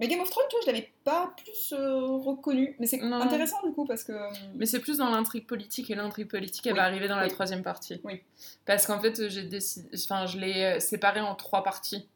mais 0.00 0.08
Game 0.08 0.20
of 0.20 0.30
Thrones, 0.30 0.44
tu 0.48 0.56
vois, 0.56 0.62
je 0.66 0.70
l'avais 0.70 0.92
pas 1.04 1.34
plus 1.36 1.72
euh, 1.76 2.16
reconnu. 2.18 2.76
Mais 2.78 2.86
c'est 2.86 3.00
intéressant 3.02 3.56
du 3.66 3.72
coup 3.72 3.84
parce 3.84 4.04
que. 4.04 4.12
euh, 4.12 4.30
Mais 4.54 4.66
c'est 4.66 4.80
plus 4.80 4.98
dans 4.98 5.10
l'intrigue 5.10 5.46
politique, 5.46 5.90
et 5.90 5.94
l'intrigue 5.94 6.28
politique, 6.28 6.66
elle 6.66 6.72
Oui. 6.74 6.78
va 6.78 6.84
arriver 6.84 7.08
dans 7.08 7.16
la 7.16 7.28
troisième 7.28 7.62
partie. 7.62 8.00
Oui. 8.04 8.22
Parce 8.64 8.86
qu'en 8.86 9.00
fait, 9.00 9.28
j'ai 9.28 9.44
décidé, 9.44 9.88
enfin, 9.94 10.26
je 10.26 10.38
l'ai 10.38 10.64
euh, 10.64 10.80
séparé 10.80 11.20
en 11.20 11.34
trois 11.34 11.62
parties. 11.64 12.08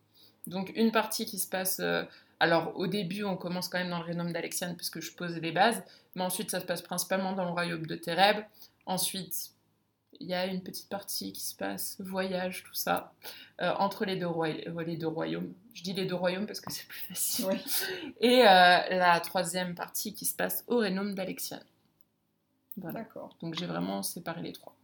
Donc, 0.47 0.73
une 0.75 0.93
partie 0.93 1.25
qui 1.27 1.39
se 1.39 1.49
passe. 1.49 1.81
euh, 1.81 2.05
alors, 2.41 2.73
au 2.77 2.89
début, 2.89 3.23
on 3.25 3.37
commence 3.37 3.69
quand 3.69 3.79
même 3.79 3.91
dans 3.91 3.99
le 4.01 4.05
rénome 4.05 4.33
d'Alexiane, 4.33 4.75
puisque 4.77 5.01
je 5.01 5.13
pose 5.13 5.37
les 5.39 5.53
bases. 5.53 5.83
Mais 6.17 6.23
ensuite, 6.23 6.51
ça 6.51 6.59
se 6.61 6.65
passe 6.67 6.83
principalement 6.83 7.33
dans 7.33 7.45
le 7.45 7.51
royaume 7.53 7.87
de 7.87 7.95
Thérèbe. 7.95 8.45
Ensuite, 8.87 9.51
il 10.21 10.27
y 10.29 10.35
a 10.35 10.47
une 10.47 10.63
petite 10.63 10.89
partie 10.89 11.33
qui 11.33 11.41
se 11.43 11.55
passe, 11.55 11.97
voyage, 12.01 12.63
tout 12.65 12.75
ça, 12.75 13.13
euh, 13.61 13.73
entre 13.79 14.05
les 14.05 14.17
deux, 14.17 14.27
euh, 14.27 14.85
les 14.85 14.97
deux 14.97 15.07
royaumes. 15.09 15.53
Je 15.75 15.83
dis 15.83 15.93
les 15.93 16.05
deux 16.05 16.15
royaumes 16.15 16.47
parce 16.47 16.61
que 16.61 16.71
c'est 16.73 16.87
plus 16.87 17.01
facile. 17.01 17.47
Ouais. 17.47 17.61
Et 18.21 18.43
euh, 18.43 18.45
la 18.45 19.21
troisième 19.21 19.75
partie 19.75 20.15
qui 20.15 20.25
se 20.27 20.35
passe 20.37 20.65
au 20.69 20.77
rénome 20.79 21.15
d'Alexiane. 21.15 21.65
Voilà. 22.77 23.01
D'accord. 23.01 23.37
Donc 23.41 23.55
j'ai 23.59 23.67
vraiment 23.67 24.03
séparé 24.03 24.43
les 24.43 24.53
trois. 24.53 24.75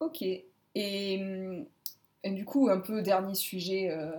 Ok. 0.00 0.22
Et, 0.22 0.44
et 0.74 2.30
du 2.30 2.44
coup, 2.44 2.68
un 2.68 2.80
peu 2.80 3.00
dernier 3.02 3.34
sujet 3.34 3.90
euh, 3.90 4.12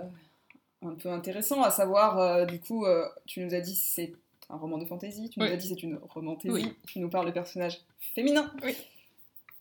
un 0.82 0.96
peu 0.96 1.10
intéressant, 1.12 1.62
à 1.64 1.70
savoir, 1.72 2.46
du 2.48 2.60
coup, 2.60 2.86
tu 3.26 3.42
nous 3.44 3.54
as 3.54 3.62
dit 3.62 3.76
c'est 3.76 4.14
un 4.50 4.56
roman 4.58 4.78
de 4.78 4.86
fantasy, 4.86 5.30
tu 5.30 5.40
nous 5.40 5.46
Oui. 5.46 5.52
as 5.52 5.58
dit 5.58 5.68
c'est 5.68 5.84
une 5.84 5.98
romantaisie, 5.98 6.54
Oui. 6.54 6.76
tu 6.88 7.00
nous 7.00 7.10
parles 7.10 7.26
de 7.28 7.32
personnages 7.32 7.80
féminins. 8.00 8.52
Oui. 8.64 8.76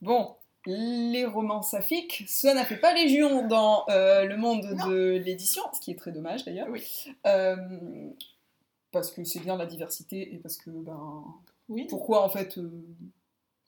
Bon, 0.02 0.36
les 0.66 1.24
romans 1.24 1.62
saphiques, 1.62 2.24
ça 2.26 2.52
n'a 2.54 2.64
fait 2.64 2.76
pas 2.78 2.92
légion 2.94 3.46
dans 3.46 3.84
euh, 3.88 4.24
le 4.24 4.36
monde 4.36 4.62
de 4.86 5.10
l'édition, 5.24 5.62
ce 5.72 5.80
qui 5.80 5.90
est 5.92 5.96
très 5.96 6.12
dommage 6.12 6.44
d'ailleurs. 6.44 6.68
Oui. 6.70 6.82
Euh, 7.26 7.56
parce 8.92 9.10
que 9.10 9.24
c'est 9.24 9.40
bien 9.40 9.56
la 9.56 9.66
diversité 9.66 10.34
et 10.34 10.38
parce 10.38 10.56
que, 10.56 10.70
ben, 10.70 11.24
Oui. 11.68 11.86
pourquoi 11.88 12.22
en 12.22 12.28
fait. 12.28 12.58
euh, 12.58 12.70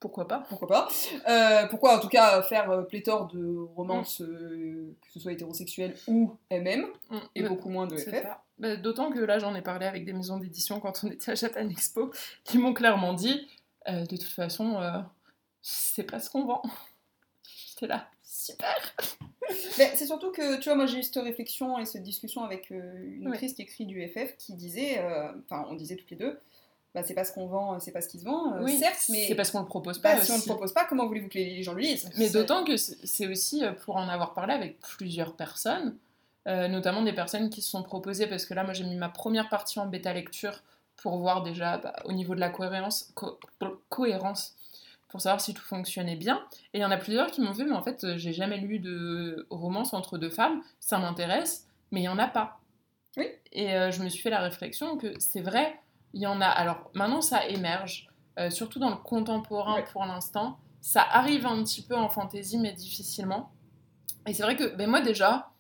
Pourquoi 0.01 0.29
pas 0.29 0.45
pourquoi 0.49 0.69
pas. 0.69 1.67
Pourquoi 1.71 1.97
en 1.97 2.01
tout 2.01 2.09
cas 2.09 2.41
faire 2.43 2.87
pléthore 2.87 3.27
de 3.27 3.57
romances, 3.75 4.21
euh, 4.23 4.95
que 5.03 5.11
ce 5.13 5.19
soit 5.21 5.33
hétérosexuelles 5.33 5.97
ou 6.07 6.37
MM, 6.53 6.87
et 7.35 7.43
Mm. 7.43 7.49
beaucoup 7.49 7.69
moins 7.69 7.87
de 7.89 7.97
FF. 7.97 8.27
Bah, 8.59 8.77
D'autant 8.77 9.11
que 9.11 9.19
là, 9.19 9.39
j'en 9.41 9.55
ai 9.57 9.63
parlé 9.63 9.87
avec 9.87 10.05
des 10.05 10.13
maisons 10.13 10.39
d'édition 10.39 10.79
quand 10.81 11.01
on 11.05 11.09
était 11.09 11.33
à 11.33 11.35
Japan 11.35 11.69
Expo, 11.69 12.13
qui 12.45 12.59
m'ont 12.59 12.75
clairement 12.75 13.13
dit 13.15 13.49
de 13.89 14.05
toute 14.07 14.23
façon, 14.23 14.79
c'est 15.71 16.05
pas 16.05 16.19
ce 16.21 16.31
qu'on 16.31 16.45
vend. 16.45 16.63
J'étais 17.69 17.87
là, 17.87 18.09
super 18.23 18.95
Mais 19.79 19.93
c'est 19.97 20.07
surtout 20.07 20.31
que, 20.33 20.59
tu 20.59 20.65
vois, 20.65 20.75
moi 20.77 20.87
j'ai 20.87 20.99
eu 20.99 21.03
cette 21.03 21.23
réflexion 21.23 21.79
et 21.79 21.85
cette 21.87 22.03
discussion 22.03 22.43
avec 22.45 22.71
euh, 22.71 23.17
une 23.17 23.29
Ouais. 23.29 23.35
autrice 23.37 23.55
qui 23.55 23.63
écrit 23.63 23.87
du 23.87 24.07
FF 24.09 24.37
qui 24.37 24.55
disait, 24.55 24.99
euh, 24.99 25.33
enfin 25.45 25.67
on 25.71 25.75
disait 25.75 25.97
toutes 25.97 26.11
les 26.11 26.17
deux, 26.17 26.39
bah, 26.95 27.03
c'est 27.05 27.15
pas 27.15 27.25
ce 27.25 27.33
qu'on 27.33 27.47
vend, 27.47 27.79
c'est 27.81 27.93
pas 27.93 28.01
ce 28.03 28.09
qui 28.09 28.19
se 28.19 28.25
vend, 28.25 28.55
euh, 28.55 28.63
Oui, 28.65 28.79
certes, 28.79 29.07
mais 29.11 29.27
C'est 29.29 29.35
parce 29.35 29.51
qu'on 29.51 29.61
le 29.61 29.67
propose 29.67 29.99
pas. 29.99 30.15
bah, 30.17 30.25
si 30.25 30.31
on 30.31 30.35
ne 30.35 30.39
aussi. 30.41 30.49
propose 30.49 30.73
pas, 30.75 30.85
comment 30.87 31.07
voulez-vous 31.07 31.29
que 31.29 31.39
les 31.39 31.63
gens 31.63 31.73
le 31.75 31.81
lisent? 31.81 32.11
Mais 32.17 32.29
d'autant 32.31 32.65
que 32.65 32.77
c'est 32.77 33.27
aussi 33.27 33.65
euh, 33.65 33.73
pour 33.73 33.97
en 33.97 34.09
avoir 34.09 34.35
parlé 34.35 34.53
avec 34.55 34.81
plusieurs 34.81 35.35
personnes, 35.37 35.97
euh, 36.47 36.69
notamment 36.69 37.03
des 37.03 37.13
personnes 37.15 37.49
qui 37.51 37.63
se 37.63 37.71
sont 37.71 37.83
proposées, 37.83 38.27
parce 38.27 38.45
que 38.47 38.55
là, 38.55 38.65
moi, 38.65 38.73
j'ai 38.75 38.85
mis 38.85 38.97
ma 38.97 39.09
première 39.09 39.49
partie 39.49 39.79
en 39.81 39.87
bêta 39.87 40.13
lecture 40.13 40.63
pour 40.97 41.19
voir 41.19 41.43
déjà 41.43 41.79
bah, 41.79 41.95
au 42.05 42.13
niveau 42.13 42.35
de 42.35 42.41
la 42.41 42.49
cohérence, 42.51 43.11
co- 43.15 43.39
cohérence, 43.89 44.55
pour 45.09 45.21
savoir 45.21 45.41
si 45.41 45.55
tout 45.55 45.63
fonctionnait 45.63 46.17
bien. 46.17 46.43
Et 46.75 46.79
il 46.79 46.81
y 46.81 46.85
en 46.85 46.91
a 46.91 46.97
plusieurs 46.97 47.31
qui 47.31 47.41
m'ont 47.41 47.55
fait, 47.55 47.65
mais 47.65 47.75
en 47.75 47.83
fait, 47.83 48.17
j'ai 48.17 48.33
jamais 48.33 48.59
lu 48.59 48.79
de 48.79 49.47
romance 49.51 49.95
entre 49.95 50.19
deux 50.19 50.31
femmes, 50.31 50.63
ça 50.81 50.99
m'intéresse, 50.99 51.67
mais 51.91 52.01
il 52.01 52.05
y 52.05 52.09
en 52.09 52.19
a 52.19 52.29
pas. 52.29 52.61
Oui. 53.17 53.27
Et 53.53 53.75
euh, 53.75 53.91
je 53.91 54.03
me 54.03 54.09
suis 54.09 54.21
fait 54.21 54.31
la 54.31 54.41
réflexion 54.41 54.97
que 54.97 55.13
c'est 55.19 55.41
vrai, 55.41 55.81
il 56.13 56.23
y 56.23 56.27
en 56.27 56.41
a. 56.41 56.47
Alors 56.47 56.91
maintenant, 56.95 57.21
ça 57.21 57.47
émerge, 57.49 58.09
euh, 58.39 58.51
surtout 58.51 58.79
dans 58.79 58.91
le 58.91 58.97
contemporain 58.97 59.83
pour 59.93 60.05
l'instant. 60.05 60.59
Ça 60.81 61.03
arrive 61.03 61.47
un 61.47 61.63
petit 61.65 61.83
peu 61.83 61.97
en 61.97 62.09
fantasy, 62.09 62.59
mais 62.59 62.73
difficilement. 62.73 63.51
Et 64.27 64.35
c'est 64.35 64.43
vrai 64.43 64.57
que 64.57 64.77
ben 64.77 64.89
moi 64.89 65.01
déjà, 65.01 65.51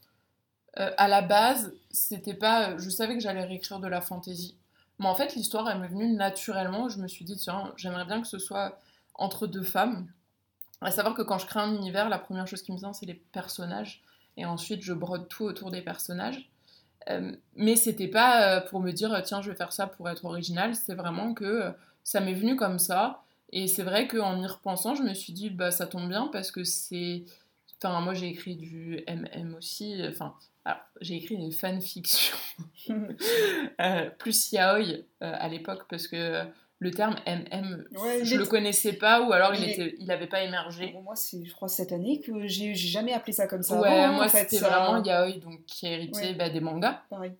euh, 0.78 0.92
à 0.96 1.08
la 1.08 1.22
base, 1.22 1.74
c'était 1.90 2.34
pas. 2.34 2.76
Je 2.78 2.90
savais 2.90 3.14
que 3.14 3.20
j'allais 3.20 3.44
réécrire 3.44 3.80
de 3.80 3.88
la 3.88 4.00
fantasy. 4.00 4.56
Mais 5.00 5.06
en 5.06 5.14
fait, 5.14 5.34
l'histoire, 5.34 5.68
elle 5.70 5.80
m'est 5.80 5.88
venue 5.88 6.12
naturellement. 6.12 6.88
Je 6.88 6.98
me 6.98 7.08
suis 7.08 7.24
dit, 7.24 7.36
tiens, 7.36 7.72
j'aimerais 7.76 8.04
bien 8.04 8.20
que 8.20 8.26
ce 8.26 8.38
soit 8.38 8.78
entre 9.18 9.46
deux 9.46 9.62
femmes. 9.62 10.08
À 10.80 10.90
savoir 10.90 11.14
que 11.14 11.22
quand 11.22 11.38
je 11.38 11.46
crée 11.46 11.60
un 11.60 11.74
univers, 11.74 12.08
la 12.08 12.18
première 12.18 12.46
chose 12.46 12.62
qui 12.62 12.72
me 12.72 12.78
vient, 12.78 12.92
c'est 12.92 13.06
les 13.06 13.14
personnages. 13.14 14.02
Et 14.36 14.46
ensuite, 14.46 14.82
je 14.82 14.92
brode 14.92 15.28
tout 15.28 15.44
autour 15.44 15.70
des 15.70 15.82
personnages. 15.82 16.48
Euh, 17.10 17.32
mais 17.56 17.74
c'était 17.74 18.08
pas 18.08 18.58
euh, 18.58 18.60
pour 18.60 18.80
me 18.80 18.92
dire, 18.92 19.20
tiens, 19.24 19.42
je 19.42 19.50
vais 19.50 19.56
faire 19.56 19.72
ça 19.72 19.86
pour 19.86 20.08
être 20.08 20.24
original. 20.24 20.74
C'est 20.74 20.94
vraiment 20.94 21.34
que 21.34 21.44
euh, 21.44 21.70
ça 22.04 22.20
m'est 22.20 22.34
venu 22.34 22.54
comme 22.54 22.78
ça. 22.78 23.22
Et 23.50 23.66
c'est 23.66 23.82
vrai 23.82 24.06
qu'en 24.06 24.40
y 24.40 24.46
repensant, 24.46 24.94
je 24.94 25.02
me 25.02 25.14
suis 25.14 25.32
dit, 25.32 25.50
bah, 25.50 25.70
ça 25.70 25.86
tombe 25.86 26.08
bien 26.08 26.28
parce 26.28 26.52
que 26.52 26.62
c'est. 26.62 27.24
Enfin, 27.82 28.00
moi, 28.00 28.14
j'ai 28.14 28.28
écrit 28.28 28.56
du 28.56 29.02
MM 29.08 29.54
aussi. 29.54 30.00
Enfin, 30.08 30.34
j'ai 31.00 31.16
écrit 31.16 31.38
des 31.38 31.50
fanfictions. 31.50 32.36
euh, 32.90 34.10
plus 34.18 34.52
yaoi 34.52 35.04
à 35.20 35.48
l'époque 35.48 35.86
parce 35.88 36.06
que 36.06 36.44
le 36.80 36.90
terme 36.92 37.16
MM, 37.26 37.84
Ouais, 38.00 38.24
je 38.24 38.36
le 38.36 38.46
connaissais 38.46 38.92
pas 38.92 39.22
ou 39.26 39.32
alors 39.32 39.54
il 39.54 39.62
il 39.62 39.68
est- 39.68 39.72
était, 39.72 39.94
il 39.98 40.10
avait 40.12 40.26
pas 40.28 40.42
émergé. 40.42 40.92
Bon, 40.92 41.02
moi, 41.02 41.16
c'est, 41.16 41.44
je 41.44 41.52
crois, 41.52 41.68
cette 41.68 41.90
année 41.92 42.20
que 42.20 42.46
j'ai, 42.46 42.74
j'ai 42.74 42.88
jamais 42.88 43.12
appelé 43.12 43.32
ça 43.32 43.46
comme 43.48 43.62
ça. 43.62 43.80
Ouais, 43.80 43.88
avant, 43.88 44.02
hein, 44.04 44.12
moi 44.12 44.24
en 44.26 44.28
fait, 44.28 44.48
c'était 44.50 44.58
ça- 44.58 44.68
vraiment 44.68 45.02
yaoi 45.02 45.32
donc 45.38 45.64
qui 45.66 45.86
a 45.86 45.90
hérité 45.92 46.18
Ouais. 46.20 46.34
bah, 46.34 46.50
des 46.50 46.60
mangas. 46.60 47.02
Pareil. 47.10 47.32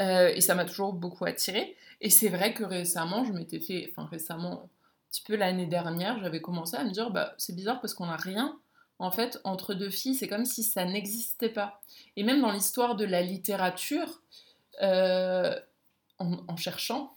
Euh, 0.00 0.28
et 0.28 0.40
ça 0.40 0.54
m'a 0.54 0.64
toujours 0.64 0.92
beaucoup 0.92 1.24
attiré. 1.24 1.76
Et 2.00 2.08
c'est 2.10 2.28
vrai 2.28 2.54
que 2.54 2.62
récemment, 2.62 3.24
je 3.24 3.32
m'étais 3.32 3.58
fait, 3.60 3.88
enfin 3.90 4.06
récemment, 4.10 4.62
un 4.64 4.68
petit 5.10 5.22
peu 5.22 5.34
l'année 5.36 5.66
dernière, 5.66 6.18
j'avais 6.20 6.40
commencé 6.40 6.76
à 6.76 6.84
me 6.84 6.90
dire, 6.90 7.10
bah 7.10 7.34
c'est 7.38 7.54
bizarre 7.56 7.80
parce 7.80 7.94
qu'on 7.94 8.06
n'a 8.06 8.16
rien. 8.16 8.58
En 8.98 9.10
fait, 9.10 9.40
entre 9.44 9.74
deux 9.74 9.90
filles, 9.90 10.14
c'est 10.14 10.28
comme 10.28 10.44
si 10.44 10.62
ça 10.62 10.84
n'existait 10.84 11.48
pas. 11.48 11.80
Et 12.16 12.22
même 12.22 12.40
dans 12.40 12.52
l'histoire 12.52 12.94
de 12.94 13.04
la 13.04 13.22
littérature, 13.22 14.22
euh, 14.82 15.54
en, 16.18 16.38
en 16.48 16.56
cherchant, 16.56 17.15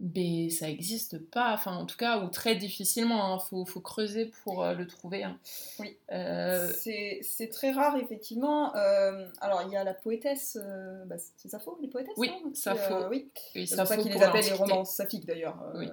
ben, 0.00 0.48
ça 0.50 0.66
n'existe 0.66 1.18
pas. 1.18 1.52
Enfin, 1.52 1.76
en 1.76 1.84
tout 1.86 1.96
cas, 1.98 2.18
ou 2.20 2.28
très 2.30 2.56
difficilement. 2.56 3.36
Il 3.36 3.48
faut, 3.48 3.64
faut 3.66 3.80
creuser 3.80 4.32
pour 4.44 4.64
euh, 4.64 4.72
le 4.74 4.86
trouver. 4.86 5.24
hein. 5.24 5.38
Oui. 5.78 5.94
Euh, 6.10 6.72
C'est, 6.74 7.20
c'est 7.22 7.48
très 7.48 7.70
rare, 7.70 7.96
effectivement. 7.98 8.74
Euh, 8.76 9.28
alors, 9.42 9.62
il 9.66 9.72
y 9.72 9.76
a 9.76 9.84
la 9.84 9.92
poétesse, 9.94 10.56
euh, 10.60 11.04
bah, 11.04 11.16
c'est 11.36 11.48
Sappho, 11.48 11.78
les 11.82 11.88
poétesses 11.88 12.14
Oui, 12.16 12.30
hein, 12.30 12.50
Sappho. 12.54 13.08
oui, 13.10 13.28
c'est 13.54 13.66
ça 13.66 13.76
pour 13.76 13.86
ça 13.88 13.96
faut 13.96 14.02
qu'ils 14.02 14.12
les 14.14 14.22
appellent 14.22 14.44
les 14.46 14.52
romances 14.52 14.94
saphiques, 14.94 15.26
d'ailleurs. 15.26 15.62
Oui. 15.74 15.88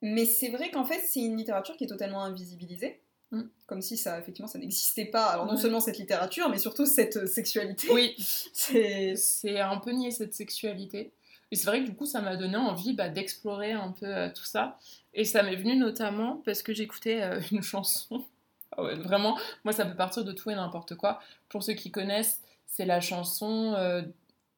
Mais 0.00 0.24
c'est 0.24 0.48
vrai 0.50 0.70
qu'en 0.70 0.84
fait, 0.84 1.00
c'est 1.06 1.20
une 1.20 1.36
littérature 1.36 1.76
qui 1.76 1.84
est 1.84 1.88
totalement 1.88 2.22
invisibilisée. 2.24 3.00
Mm. 3.32 3.42
Comme 3.66 3.82
si 3.82 3.98
ça, 3.98 4.18
effectivement, 4.18 4.48
ça 4.48 4.58
n'existait 4.58 5.04
pas. 5.04 5.26
Alors, 5.26 5.44
non 5.44 5.56
Ouais. 5.56 5.60
seulement 5.60 5.80
cette 5.80 5.98
littérature, 5.98 6.48
mais 6.48 6.56
surtout 6.58 6.86
cette 6.86 7.26
sexualité. 7.26 7.88
Oui, 7.92 8.14
C'est... 8.54 9.14
c'est 9.16 9.60
un 9.60 9.76
peu 9.76 9.90
nier 9.90 10.10
cette 10.10 10.32
sexualité. 10.32 11.12
Et 11.50 11.56
c'est 11.56 11.66
vrai 11.66 11.82
que 11.82 11.88
du 11.88 11.94
coup, 11.94 12.06
ça 12.06 12.20
m'a 12.20 12.36
donné 12.36 12.56
envie 12.56 12.92
bah, 12.92 13.08
d'explorer 13.08 13.72
un 13.72 13.92
peu 13.92 14.06
euh, 14.06 14.28
tout 14.28 14.44
ça. 14.44 14.78
Et 15.14 15.24
ça 15.24 15.42
m'est 15.42 15.56
venu 15.56 15.76
notamment 15.76 16.42
parce 16.44 16.62
que 16.62 16.74
j'écoutais 16.74 17.22
euh, 17.22 17.40
une 17.52 17.62
chanson. 17.62 18.24
Ah 18.72 18.82
ouais, 18.82 18.96
vraiment, 18.96 19.38
moi, 19.64 19.72
ça 19.72 19.86
peut 19.86 19.96
partir 19.96 20.24
de 20.24 20.32
tout 20.32 20.50
et 20.50 20.54
n'importe 20.54 20.94
quoi. 20.94 21.20
Pour 21.48 21.62
ceux 21.62 21.72
qui 21.72 21.90
connaissent, 21.90 22.42
c'est 22.66 22.84
la 22.84 23.00
chanson 23.00 23.74
euh, 23.76 24.02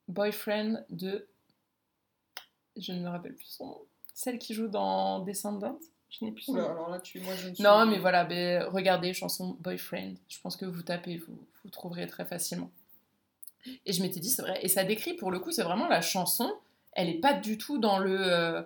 Boyfriend 0.09 0.85
de. 0.91 1.27
Je 2.77 2.93
ne 2.93 3.01
me 3.01 3.09
rappelle 3.09 3.35
plus 3.35 3.47
son 3.47 3.67
nom. 3.67 3.79
Celle 4.15 4.39
qui 4.39 4.55
joue 4.55 4.69
dans 4.69 5.21
Descendants. 5.21 5.79
Je 6.11 6.25
n'ai 6.25 6.33
plus 6.33 6.43
son 6.43 6.55
Oula, 6.55 6.63
nom. 6.63 6.71
alors 6.71 6.91
là, 6.91 6.99
tu... 6.99 7.21
moi, 7.21 7.35
je 7.37 7.49
ne 7.49 7.55
suis... 7.55 7.63
Non, 7.63 7.87
mais 7.87 7.99
voilà, 7.99 8.25
ben, 8.25 8.65
regardez, 8.65 9.15
chanson 9.15 9.57
Boyfriend. 9.61 10.15
Je 10.29 10.41
pense 10.41 10.57
que 10.57 10.65
vous 10.65 10.83
tapez, 10.83 11.19
vous, 11.19 11.39
vous 11.63 11.71
trouverez 11.71 12.09
très 12.09 12.25
facilement. 12.25 12.71
Et 13.87 13.93
je 13.93 14.03
m'étais 14.03 14.19
dit, 14.19 14.29
c'est 14.29 14.43
vrai. 14.43 14.59
Et 14.63 14.69
ça 14.69 14.83
décrit, 14.83 15.15
pour 15.15 15.31
le 15.31 15.39
coup, 15.39 15.53
c'est 15.53 15.63
vraiment 15.63 15.87
la 15.87 16.01
chanson. 16.01 16.53
Elle 16.93 17.09
est 17.09 17.21
pas 17.21 17.35
du 17.35 17.57
tout 17.59 17.79
dans 17.79 17.99
le, 17.99 18.17
euh, 18.21 18.63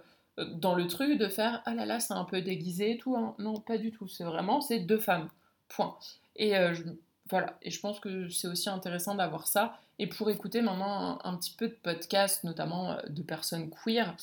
dans 0.54 0.74
le 0.74 0.86
truc 0.86 1.18
de 1.18 1.28
faire 1.28 1.62
ah 1.66 1.74
là 1.74 1.86
là, 1.86 2.00
c'est 2.00 2.14
un 2.14 2.24
peu 2.24 2.40
déguisé 2.42 2.92
et 2.92 2.98
tout. 2.98 3.16
hein. 3.16 3.34
Non, 3.38 3.60
pas 3.60 3.78
du 3.78 3.90
tout. 3.90 4.08
C'est 4.08 4.24
vraiment, 4.24 4.60
c'est 4.60 4.80
deux 4.80 4.98
femmes. 4.98 5.28
Point. 5.68 5.96
Et 6.36 6.56
euh, 6.56 6.74
je- 6.74 6.82
voilà. 7.30 7.58
Et 7.62 7.70
je 7.70 7.80
pense 7.80 8.00
que 8.00 8.28
c'est 8.28 8.48
aussi 8.48 8.68
intéressant 8.68 9.14
d'avoir 9.14 9.46
ça. 9.46 9.78
Et 9.98 10.06
pour 10.06 10.28
écouter 10.30 10.60
maintenant 10.60 11.18
un, 11.22 11.36
petit 11.36 11.54
peu 11.56 11.68
de 11.68 11.76
podcast, 11.82 12.44
notamment 12.44 12.92
euh, 12.92 12.96
de 13.08 13.22
personnes 13.22 13.70
queer, 13.70 14.16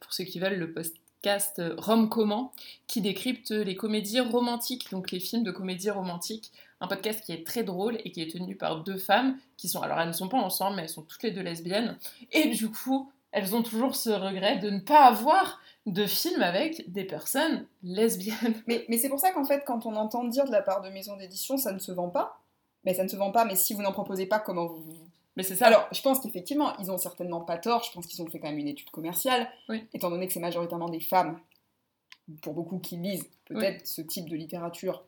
pour 0.00 0.12
ceux 0.12 0.22
qui 0.24 0.38
veulent 0.38 0.58
le 0.58 0.72
podcast 0.72 1.60
Rome 1.76 2.08
Comment, 2.08 2.52
qui 2.86 3.00
décrypte 3.00 3.50
les 3.50 3.74
comédies 3.74 4.20
romantiques, 4.20 4.90
donc 4.92 5.10
les 5.10 5.18
films 5.18 5.42
de 5.42 5.50
comédies 5.50 5.90
romantiques. 5.90 6.52
Un 6.80 6.86
podcast 6.88 7.24
qui 7.24 7.32
est 7.32 7.44
très 7.44 7.64
drôle 7.64 7.98
et 8.04 8.12
qui 8.12 8.20
est 8.20 8.30
tenu 8.30 8.54
par 8.54 8.84
deux 8.84 8.98
femmes 8.98 9.38
qui 9.56 9.66
sont, 9.66 9.80
alors 9.80 9.98
elles 9.98 10.08
ne 10.08 10.12
sont 10.12 10.28
pas 10.28 10.36
ensemble, 10.38 10.76
mais 10.76 10.82
elles 10.82 10.88
sont 10.90 11.02
toutes 11.02 11.22
les 11.22 11.30
deux 11.30 11.40
lesbiennes. 11.40 11.96
Et 12.32 12.48
du 12.50 12.70
coup, 12.70 13.10
elles 13.36 13.54
ont 13.54 13.62
toujours 13.62 13.94
ce 13.94 14.10
regret 14.10 14.56
de 14.58 14.70
ne 14.70 14.80
pas 14.80 15.04
avoir 15.04 15.60
de 15.86 16.06
film 16.06 16.42
avec 16.42 16.90
des 16.90 17.04
personnes 17.04 17.66
lesbiennes. 17.82 18.60
Mais, 18.66 18.84
mais 18.88 18.98
c'est 18.98 19.08
pour 19.08 19.20
ça 19.20 19.30
qu'en 19.32 19.44
fait, 19.44 19.62
quand 19.66 19.86
on 19.86 19.94
entend 19.94 20.24
dire 20.24 20.44
de 20.46 20.50
la 20.52 20.62
part 20.62 20.80
de 20.80 20.88
maisons 20.88 21.16
d'édition, 21.16 21.56
ça 21.58 21.70
ne 21.72 21.78
se 21.78 21.92
vend 21.92 22.08
pas. 22.08 22.40
Mais 22.84 22.94
ça 22.94 23.02
ne 23.04 23.08
se 23.08 23.16
vend 23.16 23.30
pas, 23.32 23.44
mais 23.44 23.56
si 23.56 23.74
vous 23.74 23.82
n'en 23.82 23.92
proposez 23.92 24.26
pas, 24.26 24.38
comment 24.38 24.66
vous... 24.66 24.84
Mais 25.36 25.42
c'est 25.42 25.56
ça. 25.56 25.66
Alors, 25.66 25.86
je 25.92 26.00
pense 26.00 26.20
qu'effectivement, 26.20 26.76
ils 26.78 26.90
ont 26.90 26.98
certainement 26.98 27.40
pas 27.40 27.58
tort. 27.58 27.82
Je 27.84 27.92
pense 27.92 28.06
qu'ils 28.06 28.22
ont 28.22 28.26
fait 28.26 28.38
quand 28.38 28.48
même 28.48 28.58
une 28.58 28.68
étude 28.68 28.90
commerciale. 28.90 29.48
Oui. 29.68 29.84
Étant 29.92 30.08
donné 30.08 30.26
que 30.26 30.32
c'est 30.32 30.40
majoritairement 30.40 30.88
des 30.88 31.00
femmes, 31.00 31.38
pour 32.42 32.54
beaucoup 32.54 32.78
qui 32.78 32.96
lisent 32.96 33.28
peut-être 33.44 33.86
ce 33.86 34.00
type 34.02 34.28
de 34.28 34.34
littérature, 34.36 35.04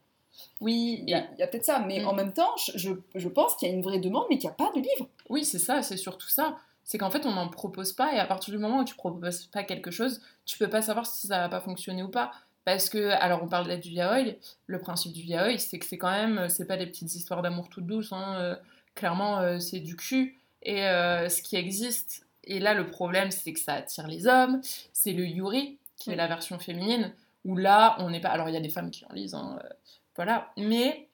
oui, 0.61 1.03
il 1.03 1.09
y 1.11 1.15
a, 1.15 1.23
peut-être 1.47 1.65
ça. 1.65 1.79
Mais 1.81 2.01
Mm. 2.03 2.09
en 2.09 2.13
même 2.15 2.33
temps, 2.33 2.55
je, 2.75 2.91
je- 3.15 3.29
pense 3.29 3.55
qu'il 3.57 3.69
y 3.69 3.71
a 3.71 3.75
une 3.75 3.83
vraie 3.83 3.99
demande, 3.99 4.27
mais 4.31 4.39
qu'il 4.39 4.49
n'y 4.49 4.53
a 4.53 4.57
pas 4.57 4.71
de 4.75 4.81
livre. 4.81 5.09
Oui, 5.29 5.45
c'est 5.45 5.59
ça, 5.59 5.83
c'est 5.83 5.97
surtout 5.97 6.29
ça. 6.29 6.59
C'est 6.89 6.97
qu'en 6.97 7.11
fait, 7.11 7.27
on 7.27 7.33
n'en 7.33 7.49
propose 7.49 7.93
pas, 7.93 8.15
et 8.15 8.19
à 8.19 8.25
partir 8.25 8.51
du 8.51 8.59
moment 8.59 8.81
où 8.81 8.85
tu 8.85 8.95
proposes 8.95 9.45
pas 9.49 9.63
quelque 9.63 9.91
chose, 9.91 10.23
tu 10.47 10.57
peux 10.57 10.71
pas 10.71 10.81
savoir 10.81 11.05
si 11.05 11.27
ça 11.27 11.41
va 11.41 11.51
pas 11.51 11.61
fonctionner 11.61 12.03
ou 12.03 12.09
pas. 12.09 12.33
Parce 12.65 12.89
que, 12.89 13.11
alors 13.11 13.43
on 13.43 13.47
parlait 13.47 13.77
du 13.77 13.91
yaoi, 13.91 14.39
le 14.67 14.81
principe 14.81 15.13
du 15.13 15.21
yaoi, 15.21 15.59
c'est 15.59 15.79
que 15.79 15.85
c'est 15.85 15.99
quand 15.99 16.11
même, 16.11 16.49
c'est 16.49 16.65
pas 16.67 16.79
des 16.79 16.87
petites 16.87 17.15
histoires 17.15 17.43
d'amour 17.43 17.69
toutes 17.69 17.87
douces, 17.87 18.11
hein, 18.13 18.37
euh, 18.39 18.57
clairement, 18.95 19.39
euh, 19.41 19.59
c'est 19.59 19.81
du 19.81 19.97
cul, 19.97 20.39
et 20.63 20.87
euh, 20.87 21.29
ce 21.29 21.43
qui 21.43 21.57
existe, 21.57 22.27
et 22.45 22.59
là 22.59 22.73
le 22.73 22.91
problème, 22.91 23.31
c'est 23.31 23.53
que 23.53 23.61
ça 23.61 23.75
attire 23.75 24.07
les 24.07 24.27
hommes, 24.27 24.63
c'est 24.95 25.13
le 25.13 25.27
yuri, 25.27 25.77
qui 25.97 26.11
est 26.11 26.17
la 26.17 26.27
version 26.27 26.59
féminine, 26.59 27.13
où 27.45 27.55
là, 27.55 27.97
on 27.99 28.09
n'est 28.09 28.21
pas, 28.21 28.31
alors 28.31 28.49
il 28.49 28.55
y 28.55 28.59
a 28.59 28.63
des 28.63 28.71
femmes 28.71 28.91
qui 28.91 29.05
en 29.05 29.13
lisent, 29.13 29.35
hein, 29.35 29.59
euh, 29.63 29.69
voilà, 30.17 30.53
mais 30.57 31.07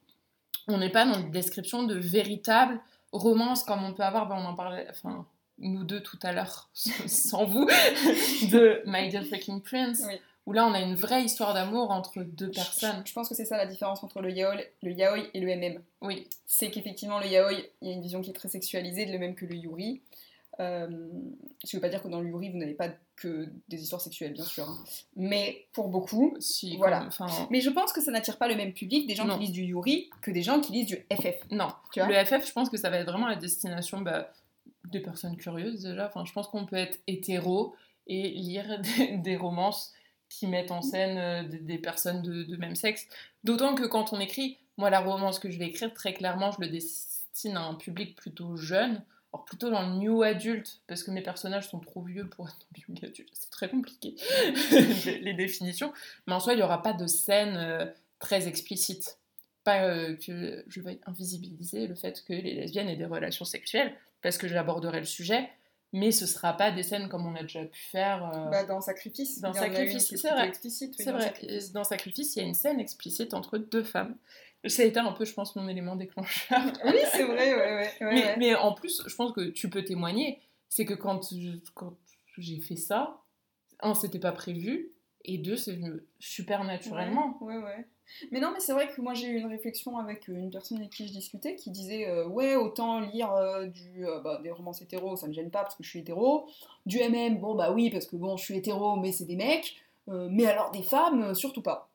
on 0.69 0.79
n'est 0.79 0.91
pas 0.91 1.05
dans 1.05 1.19
une 1.19 1.33
description 1.33 1.83
de 1.83 1.97
véritable 1.97 2.81
romance 3.11 3.65
comme 3.65 3.83
on 3.83 3.93
peut 3.93 4.05
avoir, 4.05 4.29
ben, 4.29 4.37
on 4.37 4.45
en 4.45 4.55
parlait, 4.55 4.87
enfin, 4.89 5.27
nous 5.59 5.85
deux 5.85 6.01
tout 6.03 6.19
à 6.23 6.33
l'heure, 6.33 6.69
sans 6.75 7.45
vous, 7.47 7.67
de 8.51 8.83
My 8.87 9.09
Dear 9.09 9.25
Fucking 9.25 9.61
Prince, 9.63 10.03
Oui. 10.07 10.15
où 10.47 10.53
là 10.53 10.67
on 10.67 10.73
a 10.75 10.81
une 10.81 10.95
vraie 10.95 11.23
histoire 11.25 11.55
d'amour 11.55 11.91
entre 11.91 12.23
deux 12.23 12.47
Je, 12.47 12.53
personnes. 12.53 13.03
je 13.05 13.13
pense 13.13 13.29
que 13.29 13.35
c'est 13.35 13.45
ça 13.45 13.57
la 13.57 13.67
différence 13.67 14.03
entre 14.03 14.21
le 14.21 14.31
yaoi, 14.31 14.57
le 14.83 14.93
yaoi 14.93 15.19
et 15.33 15.41
le 15.41 15.49
MM. 15.57 15.81
Oui, 16.03 16.29
c'est 16.47 16.71
qu'effectivement 16.71 17.19
le 17.21 17.27
yaoi, 17.27 17.53
il 17.83 17.89
y 17.89 17.91
a 17.91 17.95
une 17.95 18.03
vision 18.03 18.21
qui 18.21 18.31
est 18.31 18.35
très 18.35 18.49
sexualisée, 18.49 19.07
de 19.07 19.13
le 19.13 19.19
même 19.19 19.35
que 19.35 19.47
le 19.47 19.55
yuri. 19.57 20.01
Euh, 20.61 20.87
ce 21.65 21.71
qui 21.71 21.77
veut 21.77 21.83
pas 21.83 21.89
dire 21.89 22.01
que 22.01 22.07
dans 22.07 22.21
le 22.21 22.29
yuri, 22.29 22.49
vous 22.51 22.59
n'avez 22.59 22.75
pas 22.75 22.89
que 23.17 23.49
des 23.69 23.83
histoires 23.83 24.01
sexuelles, 24.01 24.35
bien 24.35 24.45
sûr. 24.45 24.69
hein. 24.69 24.85
Mais 25.17 25.67
pour 25.73 25.89
beaucoup. 25.89 26.37
si, 26.39 26.77
Voilà. 26.77 27.05
enfin, 27.09 27.27
Mais 27.51 27.61
je 27.61 27.71
pense 27.71 27.93
que 27.93 28.01
ça 28.01 28.13
n'attire 28.13 28.39
pas 28.39 28.47
le 28.47 28.55
même 28.55 28.73
public 28.73 29.09
des 29.09 29.17
gens 29.17 29.25
Non. 29.25 29.35
qui 29.37 29.47
lisent 29.47 29.53
du 29.53 29.63
yuri 29.65 30.11
que 30.23 30.31
des 30.31 30.43
gens 30.43 30.61
qui 30.61 30.71
lisent 30.71 30.87
du 30.87 31.05
FF. 31.13 31.41
non. 31.51 31.67
Tu 31.93 31.99
vois 32.01 32.09
Le 32.09 32.25
FF, 32.25 32.47
je 32.47 32.53
pense 32.53 32.71
que 32.71 32.77
ça 32.77 32.89
va 32.89 32.99
être 32.99 33.11
vraiment 33.11 33.27
la 33.27 33.35
destination 33.35 34.01
bah, 34.01 34.33
des 34.91 35.01
personnes 35.01 35.37
curieuses 35.37 35.83
déjà. 35.83 36.07
Enfin, 36.07 36.25
je 36.25 36.33
pense 36.33 36.49
qu'on 36.49 36.67
peut 36.67 36.77
être 36.77 36.99
hétéro 37.07 37.75
et 38.07 38.31
lire 38.31 38.81
des, 39.23 39.37
romances 39.37 39.93
qui 40.29 40.47
mettent 40.47 40.71
en 40.71 40.83
scène 40.83 41.19
euh, 41.19 41.49
des, 41.49 41.79
personnes 41.79 42.23
de, 42.23 42.57
même 42.57 42.77
sexe. 42.77 43.07
D'autant 43.45 43.75
que 43.75 43.85
quand 43.85 44.13
on 44.13 44.21
écrit, 44.21 44.59
moi 44.77 44.91
la 44.91 45.01
romance 45.01 45.39
que 45.39 45.51
je 45.51 45.59
vais 45.59 45.67
écrire, 45.67 45.93
très 45.93 46.15
clairement, 46.15 46.51
je 46.53 46.61
le 46.61 46.69
destine 46.69 47.57
à 47.57 47.63
un 47.63 47.75
public 47.75 48.17
plutôt 48.17 48.57
jeune. 48.57 49.03
Alors 49.33 49.45
plutôt 49.45 49.69
dans 49.69 49.83
le 49.83 49.97
new 49.97 50.23
adulte, 50.23 50.81
parce 50.87 51.03
que 51.03 51.11
mes 51.11 51.23
personnages 51.23 51.69
sont 51.69 51.81
trop 51.81 52.03
vieux 52.03 52.29
pour 52.29 52.49
être 52.49 52.57
dans 52.59 52.95
new 52.95 52.99
adulte. 53.05 53.31
C'est 53.33 53.51
très 53.51 53.69
compliqué, 53.69 54.15
les, 54.71 55.19
les 55.19 55.35
définitions. 55.35 55.93
Mais 56.27 56.35
en 56.35 56.41
soi, 56.41 56.53
il 56.53 56.57
n'y 56.57 56.63
aura 56.63 56.83
pas 56.83 56.93
de 56.93 57.09
scène 57.09 57.57
euh, 57.57 57.87
très 58.21 58.47
explicite. 58.47 59.19
Pas 59.65 59.85
euh, 59.85 60.15
que 60.17 60.63
je 60.69 60.81
veuille 60.81 61.01
invisibiliser 61.07 61.87
le 61.87 61.95
fait 61.95 62.23
que 62.27 62.33
les 62.35 62.55
lesbiennes 62.55 62.89
aient 62.89 62.97
des 62.97 63.05
relations 63.07 63.45
sexuelles, 63.47 63.95
parce 64.23 64.37
que 64.39 64.47
j'aborderai 64.47 65.01
le 65.01 65.07
sujet, 65.07 65.49
mais 65.93 66.11
ce 66.13 66.27
sera 66.27 66.55
pas 66.57 66.71
des 66.71 66.83
scènes 66.83 67.09
comme 67.09 67.27
on 67.27 67.35
a 67.35 67.43
déjà 67.43 67.65
pu 67.65 67.81
faire. 67.81 68.25
euh, 68.35 68.51
Bah, 68.51 68.65
dans 68.65 68.81
Sacrifice. 68.81 69.41
Dans 69.41 69.53
Sacrifice, 69.55 70.15
c'est 70.17 70.31
vrai. 70.31 70.49
explicite, 70.49 70.91
oui, 70.91 71.05
c'est 71.05 71.11
dans 71.11 71.17
vrai, 71.19 71.27
Sacrifice. 71.27 71.73
dans 71.73 71.85
Sacrifice, 71.85 72.37
il 72.37 72.39
y 72.41 72.43
a 72.43 72.49
une 72.49 72.55
scène 72.55 72.79
explicite 72.81 73.33
entre 73.35 73.59
deux 73.59 73.85
femmes. 73.85 74.17
Ça 74.67 74.83
a 74.83 74.87
été 74.87 74.99
un 74.99 75.13
peu, 75.13 75.25
je 75.27 75.35
pense, 75.35 75.55
mon 75.57 75.69
élément 75.69 75.95
déclencheur. 75.97 76.59
Oui, 76.85 76.97
c'est 77.13 77.23
vrai, 77.25 77.55
ouais, 77.55 77.75
ouais. 78.01 78.07
ouais, 78.07 78.35
mais, 78.39 78.55
en 78.55 78.73
plus, 78.73 79.03
je 79.07 79.15
pense 79.15 79.33
que 79.33 79.51
tu 79.51 79.69
peux 79.69 79.85
témoigner, 79.85 80.41
c'est 80.69 80.85
que 80.87 80.95
quand, 80.95 81.21
je- 81.35 81.59
quand 81.75 81.97
j'ai 82.39 82.61
fait 82.61 82.77
ça, 82.77 83.21
un, 83.81 83.95
c'était 83.95 84.19
pas 84.19 84.33
prévu, 84.33 84.91
et 85.25 85.39
deux, 85.39 85.57
c'est 85.57 85.73
venu 85.73 86.03
super 86.19 86.65
naturellement. 86.65 87.37
Ouais, 87.41 87.57
ouais, 87.57 87.63
ouais. 87.63 87.87
Mais 88.31 88.41
non, 88.41 88.51
mais 88.53 88.61
c'est 88.61 88.73
vrai 88.75 88.89
que 88.89 89.01
moi 89.01 89.15
j'ai 89.15 89.29
eu 89.29 89.39
une 89.39 89.47
réflexion 89.47 89.97
avec 89.99 90.29
euh, 90.29 90.35
une 90.35 90.51
personne 90.51 90.77
avec 90.79 90.91
qui 90.91 91.07
je 91.09 91.13
discutais 91.13 91.57
qui 91.57 91.71
disait 91.71 92.07
euh, 92.09 92.27
Ouais, 92.27 92.55
autant 92.57 93.01
lire 93.01 93.33
euh, 93.33 93.67
du, 93.67 94.07
euh, 94.07 94.21
bah, 94.21 94.41
des 94.43 94.51
romances 94.51 94.83
hétéros, 94.83 95.17
ça 95.17 95.27
me 95.27 95.33
gêne 95.33 95.51
pas 95.51 95.63
parce 95.63 95.75
que 95.75 95.83
je 95.83 95.89
suis 95.89 96.01
hétéro. 96.01 96.47
Du 96.85 96.99
MM, 96.99 97.39
bon 97.39 97.55
bah 97.55 97.73
oui, 97.73 97.91
parce 97.91 98.07
que 98.07 98.17
bon, 98.17 98.37
je 98.37 98.45
suis 98.45 98.57
hétéro, 98.57 98.97
mais 98.97 99.11
c'est 99.13 99.25
des 99.25 99.37
mecs. 99.37 99.77
mais 100.07 100.45
alors 100.47 100.71
des 100.71 100.83
femmes, 100.83 101.35
surtout 101.35 101.63
pas. 101.63 101.91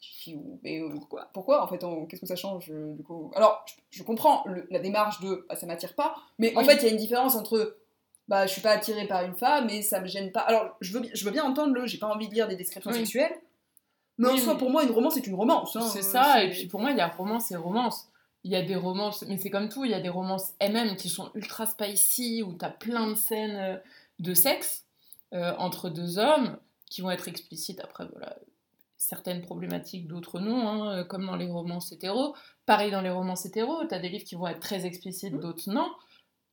Je 0.00 0.30
dis, 0.30 0.38
Mais 0.62 0.80
Pourquoi? 0.94 1.28
pourquoi? 1.32 1.62
En 1.64 1.66
fait 1.68 1.82
on- 1.82 2.06
Qu'est-ce 2.06 2.20
que 2.20 2.26
ça 2.28 2.36
change 2.36 2.70
du 2.70 3.02
coup? 3.02 3.32
Alors, 3.34 3.64
je, 3.90 3.98
je 3.98 4.02
comprends 4.04 4.44
le- 4.46 4.66
la 4.70 4.78
démarche 4.78 5.20
de 5.20 5.44
bah, 5.48 5.56
ça 5.56 5.66
m'attire 5.66 5.94
pas, 5.94 6.14
mais 6.38 6.56
en 6.56 6.62
fait 6.62 6.76
il 6.76 6.82
y 6.84 6.86
a 6.86 6.90
une 6.90 6.96
différence 6.96 7.34
entre 7.34 7.76
bah 8.28 8.46
je 8.46 8.52
suis 8.52 8.60
pas 8.62 8.72
attirée 8.72 9.06
par 9.06 9.24
une 9.24 9.34
femme 9.36 9.68
et 9.70 9.82
ça 9.82 10.00
me 10.00 10.06
gêne 10.06 10.32
pas. 10.32 10.40
Alors 10.40 10.76
je 10.80 10.92
veux, 10.98 11.02
je 11.14 11.24
veux 11.24 11.30
bien 11.30 11.44
entendre 11.44 11.74
le, 11.74 11.86
j'ai 11.86 11.98
pas 11.98 12.08
envie 12.08 12.28
de 12.28 12.34
lire 12.34 12.48
des 12.48 12.56
descriptions 12.56 12.90
Oui. 12.90 12.98
sexuelles, 12.98 13.34
mais 14.18 14.28
en 14.28 14.36
soi 14.36 14.56
pour 14.56 14.70
moi 14.70 14.82
une 14.82 14.90
romance 14.90 15.14
c'est 15.14 15.26
une 15.26 15.34
romance. 15.34 15.76
hein, 15.76 15.80
C'est 15.92 15.98
euh, 16.00 16.02
ça, 16.02 16.42
et 16.42 16.50
puis 16.50 16.66
pour 16.66 16.80
moi, 16.80 16.90
il 16.90 16.96
y 16.96 17.00
a 17.00 17.08
romance 17.08 17.50
et 17.50 17.56
romance. 17.56 18.08
Il 18.44 18.52
y 18.52 18.56
a 18.56 18.62
des 18.62 18.76
romances, 18.76 19.24
mais 19.26 19.38
c'est 19.38 19.50
comme 19.50 19.68
tout, 19.68 19.84
il 19.84 19.90
y 19.90 19.94
a 19.94 20.00
des 20.00 20.08
romances 20.08 20.52
MM 20.60 20.94
qui 20.96 21.08
sont 21.08 21.30
ultra 21.34 21.66
spicy, 21.66 22.42
où 22.44 22.52
t'as 22.52 22.70
plein 22.70 23.08
de 23.08 23.14
scènes 23.16 23.56
euh, 23.56 23.76
de 24.20 24.34
sexe 24.34 24.84
euh, 25.34 25.52
entre 25.58 25.88
deux 25.90 26.18
hommes 26.18 26.56
qui 26.88 27.00
vont 27.02 27.10
être 27.10 27.26
explicites. 27.26 27.80
Après, 27.80 28.06
voilà, 28.12 28.36
certaines 28.96 29.42
problématiques, 29.42 30.06
d'autres 30.06 30.38
non, 30.38 30.68
hein, 30.68 30.98
euh, 30.98 31.04
comme 31.04 31.26
dans 31.26 31.34
les 31.34 31.46
romances 31.50 31.90
hétéros. 31.90 32.36
Pareil 32.66 32.92
dans 32.92 33.00
les 33.02 33.10
romances 33.10 33.44
hétéros, 33.46 33.84
t'as 33.88 33.98
des 33.98 34.08
livres 34.08 34.24
qui 34.24 34.36
vont 34.36 34.46
être 34.46 34.60
très 34.60 34.86
explicites, 34.86 35.38
d'autres 35.40 35.68
non. 35.68 35.90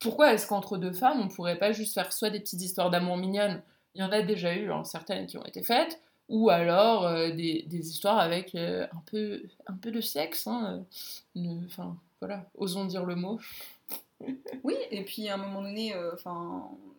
Pourquoi 0.04 0.34
est-ce 0.34 0.46
qu'entre 0.46 0.78
deux 0.78 0.92
femmes, 0.92 1.22
on 1.22 1.30
pourrait 1.30 1.58
pas 1.58 1.72
juste 1.72 1.94
faire 1.94 2.12
soit 2.12 2.30
des 2.30 2.42
petites 2.42 2.62
histoires 2.62 2.90
d'amour 2.90 3.16
mignonnes? 3.16 3.62
Il 3.96 4.02
y 4.02 4.04
en 4.04 4.12
a 4.12 4.22
déjà 4.22 4.54
eu, 4.54 4.70
hein, 4.70 4.84
certaines 4.84 5.28
qui 5.28 5.38
ont 5.38 5.46
été 5.46 5.64
faites, 5.64 6.02
ou 6.28 6.50
alors 6.50 7.06
euh, 7.06 7.32
des, 7.32 7.66
histoires 7.72 8.20
avec 8.20 8.54
euh, 8.56 8.86
un, 8.92 9.02
peu, 9.06 9.44
un 9.66 9.76
peu 9.76 9.92
de 9.92 10.02
sexe. 10.02 10.46
hein, 10.46 10.84
euh, 11.38 11.50
Enfin, 11.66 11.98
voilà, 12.20 12.46
osons 12.58 12.86
dire 12.86 13.06
le 13.06 13.16
mot. 13.16 13.40
Oui, 14.64 14.76
et 14.92 15.04
puis 15.04 15.28
à 15.28 15.34
un 15.34 15.38
moment 15.38 15.62
donné, 15.62 15.94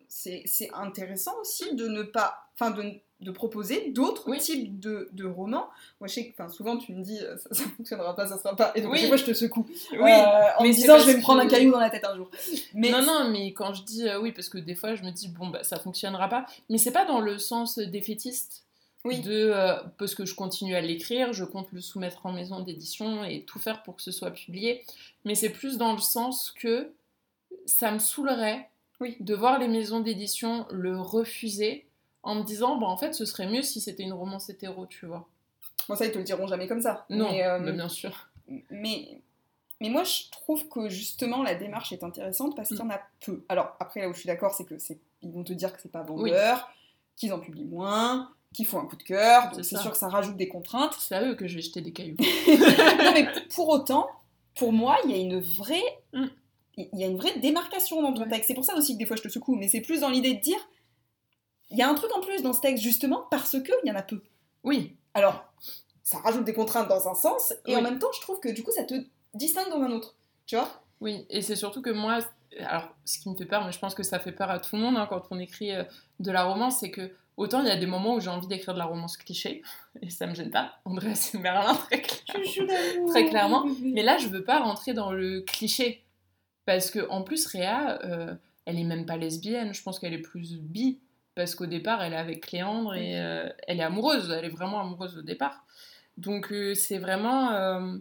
c'est 0.07 0.69
intéressant 0.73 1.33
aussi 1.41 1.73
de 1.73 1.87
ne 1.87 2.03
pas, 2.03 2.51
enfin, 2.53 2.69
de, 2.69 2.99
de 3.21 3.31
proposer 3.31 3.91
d'autres 3.91 4.23
Oui. 4.27 4.39
types 4.39 4.79
de, 4.79 5.07
de 5.13 5.25
romans. 5.25 5.67
Moi, 5.99 6.07
je 6.07 6.13
sais 6.15 6.27
que, 6.27 6.51
souvent 6.51 6.77
tu 6.77 6.93
me 6.93 7.01
dis, 7.01 7.17
euh, 7.21 7.37
ça, 7.37 7.49
ça 7.53 7.63
fonctionnera 7.77 8.15
pas, 8.15 8.27
ça 8.27 8.37
sera 8.37 8.55
pas, 8.55 8.71
et 8.75 8.81
donc 8.81 8.91
Oui. 8.91 9.07
fois 9.07 9.15
je 9.17 9.23
te 9.23 9.33
secoue, 9.33 9.65
Oui, 9.93 9.99
euh, 9.99 10.03
en 10.57 10.63
mais 10.63 10.69
me 10.69 10.73
disant 10.73 10.97
je 10.99 11.05
vais 11.07 11.15
me 11.17 11.21
prendre 11.21 11.39
un 11.41 11.47
caillou 11.47 11.71
dans 11.71 11.79
la 11.79 11.89
tête 11.89 12.03
un 12.05 12.15
jour. 12.15 12.29
Mais 12.73 12.91
Non, 12.91 13.01
non, 13.01 13.29
mais 13.31 13.53
quand 13.53 13.73
je 13.73 13.83
dis 13.83 14.07
euh, 14.07 14.19
oui, 14.19 14.31
parce 14.33 14.49
que 14.49 14.57
des 14.57 14.75
fois 14.75 14.95
je 14.95 15.03
me 15.03 15.11
dis, 15.11 15.29
bon, 15.29 15.47
bah, 15.47 15.63
ça 15.63 15.79
fonctionnera 15.79 16.27
pas, 16.27 16.45
mais 16.69 16.77
c'est 16.77 16.91
pas 16.91 17.05
dans 17.05 17.21
le 17.21 17.37
sens 17.37 17.79
défaitiste. 17.79 18.63
Oui. 19.05 19.19
De, 19.21 19.31
euh, 19.53 19.75
parce 19.99 20.15
que 20.15 20.25
je 20.25 20.33
continue 20.33 20.73
à 20.75 20.81
l'écrire, 20.81 21.31
je 21.31 21.45
compte 21.45 21.67
le 21.71 21.79
soumettre 21.79 22.25
en 22.25 22.31
maison 22.31 22.61
d'édition 22.61 23.23
et 23.23 23.43
tout 23.43 23.59
faire 23.59 23.83
pour 23.83 23.95
que 23.95 24.01
ce 24.01 24.11
soit 24.11 24.31
publié. 24.31 24.83
Mais 25.25 25.35
c'est 25.35 25.51
plus 25.51 25.77
dans 25.77 25.93
le 25.93 25.99
sens 25.99 26.51
que 26.51 26.89
ça 27.67 27.91
me 27.91 27.99
saoulerait 27.99 28.67
Oui. 28.99 29.15
de 29.19 29.35
voir 29.35 29.59
les 29.59 29.67
maisons 29.67 29.99
d'édition 29.99 30.65
le 30.71 30.99
refuser 30.99 31.85
en 32.25 32.35
me 32.35 32.43
disant, 32.43 32.75
bah, 32.77 32.87
en 32.87 32.97
fait, 32.97 33.13
ce 33.13 33.23
serait 33.25 33.47
mieux 33.47 33.61
si 33.61 33.79
c'était 33.79 34.03
une 34.03 34.13
romance 34.13 34.49
hétéro, 34.49 34.85
tu 34.87 35.05
vois. 35.05 35.27
bon, 35.87 35.95
ça 35.95 36.05
ils 36.05 36.11
te 36.11 36.17
le 36.17 36.23
diront 36.23 36.47
jamais 36.47 36.67
comme 36.67 36.81
ça. 36.81 37.05
Non, 37.09 37.31
mais, 37.31 37.43
euh, 37.43 37.59
bah, 37.59 37.71
bien 37.71 37.87
sûr. 37.89 38.29
mais, 38.69 39.21
mais 39.79 39.89
moi, 39.89 40.03
je 40.03 40.29
trouve 40.31 40.67
que 40.67 40.89
justement 40.89 41.43
la 41.43 41.55
démarche 41.55 41.91
est 41.93 42.03
intéressante 42.03 42.55
parce 42.55 42.69
qu'il 42.69 42.77
y 42.79 42.81
en 42.81 42.89
a 42.89 42.99
peu. 43.25 43.45
Alors 43.49 43.75
après, 43.79 44.01
là 44.01 44.09
où 44.09 44.13
je 44.13 44.19
suis 44.19 44.27
d'accord, 44.27 44.53
c'est 44.53 44.65
que 44.65 44.77
c'est, 44.77 44.99
ils 45.21 45.31
vont 45.31 45.43
te 45.43 45.53
dire 45.53 45.73
que 45.73 45.81
c'est 45.81 45.91
pas 45.91 46.01
vendeur, 46.03 46.69
qu'ils 47.15 47.31
en 47.33 47.39
publient 47.39 47.65
moins, 47.65 48.31
qu'ils 48.53 48.65
font 48.65 48.79
un 48.79 48.85
coup 48.85 48.95
de 48.95 49.03
cœur. 49.03 49.51
donc 49.51 49.63
C'est 49.65 49.77
sûr 49.77 49.91
que 49.91 49.97
ça 49.97 50.07
rajoute 50.09 50.37
des 50.37 50.47
contraintes. 50.47 50.95
C'est 50.99 51.15
à 51.15 51.23
eux 51.23 51.35
que 51.35 51.47
je 51.47 51.55
vais 51.57 51.61
jeter 51.61 51.81
des 51.81 51.91
cailloux. 51.93 52.15
non, 52.47 53.11
mais 53.13 53.27
pour 53.53 53.69
autant, 53.69 54.07
pour 54.55 54.71
moi, 54.73 54.97
il 55.05 55.11
y 55.11 55.13
a 55.13 55.17
une 55.17 55.39
vraie, 55.41 55.83
Mm. 56.13 56.25
il 56.77 56.99
y 56.99 57.03
a 57.03 57.07
une 57.07 57.17
vraie 57.17 57.37
démarcation 57.39 58.01
dans 58.01 58.13
ton 58.13 58.21
Ouais. 58.23 58.29
texte. 58.29 58.47
C'est 58.47 58.53
pour 58.53 58.63
ça 58.65 58.75
aussi 58.75 58.93
que 58.93 58.99
des 58.99 59.05
fois 59.05 59.15
je 59.17 59.21
te 59.21 59.27
secoue, 59.29 59.55
mais 59.55 59.67
c'est 59.67 59.81
plus 59.81 59.99
dans 59.99 60.09
l'idée 60.09 60.33
de 60.33 60.39
dire, 60.41 60.57
il 61.69 61.77
y 61.77 61.81
a 61.81 61.89
un 61.89 61.95
truc 61.95 62.11
en 62.15 62.21
plus 62.21 62.41
dans 62.41 62.53
ce 62.53 62.61
texte 62.61 62.83
justement 62.83 63.25
parce 63.31 63.51
que 63.59 63.71
il 63.83 63.87
y 63.87 63.91
en 63.91 63.95
a 63.95 64.01
peu. 64.03 64.21
Oui, 64.63 64.95
Alors, 65.13 65.45
ça 66.03 66.19
rajoute 66.19 66.43
des 66.43 66.53
contraintes 66.53 66.87
dans 66.87 67.07
un 67.07 67.13
sens, 67.15 67.51
et 67.65 67.73
Oui. 67.73 67.75
en 67.77 67.81
même 67.81 67.99
temps, 67.99 68.11
je 68.15 68.21
trouve 68.21 68.39
que 68.39 68.49
du 68.49 68.63
coup, 68.63 68.71
ça 68.71 68.83
te 68.83 68.93
distingue 69.33 69.69
dans 69.69 69.81
un 69.81 69.91
autre. 69.91 70.15
Tu 70.45 70.55
vois? 70.55 70.69
Oui, 71.01 71.25
et 71.29 71.41
c'est 71.41 71.55
surtout 71.55 71.81
que 71.81 71.89
moi, 71.89 72.19
alors 72.59 72.89
ce 73.05 73.19
qui 73.19 73.29
me 73.29 73.35
fait 73.35 73.45
peur, 73.45 73.65
mais 73.65 73.71
je 73.71 73.79
pense 73.79 73.95
que 73.95 74.03
ça 74.03 74.19
fait 74.19 74.31
peur 74.31 74.49
à 74.49 74.59
tout 74.59 74.75
le 74.75 74.81
monde 74.81 74.97
hein, 74.97 75.07
quand 75.09 75.23
on 75.31 75.39
écrit 75.39 75.71
euh, 75.75 75.83
de 76.19 76.31
la 76.31 76.43
romance, 76.45 76.77
c'est 76.79 76.91
que 76.91 77.11
autant 77.37 77.61
il 77.61 77.67
y 77.67 77.71
a 77.71 77.75
des 77.75 77.85
moments 77.85 78.15
où 78.15 78.19
j'ai 78.21 78.29
envie 78.29 78.47
d'écrire 78.47 78.73
de 78.73 78.79
la 78.79 78.85
romance 78.85 79.17
cliché, 79.17 79.61
et 80.01 80.09
ça 80.09 80.25
me 80.27 80.33
gêne 80.35 80.51
pas, 80.51 80.79
Andreas 80.85 81.31
et 81.33 81.37
Merlin, 81.37 81.73
très 81.89 82.01
clairement. 82.01 83.07
Très 83.09 83.25
clairement. 83.29 83.65
Mais 83.81 84.03
là, 84.03 84.17
je 84.17 84.27
veux 84.27 84.43
pas 84.43 84.59
rentrer 84.59 84.93
dans 84.93 85.11
le 85.11 85.41
cliché, 85.41 86.03
parce 86.65 86.91
que 86.91 87.07
en 87.09 87.23
plus, 87.23 87.45
Réa, 87.47 87.99
euh, 88.05 88.33
elle 88.65 88.79
est 88.79 88.83
même 88.83 89.05
pas 89.05 89.17
lesbienne, 89.17 89.73
je 89.73 89.83
pense 89.83 89.99
qu'elle 89.99 90.13
est 90.13 90.19
plus 90.21 90.57
bi, 90.59 90.99
parce 91.35 91.53
qu'au 91.55 91.65
départ, 91.65 92.01
elle 92.01 92.13
est 92.13 92.17
avec 92.17 92.45
Cléandre 92.47 92.95
et 92.95 93.19
euh, 93.19 93.49
elle 93.67 93.79
est 93.79 93.83
amoureuse, 93.83 94.31
elle 94.31 94.45
est 94.45 94.49
vraiment 94.49 94.79
amoureuse 94.79 95.17
au 95.17 95.21
départ. 95.21 95.65
Donc 96.17 96.51
euh, 96.51 96.73
c'est 96.73 96.97
vraiment, 96.97 97.51
euh, 97.51 97.97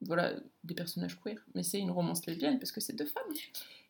voilà, 0.00 0.32
des 0.64 0.74
personnages 0.74 1.20
queer, 1.20 1.38
mais 1.54 1.62
c'est 1.62 1.78
une 1.78 1.90
romance 1.90 2.24
lesbienne 2.26 2.58
parce 2.58 2.72
que 2.72 2.80
c'est 2.80 2.94
deux 2.96 3.06
femmes. 3.06 3.32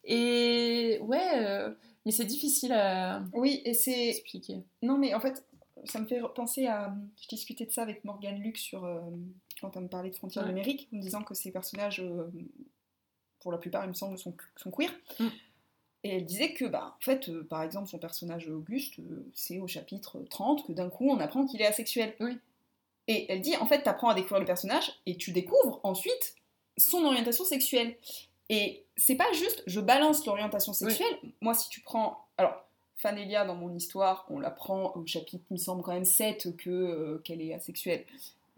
Et 0.04 0.98
ouais, 1.02 1.66
mais 2.04 2.12
c'est 2.12 2.24
difficile 2.24 2.72
à 2.72 3.22
Oui, 3.32 3.62
et 3.64 3.74
c'est. 3.74 4.08
expliquer. 4.08 4.62
Non, 4.82 4.96
mais 4.98 5.14
en 5.14 5.20
fait, 5.20 5.44
ça 5.84 6.00
me 6.00 6.06
fait 6.06 6.20
penser 6.34 6.66
à. 6.66 6.94
Je 7.22 7.28
discutais 7.28 7.66
de 7.66 7.70
ça 7.70 7.82
avec 7.82 8.04
Morgane 8.04 8.40
Luc 8.40 8.56
sur. 8.58 8.80
quand 9.60 9.76
on 9.76 9.82
me 9.82 9.88
parlait 9.88 10.10
de 10.10 10.14
frontières 10.16 10.44
Ouais. 10.44 10.50
numériques, 10.50 10.88
en 10.92 10.96
me 10.96 11.02
disant 11.02 11.22
que 11.22 11.34
ces 11.34 11.52
personnages, 11.52 12.02
pour 13.40 13.52
la 13.52 13.58
plupart, 13.58 13.84
il 13.84 13.88
me 13.88 13.92
semble, 13.94 14.18
sont, 14.18 14.34
sont 14.56 14.70
queer. 14.70 14.90
Mm. 15.20 15.26
Et 16.08 16.16
elle 16.16 16.24
disait 16.24 16.54
que, 16.54 16.64
bah, 16.64 16.96
en 16.98 17.04
fait, 17.04 17.28
euh, 17.28 17.46
par 17.46 17.62
exemple, 17.62 17.86
son 17.86 17.98
personnage 17.98 18.48
Auguste, 18.48 18.98
euh, 18.98 19.30
c'est 19.34 19.58
au 19.58 19.66
chapitre 19.66 20.24
30 20.30 20.66
que 20.66 20.72
d'un 20.72 20.88
coup, 20.88 21.06
on 21.10 21.20
apprend 21.20 21.44
qu'il 21.44 21.60
est 21.60 21.66
asexuel. 21.66 22.14
Oui. 22.18 22.38
Et 23.08 23.30
elle 23.30 23.42
dit, 23.42 23.54
en 23.58 23.66
fait, 23.66 23.82
t'apprends 23.82 24.08
à 24.08 24.14
découvrir 24.14 24.40
le 24.40 24.46
personnage 24.46 24.90
et 25.04 25.16
tu 25.16 25.32
découvres 25.32 25.80
ensuite 25.82 26.34
son 26.78 27.04
orientation 27.04 27.44
sexuelle. 27.44 27.94
Et 28.48 28.86
c'est 28.96 29.16
pas 29.16 29.30
juste, 29.34 29.62
je 29.66 29.80
balance 29.80 30.24
l'orientation 30.24 30.72
sexuelle. 30.72 31.18
Moi, 31.42 31.52
si 31.52 31.68
tu 31.68 31.82
prends. 31.82 32.26
Alors, 32.38 32.64
Fanélia, 32.96 33.44
dans 33.44 33.54
mon 33.54 33.74
histoire, 33.74 34.24
on 34.30 34.40
l'apprend 34.40 34.96
au 34.96 35.04
chapitre, 35.04 35.44
il 35.50 35.54
me 35.54 35.58
semble 35.58 35.82
quand 35.82 35.92
même 35.92 36.06
7, 36.06 36.56
que, 36.56 36.70
euh, 36.70 37.18
qu'elle 37.18 37.42
est 37.42 37.52
asexuelle. 37.52 38.06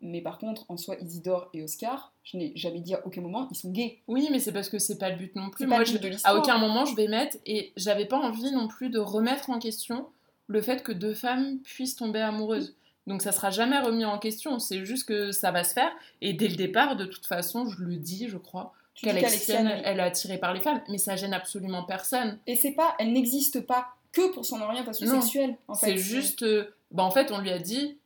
Mais 0.02 0.20
par 0.20 0.38
contre, 0.38 0.64
en 0.68 0.76
soi, 0.76 0.96
Isidore 1.00 1.48
et 1.52 1.62
Oscar, 1.62 2.12
je 2.24 2.36
n'ai 2.36 2.52
jamais 2.56 2.80
dit 2.80 2.94
à 2.94 3.06
aucun 3.06 3.20
moment, 3.20 3.48
ils 3.50 3.56
sont 3.56 3.70
gays. 3.70 3.98
Oui, 4.08 4.28
mais 4.30 4.38
c'est 4.40 4.52
parce 4.52 4.68
que 4.68 4.78
c'est 4.78 4.98
pas 4.98 5.10
le 5.10 5.16
but 5.16 5.34
non 5.36 5.50
plus. 5.50 5.66
Moi, 5.66 5.84
je- 5.84 5.98
de 5.98 6.10
à 6.24 6.36
aucun 6.36 6.58
moment 6.58 6.84
je 6.86 6.94
vais 6.96 7.08
mettre, 7.08 7.36
et 7.46 7.72
j'avais 7.76 8.06
pas 8.06 8.16
envie 8.18 8.50
non 8.52 8.66
plus 8.68 8.88
de 8.90 8.98
remettre 8.98 9.50
en 9.50 9.58
question 9.58 10.06
le 10.46 10.62
fait 10.62 10.82
que 10.82 10.92
deux 10.92 11.14
femmes 11.14 11.58
puissent 11.60 11.96
tomber 11.96 12.20
amoureuses. 12.20 12.74
Donc 13.06 13.22
ça 13.22 13.32
sera 13.32 13.50
jamais 13.50 13.78
remis 13.78 14.04
en 14.04 14.18
question, 14.18 14.58
c'est 14.58 14.84
juste 14.84 15.06
que 15.06 15.32
ça 15.32 15.50
va 15.50 15.64
se 15.64 15.72
faire. 15.74 15.90
Et 16.20 16.32
dès 16.32 16.48
le 16.48 16.56
départ, 16.56 16.96
de 16.96 17.04
toute 17.04 17.26
façon, 17.26 17.66
je 17.68 17.82
le 17.82 17.96
dis, 17.96 18.28
je 18.28 18.36
crois, 18.36 18.72
qu'Alexiane- 18.94 19.80
elle 19.84 19.98
est 19.98 20.02
attirée 20.02 20.38
par 20.38 20.52
les 20.54 20.60
femmes, 20.60 20.80
mais 20.88 20.98
ça 20.98 21.16
gêne 21.16 21.32
absolument 21.34 21.82
personne. 21.84 22.38
Et 22.46 22.56
c'est 22.56 22.72
pas, 22.72 22.94
elle 22.98 23.12
n'existe 23.12 23.60
pas 23.66 23.88
que 24.12 24.32
pour 24.32 24.44
son 24.44 24.60
orientation 24.60 25.06
Non. 25.06 25.20
sexuelle. 25.20 25.56
En 25.68 25.74
fait. 25.74 25.86
C'est 25.86 25.96
juste, 25.98 26.42
euh, 26.42 26.74
bah 26.90 27.02
en 27.04 27.10
fait, 27.10 27.30
on 27.32 27.38
lui 27.38 27.50
a 27.50 27.58
dit, 27.58 27.96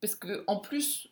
parce 0.00 0.14
que 0.16 0.44
en 0.48 0.56
plus, 0.56 1.08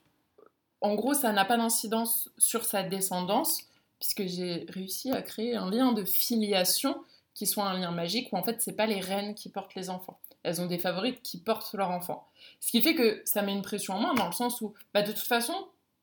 en 0.80 0.94
gros, 0.94 1.14
ça 1.14 1.32
n'a 1.32 1.44
pas 1.44 1.56
d'incidence 1.56 2.30
sur 2.38 2.64
sa 2.64 2.82
descendance, 2.82 3.62
puisque 3.98 4.26
j'ai 4.26 4.66
réussi 4.68 5.12
à 5.12 5.22
créer 5.22 5.56
un 5.56 5.70
lien 5.70 5.92
de 5.92 6.04
filiation 6.04 6.96
qui 7.34 7.46
soit 7.46 7.64
un 7.64 7.78
lien 7.78 7.90
magique 7.90 8.32
où 8.32 8.36
en 8.36 8.42
fait, 8.42 8.60
c'est 8.60 8.72
pas 8.72 8.86
les 8.86 9.00
reines 9.00 9.34
qui 9.34 9.48
portent 9.48 9.74
les 9.74 9.90
enfants. 9.90 10.18
Elles 10.42 10.60
ont 10.60 10.66
des 10.66 10.78
favorites 10.78 11.20
qui 11.22 11.38
portent 11.38 11.74
leur 11.74 11.90
enfant. 11.90 12.26
Ce 12.60 12.70
qui 12.70 12.80
fait 12.80 12.94
que 12.94 13.20
ça 13.24 13.42
met 13.42 13.52
une 13.52 13.62
pression 13.62 13.94
en 13.94 14.00
moins 14.00 14.14
dans 14.14 14.26
le 14.26 14.32
sens 14.32 14.60
où, 14.62 14.74
bah, 14.94 15.02
de 15.02 15.12
toute 15.12 15.26
façon, 15.26 15.54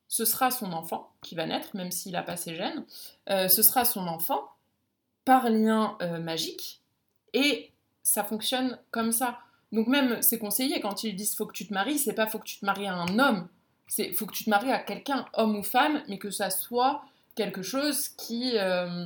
ce 0.08 0.26
sera 0.26 0.52
son 0.52 0.74
enfant 0.74 1.12
qui 1.22 1.36
va 1.36 1.46
naître, 1.46 1.76
même 1.76 1.92
s'il 1.92 2.14
n'a 2.14 2.24
pas 2.24 2.38
ses 2.38 2.56
gènes. 2.56 2.86
Euh, 3.30 3.48
ce 3.48 3.64
sera 3.64 3.84
son 3.84 4.08
enfant 4.08 4.42
par 5.26 5.50
lien 5.50 5.98
euh, 6.02 6.20
magique 6.20 6.82
et 7.34 7.72
ça 8.04 8.24
fonctionne 8.24 8.80
comme 8.92 9.12
ça. 9.12 9.40
Donc 9.72 9.88
même 9.88 10.22
ses 10.22 10.40
conseillers, 10.40 10.80
quand 10.80 11.04
ils 11.04 11.16
disent 11.16 11.36
faut 11.36 11.46
que 11.46 11.54
tu 11.54 11.68
te 11.68 11.74
maries, 11.74 11.98
c'est 11.98 12.14
pas 12.14 12.28
faut 12.28 12.40
que 12.40 12.46
tu 12.46 12.60
te 12.60 12.66
maries 12.66 12.88
à 12.88 12.94
un 12.94 13.20
homme, 13.20 13.50
c'est 13.88 14.12
faut 14.14 14.26
que 14.26 14.34
tu 14.34 14.44
te 14.44 14.50
maries 14.50 14.72
à 14.72 14.80
quelqu'un, 14.80 15.26
homme 15.34 15.56
ou 15.56 15.64
femme, 15.64 16.04
mais 16.08 16.18
que 16.18 16.30
ça 16.30 16.50
soit 16.50 17.02
quelque 17.36 17.62
chose 17.62 18.10
qui, 18.10 18.58
euh, 18.58 19.06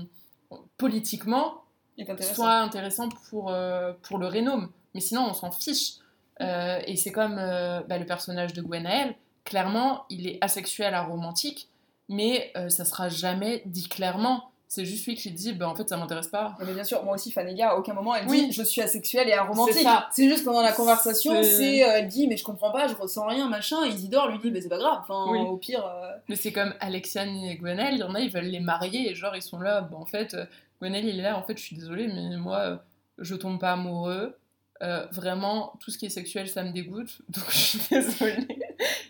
politiquement, 0.77 1.63
intéressant. 1.99 2.33
soit 2.33 2.57
intéressant 2.59 3.09
pour, 3.29 3.51
euh, 3.51 3.93
pour 4.01 4.17
le 4.17 4.27
rénome. 4.27 4.71
Mais 4.95 5.01
sinon, 5.01 5.27
on 5.29 5.33
s'en 5.33 5.51
fiche. 5.51 5.95
Euh, 6.39 6.79
et 6.87 6.95
c'est 6.95 7.11
comme 7.11 7.35
bah, 7.35 7.97
le 7.97 8.05
personnage 8.05 8.53
de 8.53 8.61
Gwenaël. 8.61 9.15
Clairement, 9.43 10.05
il 10.09 10.27
est 10.27 10.37
asexuel 10.41 10.93
aromantique, 10.93 11.69
mais 12.09 12.53
ça 12.69 12.85
sera 12.85 13.09
jamais 13.09 13.63
dit 13.65 13.87
clairement. 13.87 14.50
C'est 14.73 14.85
juste 14.85 15.05
lui 15.05 15.15
qui 15.15 15.31
dit, 15.31 15.51
bah, 15.51 15.67
en 15.67 15.75
fait, 15.75 15.89
ça 15.89 15.97
m'intéresse 15.97 16.29
pas. 16.29 16.55
Mais 16.65 16.73
bien 16.73 16.85
sûr, 16.85 17.03
moi 17.03 17.15
aussi, 17.15 17.29
Fanélia, 17.29 17.71
à 17.71 17.75
aucun 17.75 17.93
moment, 17.93 18.15
elle 18.15 18.25
Oui. 18.29 18.47
dit 18.47 18.53
je 18.53 18.63
suis 18.63 18.79
asexuelle 18.81 19.27
et 19.27 19.33
aromantique. 19.33 19.85
C'est 20.13 20.29
juste 20.29 20.45
pendant 20.45 20.61
la 20.61 20.71
conversation, 20.71 21.43
C'est- 21.43 21.83
euh, 21.83 21.91
elle 21.97 22.07
dit 22.07 22.25
mais 22.27 22.37
je 22.37 22.43
comprends 22.45 22.71
pas, 22.71 22.87
je 22.87 22.93
ressens 22.95 23.25
rien, 23.27 23.49
machin. 23.49 23.83
Et 23.83 23.89
Isidore 23.89 24.29
lui 24.29 24.39
dit 24.39 24.49
mais 24.49 24.61
c'est 24.61 24.69
pas 24.69 24.77
grave. 24.77 24.99
Enfin, 25.01 25.25
Oui. 25.29 25.39
au 25.39 25.57
pire. 25.57 25.85
euh, 25.85 26.11
Mais 26.29 26.37
c'est 26.37 26.53
comme 26.53 26.73
Alexiane 26.79 27.35
et 27.43 27.57
Gwenaël, 27.57 27.95
il 27.95 27.99
y 27.99 28.03
en 28.03 28.15
a, 28.15 28.21
ils 28.21 28.31
veulent 28.31 28.45
les 28.45 28.61
marier, 28.61 29.11
et 29.11 29.13
genre, 29.13 29.35
ils 29.35 29.41
sont 29.41 29.59
là, 29.59 29.81
bah, 29.81 29.97
en 29.99 30.05
fait, 30.05 30.35
euh, 30.35 30.45
Gwenaël, 30.81 31.03
il 31.03 31.19
est 31.19 31.23
là, 31.23 31.37
en 31.37 31.43
fait, 31.43 31.57
je 31.57 31.63
suis 31.63 31.75
désolée, 31.75 32.07
mais 32.07 32.37
moi, 32.37 32.81
je 33.17 33.35
tombe 33.35 33.59
pas 33.59 33.73
amoureux, 33.73 34.37
euh, 34.83 35.05
vraiment, 35.11 35.73
tout 35.81 35.91
ce 35.91 35.97
qui 35.97 36.05
est 36.05 36.09
sexuel, 36.09 36.47
ça 36.47 36.63
me 36.63 36.71
dégoûte, 36.71 37.19
donc 37.29 37.43
je 37.49 37.57
suis 37.57 37.79
désolée. 37.91 38.47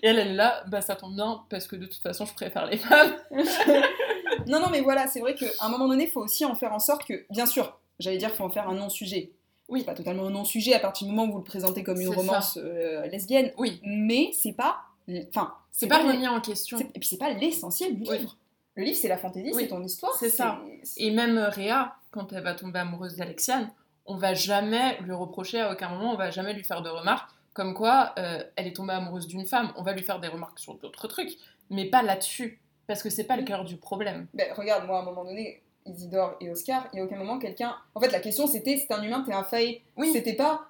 Et 0.04 0.08
elle, 0.08 0.20
elle 0.20 0.28
est 0.30 0.34
là, 0.34 0.64
bah 0.68 0.82
ça 0.82 0.96
tombe 0.96 1.16
bien, 1.16 1.44
parce 1.50 1.68
que 1.68 1.76
de 1.76 1.86
toute 1.86 2.02
façon, 2.02 2.26
je 2.26 2.34
préfère 2.34 2.66
les 2.66 2.78
femmes. 2.78 3.16
non, 4.48 4.60
non, 4.60 4.70
mais 4.70 4.82
voilà, 4.82 5.08
c'est 5.08 5.20
vrai 5.20 5.36
qu'à 5.36 5.46
un 5.62 5.70
moment 5.70 5.88
donné, 5.88 6.06
il 6.06 6.10
faut 6.10 6.22
aussi 6.22 6.46
en 6.46 6.56
faire 6.56 6.74
en 6.74 6.80
sorte 6.80 7.06
que, 7.06 7.26
bien 7.30 7.46
sûr, 7.46 7.80
j'allais 8.00 8.18
dire 8.18 8.30
qu'il 8.30 8.38
faut 8.38 8.44
en 8.44 8.50
faire 8.50 8.70
un 8.70 8.76
non-sujet. 8.76 9.32
Oui. 9.70 9.84
Pas 9.84 9.94
totalement 9.94 10.28
un 10.28 10.32
non-sujet 10.32 10.74
à 10.74 10.80
partir 10.80 11.08
du 11.08 11.14
moment 11.14 11.30
où 11.30 11.32
vous 11.34 11.38
le 11.38 11.44
présentez 11.44 11.84
comme 11.84 12.02
une 12.02 12.10
romance 12.10 12.60
euh, 12.62 13.06
lesbienne. 13.08 13.52
Oui. 13.58 13.80
Mais 13.84 14.32
c'est 14.34 14.52
pas. 14.52 14.82
Enfin. 15.30 15.54
C'est 15.72 15.88
pas 15.88 16.00
remis 16.00 16.28
en 16.28 16.42
question. 16.42 16.78
Et 16.80 17.00
puis 17.00 17.08
c'est 17.08 17.18
pas 17.18 17.32
l'essentiel 17.32 17.96
du 17.96 18.04
livre. 18.04 18.38
Le 18.76 18.84
livre, 18.84 18.98
c'est 18.98 19.08
la 19.08 19.18
fantaisie, 19.18 19.52
c'est 19.54 19.68
ton 19.68 19.84
histoire. 19.84 20.14
C'est 20.20 20.30
ça. 20.30 20.62
Et 20.98 21.12
même 21.12 21.38
Réa, 21.38 21.96
quand 22.12 22.32
elle 22.34 22.44
va 22.44 22.54
tomber 22.54 22.80
amoureuse 22.80 23.16
d'Alexiane, 23.16 23.72
on 24.06 24.16
va 24.16 24.34
jamais 24.34 24.98
lui 25.02 25.14
reprocher 25.14 25.62
à 25.62 25.72
aucun 25.72 25.90
moment, 25.90 26.14
on 26.14 26.18
va 26.18 26.32
jamais 26.32 26.54
lui 26.54 26.64
faire 26.64 26.82
de 26.82 26.90
remarques 26.90 27.30
comme 27.54 27.74
quoi 27.74 28.14
euh, 28.18 28.44
elle 28.56 28.68
est 28.68 28.76
tombée 28.76 28.94
amoureuse 28.94 29.28
d'une 29.28 29.46
femme. 29.46 29.72
On 29.76 29.84
va 29.84 29.94
lui 29.94 30.04
faire 30.04 30.20
des 30.20 30.28
remarques 30.28 30.60
sur 30.60 30.76
d'autres 30.76 31.08
trucs, 31.08 31.38
mais 31.70 31.86
pas 31.86 32.02
là-dessus, 32.02 32.60
parce 32.88 33.04
que 33.04 33.10
c'est 33.10 33.26
pas 33.26 33.38
le 33.38 33.44
cœur 33.44 33.66
du 33.66 33.78
problème. 33.78 34.28
Ben, 34.34 34.52
regarde, 34.54 34.86
moi 34.86 35.00
à 35.00 35.02
un 35.02 35.06
moment 35.06 35.26
donné, 35.26 35.62
Isidore 35.86 36.36
et 36.40 36.50
Oscar, 36.50 36.88
il 36.94 36.98
y 36.98 37.00
a 37.02 37.06
aucun 37.06 37.18
moment 37.18 37.40
quelqu'un. 37.40 37.76
En 37.96 38.00
fait, 38.00 38.12
la 38.12 38.20
question 38.20 38.48
c'était 38.48 38.78
c'est 38.78 38.94
un 38.94 39.02
humain, 39.02 39.24
t'es 39.26 39.34
un 39.34 39.44
faille. 39.44 39.82
Oui. 39.98 40.12
C'était 40.12 40.36
pas 40.36 40.68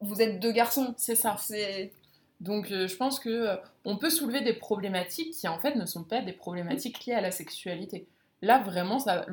vous 0.00 0.22
êtes 0.22 0.40
deux 0.40 0.52
garçons. 0.52 0.94
C'est 0.96 1.16
ça. 1.16 1.36
C'est. 1.38 1.92
Donc 2.40 2.70
euh, 2.70 2.86
je 2.86 2.96
pense 2.96 3.18
que 3.18 3.28
euh, 3.28 3.56
on 3.84 3.96
peut 3.96 4.10
soulever 4.10 4.40
des 4.42 4.52
problématiques 4.52 5.34
qui 5.34 5.48
en 5.48 5.58
fait 5.58 5.74
ne 5.74 5.86
sont 5.86 6.04
pas 6.04 6.20
des 6.20 6.32
problématiques 6.32 7.04
liées 7.04 7.14
à 7.14 7.20
la 7.20 7.32
sexualité. 7.32 8.06
Là 8.42 8.60
vraiment, 8.60 9.00
ça, 9.00 9.26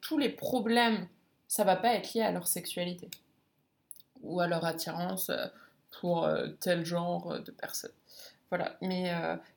tous 0.00 0.16
les 0.16 0.30
problèmes 0.30 1.06
ça 1.46 1.64
va 1.64 1.76
pas 1.76 1.94
être 1.94 2.14
lié 2.14 2.22
à 2.22 2.30
leur 2.30 2.46
sexualité 2.46 3.10
ou 4.22 4.40
à 4.40 4.46
leur 4.46 4.64
attirance 4.64 5.30
euh, 5.30 5.46
pour 6.00 6.24
euh, 6.24 6.48
tel 6.60 6.84
genre 6.84 7.32
euh, 7.32 7.38
de 7.40 7.50
personne. 7.50 7.90
Voilà, 8.50 8.76
mais, 8.80 9.12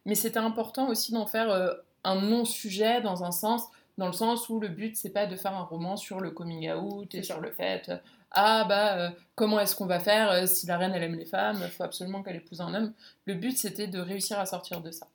mais 0.05 0.15
c'était 0.15 0.39
important 0.39 0.89
aussi 0.89 1.13
d'en 1.13 1.25
faire 1.25 1.77
un 2.03 2.15
non-sujet 2.15 2.99
dans 2.99 3.23
un 3.23 3.31
sens, 3.31 3.63
dans 3.97 4.07
le 4.07 4.11
sens 4.11 4.49
où 4.49 4.59
le 4.59 4.67
but 4.67 4.97
c'est 4.97 5.11
pas 5.11 5.27
de 5.27 5.37
faire 5.37 5.55
un 5.55 5.63
roman 5.63 5.95
sur 5.95 6.19
le 6.19 6.29
coming 6.29 6.69
out 6.73 7.15
et 7.15 7.23
sur 7.23 7.39
le 7.39 7.51
fait 7.51 7.89
ah 8.31 8.65
bah 8.67 9.13
comment 9.35 9.61
est-ce 9.61 9.77
qu'on 9.77 9.85
va 9.85 10.01
faire 10.01 10.45
si 10.45 10.67
la 10.67 10.77
reine 10.77 10.91
elle 10.93 11.03
aime 11.03 11.15
les 11.15 11.25
femmes, 11.25 11.61
il 11.63 11.71
faut 11.71 11.83
absolument 11.83 12.21
qu'elle 12.21 12.35
épouse 12.35 12.59
un 12.59 12.73
homme. 12.73 12.91
Le 13.23 13.35
but 13.35 13.57
c'était 13.57 13.87
de 13.87 13.99
réussir 13.99 14.37
à 14.37 14.45
sortir 14.45 14.81
de 14.81 14.91
ça. 14.91 15.07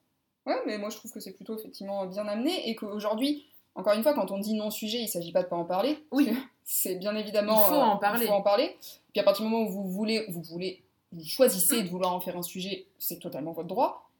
Ouais, 0.47 0.57
mais 0.67 0.79
moi 0.79 0.89
je 0.89 0.97
trouve 0.97 1.13
que 1.13 1.21
c'est 1.21 1.33
plutôt 1.33 1.59
effectivement 1.59 2.07
bien 2.07 2.27
amené 2.27 2.71
et 2.71 2.77
qu'aujourd'hui 2.77 3.47
encore 3.77 3.93
une 3.93 4.03
fois, 4.03 4.15
quand 4.15 4.31
on 4.31 4.39
dit 4.39 4.55
non-sujet, 4.55 4.99
il 4.99 5.05
ne 5.05 5.09
s'agit 5.09 5.33
pas 5.33 5.43
de 5.43 5.49
pas 5.49 5.57
en 5.57 5.65
parler. 5.65 6.03
Oui. 6.11 6.35
C'est 6.65 6.97
bien 6.97 7.15
évidemment. 7.15 7.63
Il 7.67 7.69
faut 7.69 7.81
en 7.81 7.99
parler. 7.99 8.25
Il 8.25 8.29
faut 8.29 8.35
en 8.35 8.43
parler. 8.43 8.77
Puis 9.13 9.21
à 9.21 9.23
partir 9.23 9.45
du 9.45 9.51
moment 9.51 9.65
où 9.65 9.71
vous 9.71 9.89
voulez, 9.89 10.25
vous 10.31 10.43
voulez, 10.43 10.83
vous 11.17 11.25
choisissez 11.25 11.83
de 11.83 11.89
vouloir 11.89 12.13
en 12.13 12.21
faire 12.21 12.37
un 12.37 12.43
sujet, 12.43 12.87
c'est 12.99 13.19
totalement 13.19 13.53
votre 13.53 13.69
droit. 13.69 14.11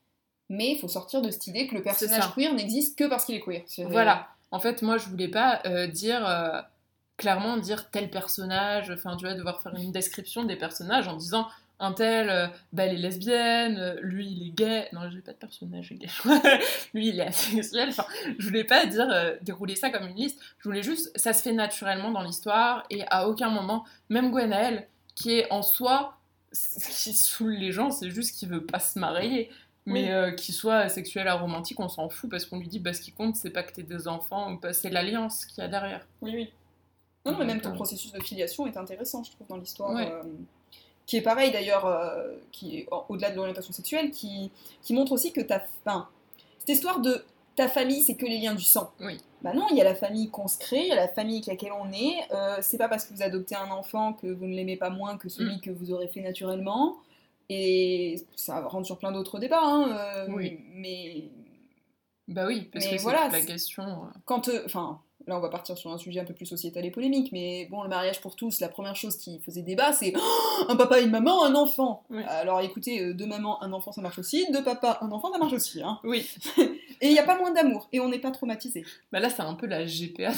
Mais 0.49 0.73
il 0.73 0.79
faut 0.79 0.89
sortir 0.89 1.23
de 1.23 1.31
cette 1.31 1.47
idée 1.49 1.67
que 1.67 1.75
le 1.75 1.83
personnage 1.83 2.33
queer 2.35 2.55
n'existe 2.55 2.97
que 2.97 3.05
parce 3.05 3.25
qu'il 3.25 3.35
est 3.35 3.41
queer. 3.41 3.65
Voilà. 3.89 4.29
En 4.53 4.61
fait, 4.61 4.83
moi, 4.83 4.97
je 4.97 5.09
voulais 5.09 5.29
pas 5.29 5.61
euh, 5.67 5.87
dire 5.89 6.27
euh, 6.27 6.61
clairement 7.17 7.57
dire 7.57 7.91
tel 7.91 8.11
personnage. 8.11 8.91
Enfin, 8.91 9.17
tu 9.17 9.27
vois, 9.27 9.35
devoir 9.35 9.61
faire 9.61 9.75
une 9.75 9.91
description 9.91 10.45
des 10.45 10.57
personnages 10.57 11.09
en 11.09 11.17
disant 11.17 11.49
un 11.79 11.93
tel, 11.93 12.31
euh, 12.31 12.47
bah, 12.73 12.85
elle 12.85 12.95
est 12.95 12.99
lesbienne, 12.99 13.77
euh, 13.77 13.97
lui 14.01 14.29
il 14.29 14.49
est 14.49 14.53
gay. 14.53 14.89
Non, 14.93 15.11
j'ai 15.11 15.21
pas 15.21 15.33
de 15.33 15.37
personnage 15.37 15.93
gay. 15.93 16.07
lui 16.95 17.09
il 17.09 17.19
est 17.19 17.27
asexuel. 17.27 17.89
Enfin, 17.89 18.07
je 18.39 18.47
voulais 18.47 18.65
pas 18.65 18.87
dire 18.87 19.09
dérouler 19.43 19.75
ça 19.75 19.91
comme 19.91 20.07
une 20.07 20.17
liste. 20.17 20.41
Je 20.59 20.69
voulais 20.69 20.83
juste, 20.83 21.11
ça 21.19 21.33
se 21.33 21.43
fait 21.43 21.53
naturellement 21.53 22.13
dans 22.13 22.23
l'histoire 22.23 22.85
et 22.89 23.03
à 23.11 23.29
aucun 23.29 23.51
moment, 23.51 23.85
même 24.11 24.31
Gwenaël, 24.31 24.87
qui 25.17 25.33
est 25.33 25.51
en 25.51 25.63
soi, 25.63 26.16
qui 26.91 27.13
saoule 27.13 27.53
les 27.53 27.73
gens, 27.73 27.91
c'est 27.91 28.11
juste 28.11 28.37
qu'il 28.37 28.49
veut 28.49 28.65
pas 28.65 28.81
se 28.81 28.99
marier. 28.99 29.51
Mais 29.89 30.35
qu'il 30.35 30.53
soit 30.53 30.89
sexuel 30.89 31.29
à 31.29 31.35
romantique, 31.35 31.79
on 31.79 31.89
s'en 31.89 32.09
fout 32.09 32.29
parce 32.29 32.45
qu'on 32.45 32.59
lui 32.59 32.67
dit 32.67 32.81
bah, 32.81 32.93
ce 32.93 33.01
qui 33.01 33.13
compte, 33.13 33.37
c'est 33.37 33.51
pas 33.51 33.63
que 33.63 33.73
t'aies 33.73 33.85
des 33.85 34.09
enfants, 34.09 34.53
ou 34.53 34.61
c'est 34.73 34.91
l'alliance 34.91 35.47
qu'il 35.47 35.63
y 35.63 35.65
a 35.65 35.69
derrière. 35.69 36.05
Oui, 36.23 36.33
oui. 36.35 36.53
Non, 37.25 37.37
mais 37.39 37.45
même 37.45 37.61
ton 37.61 37.73
processus 37.73 38.11
de 38.11 38.21
filiation 38.21 38.67
est 38.67 38.77
intéressant, 38.77 39.23
je 39.23 39.31
trouve, 39.31 39.47
dans 39.47 39.57
l'histoire 39.57 39.97
qui 41.07 41.17
est 41.17 41.23
pareil 41.23 41.53
d'ailleurs, 41.53 41.87
euh, 41.87 42.33
qui 42.53 42.79
est 42.79 42.89
au-delà 43.09 43.31
de 43.31 43.37
l'orientation 43.37 43.73
sexuelle, 43.73 44.11
qui, 44.11 44.51
qui 44.83 44.93
montre 44.93 45.13
aussi 45.13 45.33
que 45.33 45.41
ta, 45.41 45.61
fin, 45.85 46.09
cette 46.59 46.71
histoire 46.71 47.01
de 47.01 47.25
ta 47.57 47.69
famille, 47.69 48.03
c'est 48.03 48.15
que 48.15 48.27
les 48.27 48.39
liens 48.39 48.55
du 48.55 48.63
sang. 48.63 48.93
Oui. 49.01 49.19
Bah 49.43 49.53
non, 49.55 49.67
il 49.71 49.77
y 49.77 49.81
a 49.81 49.85
la 49.85 49.95
famille 49.95 50.31
qu'on 50.31 50.49
se 50.49 50.59
crée, 50.59 50.83
il 50.83 50.89
y 50.89 50.93
a 50.93 50.97
la 50.97 51.09
famille 51.09 51.37
avec 51.37 51.47
laquelle 51.47 51.73
on 51.73 51.91
est. 51.93 52.17
Euh, 52.33 52.59
c'est 52.61 52.79
pas 52.79 52.89
parce 52.89 53.05
que 53.05 53.15
vous 53.15 53.23
adoptez 53.23 53.55
un 53.55 53.71
enfant 53.71 54.13
que 54.13 54.27
vous 54.27 54.47
ne 54.47 54.55
l'aimez 54.55 54.77
pas 54.77 54.91
moins 54.91 55.17
que 55.17 55.29
celui 55.29 55.57
mm. 55.57 55.61
que 55.61 55.71
vous 55.71 55.93
aurez 55.93 56.09
fait 56.09 56.21
naturellement. 56.21 56.97
Et 57.49 58.17
ça 58.35 58.61
rentre 58.61 58.87
sur 58.87 58.99
plein 58.99 59.13
d'autres 59.13 59.39
débats. 59.39 59.63
Hein, 59.63 59.97
euh, 59.97 60.27
oui. 60.31 60.61
Mais. 60.75 61.31
Bah 62.29 62.47
oui, 62.47 62.69
parce 62.73 62.87
que 62.87 63.01
voilà, 63.01 63.29
la 63.29 63.41
question. 63.41 64.09
Quand. 64.25 64.51
Enfin 64.65 65.01
là 65.27 65.37
on 65.37 65.41
va 65.41 65.49
partir 65.49 65.77
sur 65.77 65.93
un 65.93 65.99
sujet 65.99 66.21
un 66.21 66.25
peu 66.25 66.35
plus 66.35 66.47
sociétal 66.47 66.85
et 66.85 66.91
polémique, 66.91 67.31
mais 67.33 67.67
bon, 67.71 67.83
le 67.83 67.89
mariage 67.89 68.21
pour 68.21 68.37
tous, 68.37 68.61
la 68.61 68.69
première 68.69 68.97
chose 68.97 69.17
qui 69.17 69.41
faisait 69.41 69.63
débat, 69.63 69.93
c'est 69.93 70.13
oh, 70.17 70.65
un 70.69 70.77
papa, 70.77 71.01
une 71.01 71.11
maman, 71.11 71.45
un 71.45 71.55
enfant. 71.55 72.05
Alors 72.29 72.61
écoutez, 72.61 73.03
euh, 73.03 73.15
deux 73.15 73.27
mamans, 73.27 73.63
un 73.63 73.73
enfant, 73.73 73.93
ça 73.93 74.01
marche 74.01 74.19
aussi, 74.19 74.47
deux 74.53 74.63
papas, 74.63 74.99
un 75.01 75.11
enfant, 75.11 75.33
ça 75.33 75.39
marche 75.39 75.53
aussi. 75.53 75.83
Hein. 75.83 75.99
Oui. 76.05 76.29
et 76.59 77.09
il 77.09 77.13
n'y 77.13 77.19
a 77.19 77.25
pas 77.25 77.39
moins 77.39 77.53
d'amour, 77.53 77.89
et 77.93 78.01
on 78.01 78.09
n'est 78.09 78.19
pas 78.19 78.31
traumatisé. 78.31 78.85
Bah 79.13 79.21
là, 79.21 79.31
c'est 79.31 79.43
un 79.43 79.55
peu 79.55 79.67
la 79.67 79.85
GPA 79.85 80.33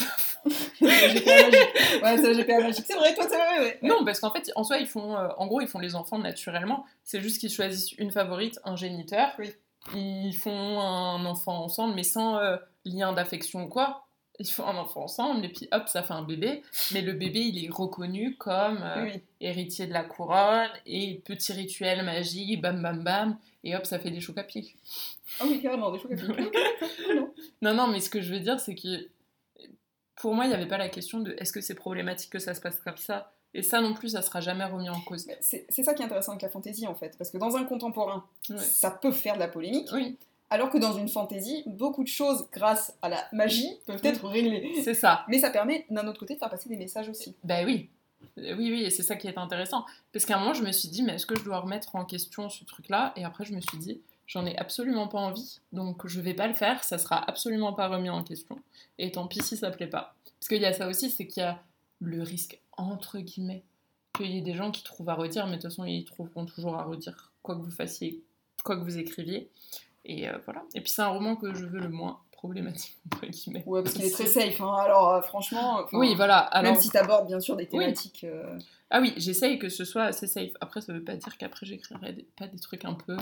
la 0.80 1.09
GPA 1.09 1.43
magique. 1.43 2.03
Ouais, 2.03 2.16
c'est 2.16 2.32
la 2.32 2.34
GPA 2.34 2.61
magique. 2.61 2.84
C'est 2.86 2.97
vrai, 2.97 3.14
toi, 3.14 3.24
c'est 3.28 3.36
vrai, 3.36 3.61
ouais. 3.61 3.78
Non, 3.82 4.05
parce 4.05 4.20
qu'en 4.20 4.30
fait, 4.30 4.51
en 4.57 4.64
soi, 4.64 4.78
ils 4.78 4.86
font, 4.86 5.16
euh, 5.16 5.28
en 5.36 5.47
gros, 5.47 5.61
ils 5.61 5.68
font 5.68 5.78
les 5.78 5.95
enfants 5.95 6.18
naturellement. 6.18 6.84
C'est 7.05 7.20
juste 7.20 7.39
qu'ils 7.39 7.51
choisissent 7.51 7.93
une 7.93 8.11
favorite, 8.11 8.59
un 8.64 8.76
géniteur. 8.76 9.30
Oui. 9.39 9.53
Ils 9.95 10.34
font 10.34 10.80
un 10.80 11.24
enfant 11.24 11.64
ensemble, 11.64 11.95
mais 11.95 12.03
sans 12.03 12.39
euh, 12.39 12.57
lien 12.84 13.12
d'affection 13.12 13.64
ou 13.64 13.68
quoi 13.68 14.07
ils 14.39 14.47
font 14.49 14.66
un 14.66 14.76
enfant 14.76 15.05
ensemble 15.05 15.45
et 15.45 15.49
puis 15.49 15.68
hop, 15.72 15.89
ça 15.89 16.03
fait 16.03 16.14
un 16.14 16.22
bébé. 16.22 16.62
Mais 16.93 17.03
le 17.03 17.12
bébé, 17.12 17.41
il 17.41 17.64
est 17.64 17.70
reconnu 17.70 18.36
comme 18.36 18.80
euh, 18.82 19.11
héritier 19.41 19.86
de 19.86 19.93
la 19.93 20.05
couronne 20.05 20.70
et 20.86 21.20
petit 21.24 21.53
rituel 21.53 22.05
magique, 22.05 22.61
bam 22.61 22.80
bam 22.80 23.03
bam, 23.03 23.39
et 23.64 23.76
hop, 23.76 23.86
ça 23.86 23.99
fait 23.99 24.11
des 24.11 24.20
chocs 24.20 24.39
à 24.39 24.45
pied. 24.45 24.74
Ah 25.41 25.45
oui, 25.47 25.61
carrément, 25.61 25.91
des 25.91 25.99
chocs 25.99 26.12
à 26.12 26.16
pied. 26.16 26.51
non, 27.62 27.74
non, 27.74 27.89
mais 27.89 28.01
ce 28.01 28.11
que 28.11 28.20
je 28.20 28.32
veux 28.32 28.41
dire, 28.41 28.61
c'est 28.61 28.74
que 28.74 29.09
pour 30.16 30.34
moi, 30.34 30.45
il 30.45 30.49
n'y 30.49 30.55
avait 30.55 30.68
pas 30.68 30.78
la 30.78 30.89
question 30.89 31.20
de 31.20 31.34
est-ce 31.39 31.53
que 31.53 31.61
c'est 31.61 31.74
problématique 31.74 32.30
que 32.30 32.39
ça 32.39 32.55
se 32.55 32.61
passe 32.61 32.80
comme 32.80 32.97
ça 32.97 33.32
et 33.55 33.62
ça 33.62 33.80
non 33.80 33.95
plus, 33.95 34.11
ça 34.11 34.22
sera 34.22 34.41
jamais 34.41 34.64
remis 34.64 34.91
en 34.91 35.01
cause. 35.01 35.26
C'est 35.41 35.64
ça 35.70 35.95
qui 35.95 36.03
est 36.03 36.05
intéressant 36.05 36.32
avec 36.32 36.43
la 36.43 36.51
fantaisie 36.51 36.86
en 36.86 36.95
fait, 36.95 37.16
parce 37.16 37.30
que 37.30 37.39
dans 37.39 37.57
un 37.57 37.64
contemporain, 37.64 38.24
ça 38.59 38.91
peut 38.91 39.11
faire 39.11 39.34
de 39.34 39.41
la 39.41 39.49
polémique, 39.49 39.89
oui. 39.93 40.18
Alors 40.51 40.70
que 40.70 40.78
dans 40.78 40.94
une 40.94 41.09
fantaisie, 41.09 41.62
beaucoup 41.66 42.03
de 42.03 42.09
choses, 42.09 42.49
grâce 42.53 42.96
à 43.03 43.09
la 43.09 43.24
magie, 43.32 43.70
peuvent 43.86 44.01
être 44.05 44.26
réglées. 44.26 44.72
C'est 44.82 44.94
ça. 44.94 45.24
Mais 45.28 45.38
ça 45.38 45.51
permet, 45.51 45.84
d'un 45.90 46.07
autre 46.07 46.20
côté, 46.20 46.34
de 46.34 46.38
faire 46.38 46.51
passer 46.51 46.68
des 46.68 46.76
messages 46.76 47.09
aussi. 47.09 47.36
Ben 47.44 47.66
oui. 47.66 47.90
Oui, 48.36 48.55
oui, 48.57 48.82
et 48.84 48.90
c'est 48.90 49.03
ça 49.03 49.16
qui 49.16 49.28
est 49.28 49.38
intéressant. 49.38 49.84
Parce 50.12 50.24
qu'à 50.24 50.36
un 50.36 50.40
moment, 50.40 50.55
je 50.55 50.62
me 50.62 50.72
suis 50.72 50.88
dit, 50.88 51.03
mais 51.03 51.14
est-ce 51.14 51.26
que 51.26 51.38
je 51.38 51.44
dois 51.44 51.61
remettre 51.61 51.94
en 51.94 52.05
question 52.05 52.49
ce 52.49 52.64
truc-là? 52.64 53.12
Et 53.16 53.24
après, 53.24 53.44
je 53.44 53.53
me 53.53 53.61
suis 53.61 53.78
dit, 53.78 54.01
j'en 54.26 54.46
ai 54.46 54.57
absolument 54.57 55.09
pas 55.09 55.18
envie, 55.18 55.61
donc 55.72 56.07
je 56.07 56.20
vais 56.20 56.34
pas 56.34 56.46
le 56.46 56.55
faire, 56.55 56.84
ça 56.84 56.99
sera 56.99 57.28
absolument 57.28 57.72
pas 57.72 57.88
remis 57.88 58.11
en 58.11 58.22
question. 58.22 58.59
Et 58.99 59.12
tant 59.12 59.26
pis 59.26 59.42
si 59.42 59.57
ça 59.57 59.70
plaît 59.70 59.86
pas. 59.86 60.14
Parce 60.38 60.49
qu'il 60.49 60.61
y 60.61 60.66
a 60.66 60.72
ça 60.72 60.88
aussi, 60.88 61.11
c'est 61.11 61.26
qu'il 61.26 61.42
y 61.42 61.46
a 61.46 61.62
le 62.01 62.22
risque, 62.22 62.61
entre 62.76 63.18
guillemets, 63.18 63.64
qu'il 64.14 64.30
y 64.30 64.38
ait 64.38 64.42
des 64.42 64.55
gens 64.55 64.70
qui 64.70 64.84
trouvent 64.84 65.09
à 65.09 65.14
redire, 65.14 65.46
mais 65.46 65.57
de 65.57 65.62
toute 65.62 65.70
façon, 65.70 65.84
ils 65.84 66.05
trouveront 66.05 66.44
toujours 66.44 66.76
à 66.76 66.84
redire, 66.84 67.32
quoi 67.42 67.57
que 67.57 67.62
vous 67.62 67.70
fassiez, 67.70 68.22
quoi 68.64 68.76
que 68.76 68.82
vous 68.82 68.99
écriviez. 68.99 69.51
Et 70.09 70.28
euh, 70.28 70.32
voilà. 70.44 70.64
Et 70.74 70.80
puis 70.80 70.90
c'est 70.90 71.02
un 71.02 71.09
roman 71.09 71.36
que 71.36 71.54
je 71.54 71.64
veux 71.66 71.78
le 71.78 71.90
moins 71.90 72.20
problématique, 72.32 72.96
entre 73.12 73.26
guillemets. 73.26 73.62
Ouais, 73.66 73.82
parce 73.82 73.94
qu'il 73.94 74.04
est 74.04 74.11
très 74.11 74.26
safe. 74.26 74.61
Hein. 74.61 74.74
Alors 74.80 75.11
euh, 75.11 75.20
franchement, 75.20 75.84
oui, 75.92 76.14
voilà. 76.16 76.38
Alors... 76.38 76.72
même 76.72 76.80
si 76.80 76.90
tu 76.90 76.96
abordes 76.96 77.28
bien 77.28 77.38
sûr 77.38 77.54
des 77.54 77.66
thématiques. 77.66 78.24
Euh, 78.24 78.59
ah 78.90 79.00
oui, 79.00 79.12
j'essaye 79.18 79.59
que 79.59 79.68
ce 79.68 79.84
soit 79.84 80.04
assez 80.04 80.26
safe. 80.26 80.52
Après, 80.61 80.80
ça 80.80 80.92
veut 80.92 81.04
pas 81.04 81.14
dire 81.14 81.36
qu'après 81.36 81.66
j'écrirai 81.66 82.26
pas 82.36 82.46
des 82.46 82.59
trucs 82.59 82.86
un 82.86 82.94
peu 82.94 83.16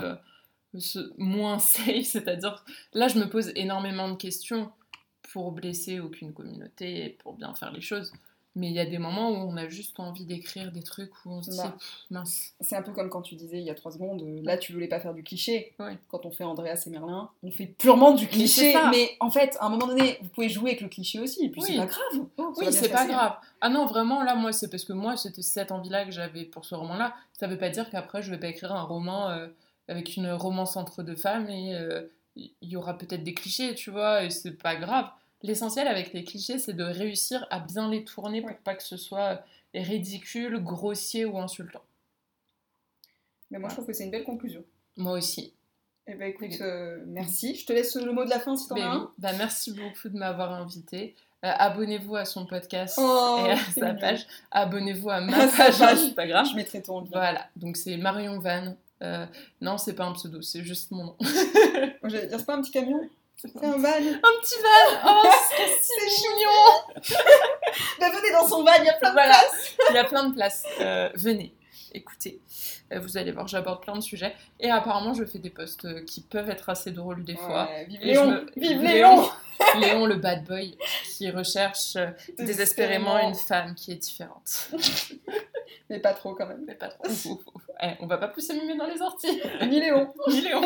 moins 1.17 1.59
safe. 1.59 2.05
C'est-à-dire, 2.05 2.63
là, 2.93 3.09
je 3.09 3.19
me 3.19 3.29
pose 3.29 3.51
énormément 3.55 4.09
de 4.09 4.15
questions 4.15 4.71
pour 5.33 5.51
blesser 5.51 5.99
aucune 5.99 6.33
communauté 6.33 7.05
et 7.05 7.09
pour 7.09 7.33
bien 7.33 7.53
faire 7.53 7.73
les 7.73 7.81
choses. 7.81 8.13
Mais 8.57 8.67
il 8.67 8.73
y 8.73 8.79
a 8.79 8.85
des 8.85 8.97
moments 8.97 9.29
où 9.29 9.35
on 9.35 9.55
a 9.55 9.69
juste 9.69 9.99
envie 9.99 10.25
d'écrire 10.25 10.71
des 10.71 10.81
trucs 10.81 11.13
où 11.25 11.31
on 11.31 11.43
se 11.43 11.51
dit 11.51 11.57
bah, 11.57 11.77
mince. 12.09 12.53
C'est 12.59 12.75
un 12.75 12.81
peu 12.81 12.91
comme 12.91 13.09
quand 13.09 13.21
tu 13.21 13.35
disais 13.35 13.59
il 13.59 13.63
y 13.63 13.69
a 13.69 13.75
trois 13.75 13.91
secondes, 13.91 14.23
euh, 14.23 14.41
là 14.43 14.57
tu 14.57 14.73
voulais 14.73 14.87
pas 14.87 14.99
faire 14.99 15.13
du 15.13 15.23
cliché. 15.23 15.75
Quand 16.07 16.25
on 16.25 16.31
fait 16.31 16.43
Andreas 16.43 16.83
et 16.87 16.89
Merlin, 16.89 17.29
on 17.43 17.51
fait 17.51 17.67
purement 17.67 18.13
du 18.13 18.27
cliché. 18.27 18.73
Mais, 18.91 19.15
en 19.19 19.29
fait, 19.29 19.55
à 19.59 19.67
un 19.67 19.69
moment 19.69 19.87
donné, 19.87 20.17
vous 20.21 20.29
pouvez 20.29 20.49
jouer 20.49 20.71
avec 20.71 20.81
le 20.81 20.89
cliché 20.89 21.19
aussi, 21.19 21.45
et 21.45 21.49
puis 21.49 21.61
c'est 21.61 21.77
pas 21.77 21.85
grave. 21.85 22.25
Oh, 22.37 22.53
oui, 22.57 22.65
c'est 22.71 22.89
pas 22.89 23.05
grave. 23.05 23.35
Ah 23.61 23.69
non, 23.69 23.85
vraiment, 23.85 24.23
là, 24.23 24.35
moi, 24.35 24.51
c'est 24.51 24.69
parce 24.69 24.83
que 24.83 24.93
moi, 24.93 25.17
c'était 25.17 25.41
cette 25.41 25.71
envie-là 25.71 26.05
que 26.05 26.11
j'avais 26.11 26.43
pour 26.43 26.65
ce 26.65 26.75
roman-là. 26.75 27.15
Ça 27.33 27.47
veut 27.47 27.57
pas 27.57 27.69
dire 27.69 27.89
qu'après, 27.89 28.21
je 28.21 28.31
vais 28.31 28.39
pas 28.39 28.47
écrire 28.47 28.71
un 28.71 28.83
roman 28.83 29.29
euh, 29.29 29.47
avec 29.87 30.15
une 30.15 30.31
romance 30.31 30.77
entre 30.77 31.03
deux 31.03 31.15
femmes 31.15 31.49
et 31.49 31.75
euh, 31.75 32.03
il 32.35 32.69
y 32.69 32.75
aura 32.75 32.97
peut-être 32.97 33.23
des 33.23 33.33
clichés, 33.33 33.75
tu 33.75 33.91
vois, 33.91 34.23
et 34.23 34.29
c'est 34.29 34.51
pas 34.51 34.75
grave. 34.75 35.09
L'essentiel 35.43 35.87
avec 35.87 36.13
les 36.13 36.23
clichés, 36.23 36.57
c'est 36.59 36.73
de 36.73 36.83
réussir 36.83 37.45
à 37.51 37.59
bien 37.59 37.89
les 37.89 38.03
tourner 38.03 38.41
pour 38.41 38.55
pas 38.57 38.75
que 38.75 38.83
ce 38.83 38.97
soit 38.97 39.43
ridicule, 39.73 40.59
grossier 40.63 41.25
ou 41.25 41.37
insultant. 41.37 41.83
Mais 43.51 43.59
moi, 43.59 43.69
je 43.69 43.75
trouve 43.75 43.85
que 43.87 43.93
c'est 43.93 44.03
une 44.05 44.11
belle 44.11 44.23
conclusion. 44.23 44.63
Moi 44.95 45.13
aussi. 45.13 45.53
Eh 46.07 46.15
ben 46.15 46.29
écoute, 46.29 46.59
euh, 46.61 47.03
merci. 47.05 47.53
Je 47.55 47.65
te 47.65 47.73
laisse 47.73 47.95
le 47.95 48.11
mot 48.13 48.23
de 48.25 48.29
la 48.29 48.39
fin 48.39 48.55
si 48.55 48.67
t'en 48.67 48.75
as 48.75 48.79
Ben 48.79 48.91
oui. 48.91 48.97
un. 48.97 49.11
Bah, 49.17 49.33
merci 49.37 49.71
beaucoup 49.73 50.09
de 50.09 50.17
m'avoir 50.17 50.53
invité. 50.53 51.15
Euh, 51.45 51.51
abonnez-vous 51.55 52.15
à 52.15 52.25
son 52.25 52.45
podcast 52.45 52.97
Oh, 52.99 53.43
et 53.45 53.51
à 53.51 53.57
sa 53.57 53.87
mignon. 53.87 53.99
page. 53.99 54.25
Abonnez-vous 54.51 55.09
à 55.09 55.21
ma 55.21 55.33
page 55.47 55.77
page. 55.77 55.81
Instagram. 55.81 56.45
Je 56.49 56.55
mettrai 56.55 56.81
ton 56.81 57.01
lien. 57.01 57.09
Voilà, 57.11 57.47
donc 57.55 57.77
c'est 57.77 57.95
Marion 57.97 58.39
Van. 58.39 58.75
Euh, 59.03 59.25
non, 59.61 59.77
c'est 59.77 59.93
pas 59.93 60.05
un 60.05 60.13
pseudo, 60.13 60.41
c'est 60.41 60.63
juste 60.63 60.89
mon 60.91 61.03
nom. 61.03 61.15
J'allais 62.05 62.27
dire, 62.27 62.39
c'est 62.39 62.45
pas 62.45 62.55
un 62.55 62.61
petit 62.61 62.71
camion 62.71 63.07
C'est 63.39 63.55
un 63.63 63.77
van. 63.77 63.87
Un 63.87 64.33
petit 64.41 64.55
van 64.63 64.99
Oh, 65.05 65.29
c'est 65.81 66.05
mignon 66.05 67.05
Bah, 67.99 68.09
venez 68.09 68.31
dans 68.31 68.47
son 68.47 68.63
van, 68.63 68.71
il 68.79 68.85
y 68.85 68.89
a 68.89 68.93
plein 68.93 69.09
de 69.09 69.13
Voilà, 69.13 69.33
places. 69.33 69.75
il 69.89 69.95
y 69.95 69.99
a 69.99 70.03
plein 70.05 70.23
de 70.29 70.33
places. 70.33 70.63
Euh, 70.81 71.09
venez, 71.15 71.53
écoutez. 71.93 72.41
Euh, 72.93 72.99
vous 72.99 73.17
allez 73.17 73.31
voir, 73.31 73.47
j'aborde 73.47 73.81
plein 73.83 73.95
de 73.95 74.01
sujets. 74.01 74.33
Et 74.59 74.71
apparemment, 74.71 75.13
je 75.13 75.23
fais 75.25 75.39
des 75.39 75.49
posts 75.49 75.85
euh, 75.85 76.03
qui 76.05 76.21
peuvent 76.21 76.49
être 76.49 76.69
assez 76.69 76.91
drôles 76.91 77.23
des 77.25 77.35
fois. 77.35 77.69
Vive 77.87 78.01
Et 78.01 78.05
Léon 78.05 78.23
je 78.23 78.29
me- 78.29 78.51
Vive 78.55 78.81
Léon. 78.81 79.29
Léon 79.81 80.05
le 80.07 80.15
bad 80.15 80.43
boy, 80.45 80.77
qui 81.17 81.29
recherche 81.29 81.95
euh, 81.97 82.07
désespérément 82.39 83.19
une 83.19 83.35
femme 83.35 83.75
qui 83.75 83.91
est 83.91 83.95
différente. 83.95 84.69
Mais 85.89 85.99
pas 85.99 86.13
trop 86.13 86.33
quand 86.33 86.45
même. 86.47 86.63
Mais 86.65 86.75
pas 86.75 86.87
trop. 86.87 87.05
Ouf, 87.07 87.25
ouf, 87.25 87.41
ouf. 87.53 87.61
Eh, 87.83 87.89
on 87.99 88.07
va 88.07 88.17
pas 88.17 88.27
plus 88.29 88.41
s'amuser 88.41 88.75
dans 88.75 88.87
les 88.87 89.01
orties. 89.01 89.41
Ni 89.67 89.79
Léon. 89.79 90.11
Ni 90.27 90.41
Léon. 90.41 90.61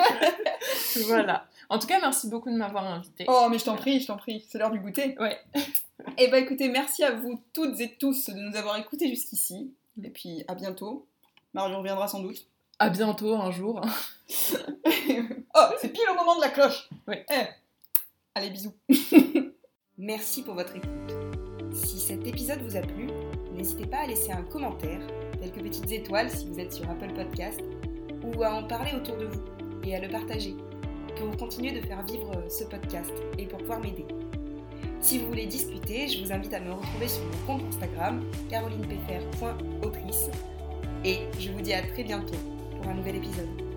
voilà. 1.07 1.45
En 1.71 1.79
tout 1.79 1.87
cas, 1.87 2.01
merci 2.01 2.27
beaucoup 2.27 2.51
de 2.51 2.57
m'avoir 2.57 2.85
invité. 2.85 3.23
Oh, 3.29 3.47
mais 3.49 3.57
je 3.57 3.63
t'en 3.63 3.77
prie, 3.77 4.01
je 4.01 4.07
t'en 4.07 4.17
prie, 4.17 4.45
c'est 4.49 4.57
l'heure 4.57 4.71
du 4.71 4.79
goûter. 4.81 5.15
Ouais. 5.17 5.39
Et 6.17 6.27
bah 6.27 6.37
écoutez, 6.37 6.67
merci 6.67 7.01
à 7.01 7.11
vous 7.11 7.41
toutes 7.53 7.79
et 7.79 7.95
tous 7.95 8.29
de 8.29 8.33
nous 8.33 8.57
avoir 8.57 8.75
écoutés 8.77 9.07
jusqu'ici. 9.07 9.73
Et 10.03 10.09
puis 10.09 10.43
à 10.49 10.55
bientôt. 10.55 11.07
Marion 11.53 11.77
reviendra 11.77 12.09
sans 12.09 12.19
doute. 12.19 12.45
À 12.77 12.89
bientôt 12.89 13.35
un 13.35 13.51
jour. 13.51 13.79
oh, 14.29 15.65
c'est 15.79 15.93
pile 15.93 16.09
au 16.11 16.15
moment 16.15 16.35
de 16.35 16.41
la 16.41 16.49
cloche. 16.49 16.89
Ouais. 17.07 17.25
Eh. 17.31 17.45
Allez, 18.35 18.49
bisous. 18.49 18.73
Merci 19.97 20.43
pour 20.43 20.55
votre 20.55 20.75
écoute. 20.75 21.15
Si 21.71 21.99
cet 21.99 22.27
épisode 22.27 22.61
vous 22.63 22.75
a 22.75 22.81
plu, 22.81 23.07
n'hésitez 23.53 23.85
pas 23.85 23.99
à 23.99 24.07
laisser 24.07 24.33
un 24.33 24.43
commentaire, 24.43 24.99
quelques 25.39 25.63
petites 25.63 25.91
étoiles 25.91 26.29
si 26.31 26.49
vous 26.49 26.59
êtes 26.59 26.73
sur 26.73 26.89
Apple 26.89 27.13
Podcast, 27.13 27.61
ou 28.23 28.43
à 28.43 28.55
en 28.55 28.67
parler 28.67 28.91
autour 28.93 29.15
de 29.15 29.27
vous 29.27 29.43
et 29.85 29.95
à 29.95 30.01
le 30.01 30.09
partager 30.09 30.57
pour 31.17 31.35
continuer 31.37 31.71
de 31.71 31.81
faire 31.85 32.03
vivre 32.03 32.31
ce 32.49 32.63
podcast 32.63 33.11
et 33.37 33.45
pour 33.45 33.59
pouvoir 33.59 33.79
m'aider. 33.79 34.05
Si 34.99 35.17
vous 35.17 35.27
voulez 35.27 35.47
discuter, 35.47 36.07
je 36.07 36.23
vous 36.23 36.31
invite 36.31 36.53
à 36.53 36.59
me 36.59 36.73
retrouver 36.73 37.07
sur 37.07 37.23
mon 37.23 37.45
compte 37.47 37.67
Instagram 37.69 38.23
carolinepfr.autrice 38.49 40.29
et 41.03 41.17
je 41.39 41.51
vous 41.51 41.61
dis 41.61 41.73
à 41.73 41.81
très 41.81 42.03
bientôt 42.03 42.37
pour 42.77 42.91
un 42.91 42.93
nouvel 42.93 43.15
épisode. 43.15 43.70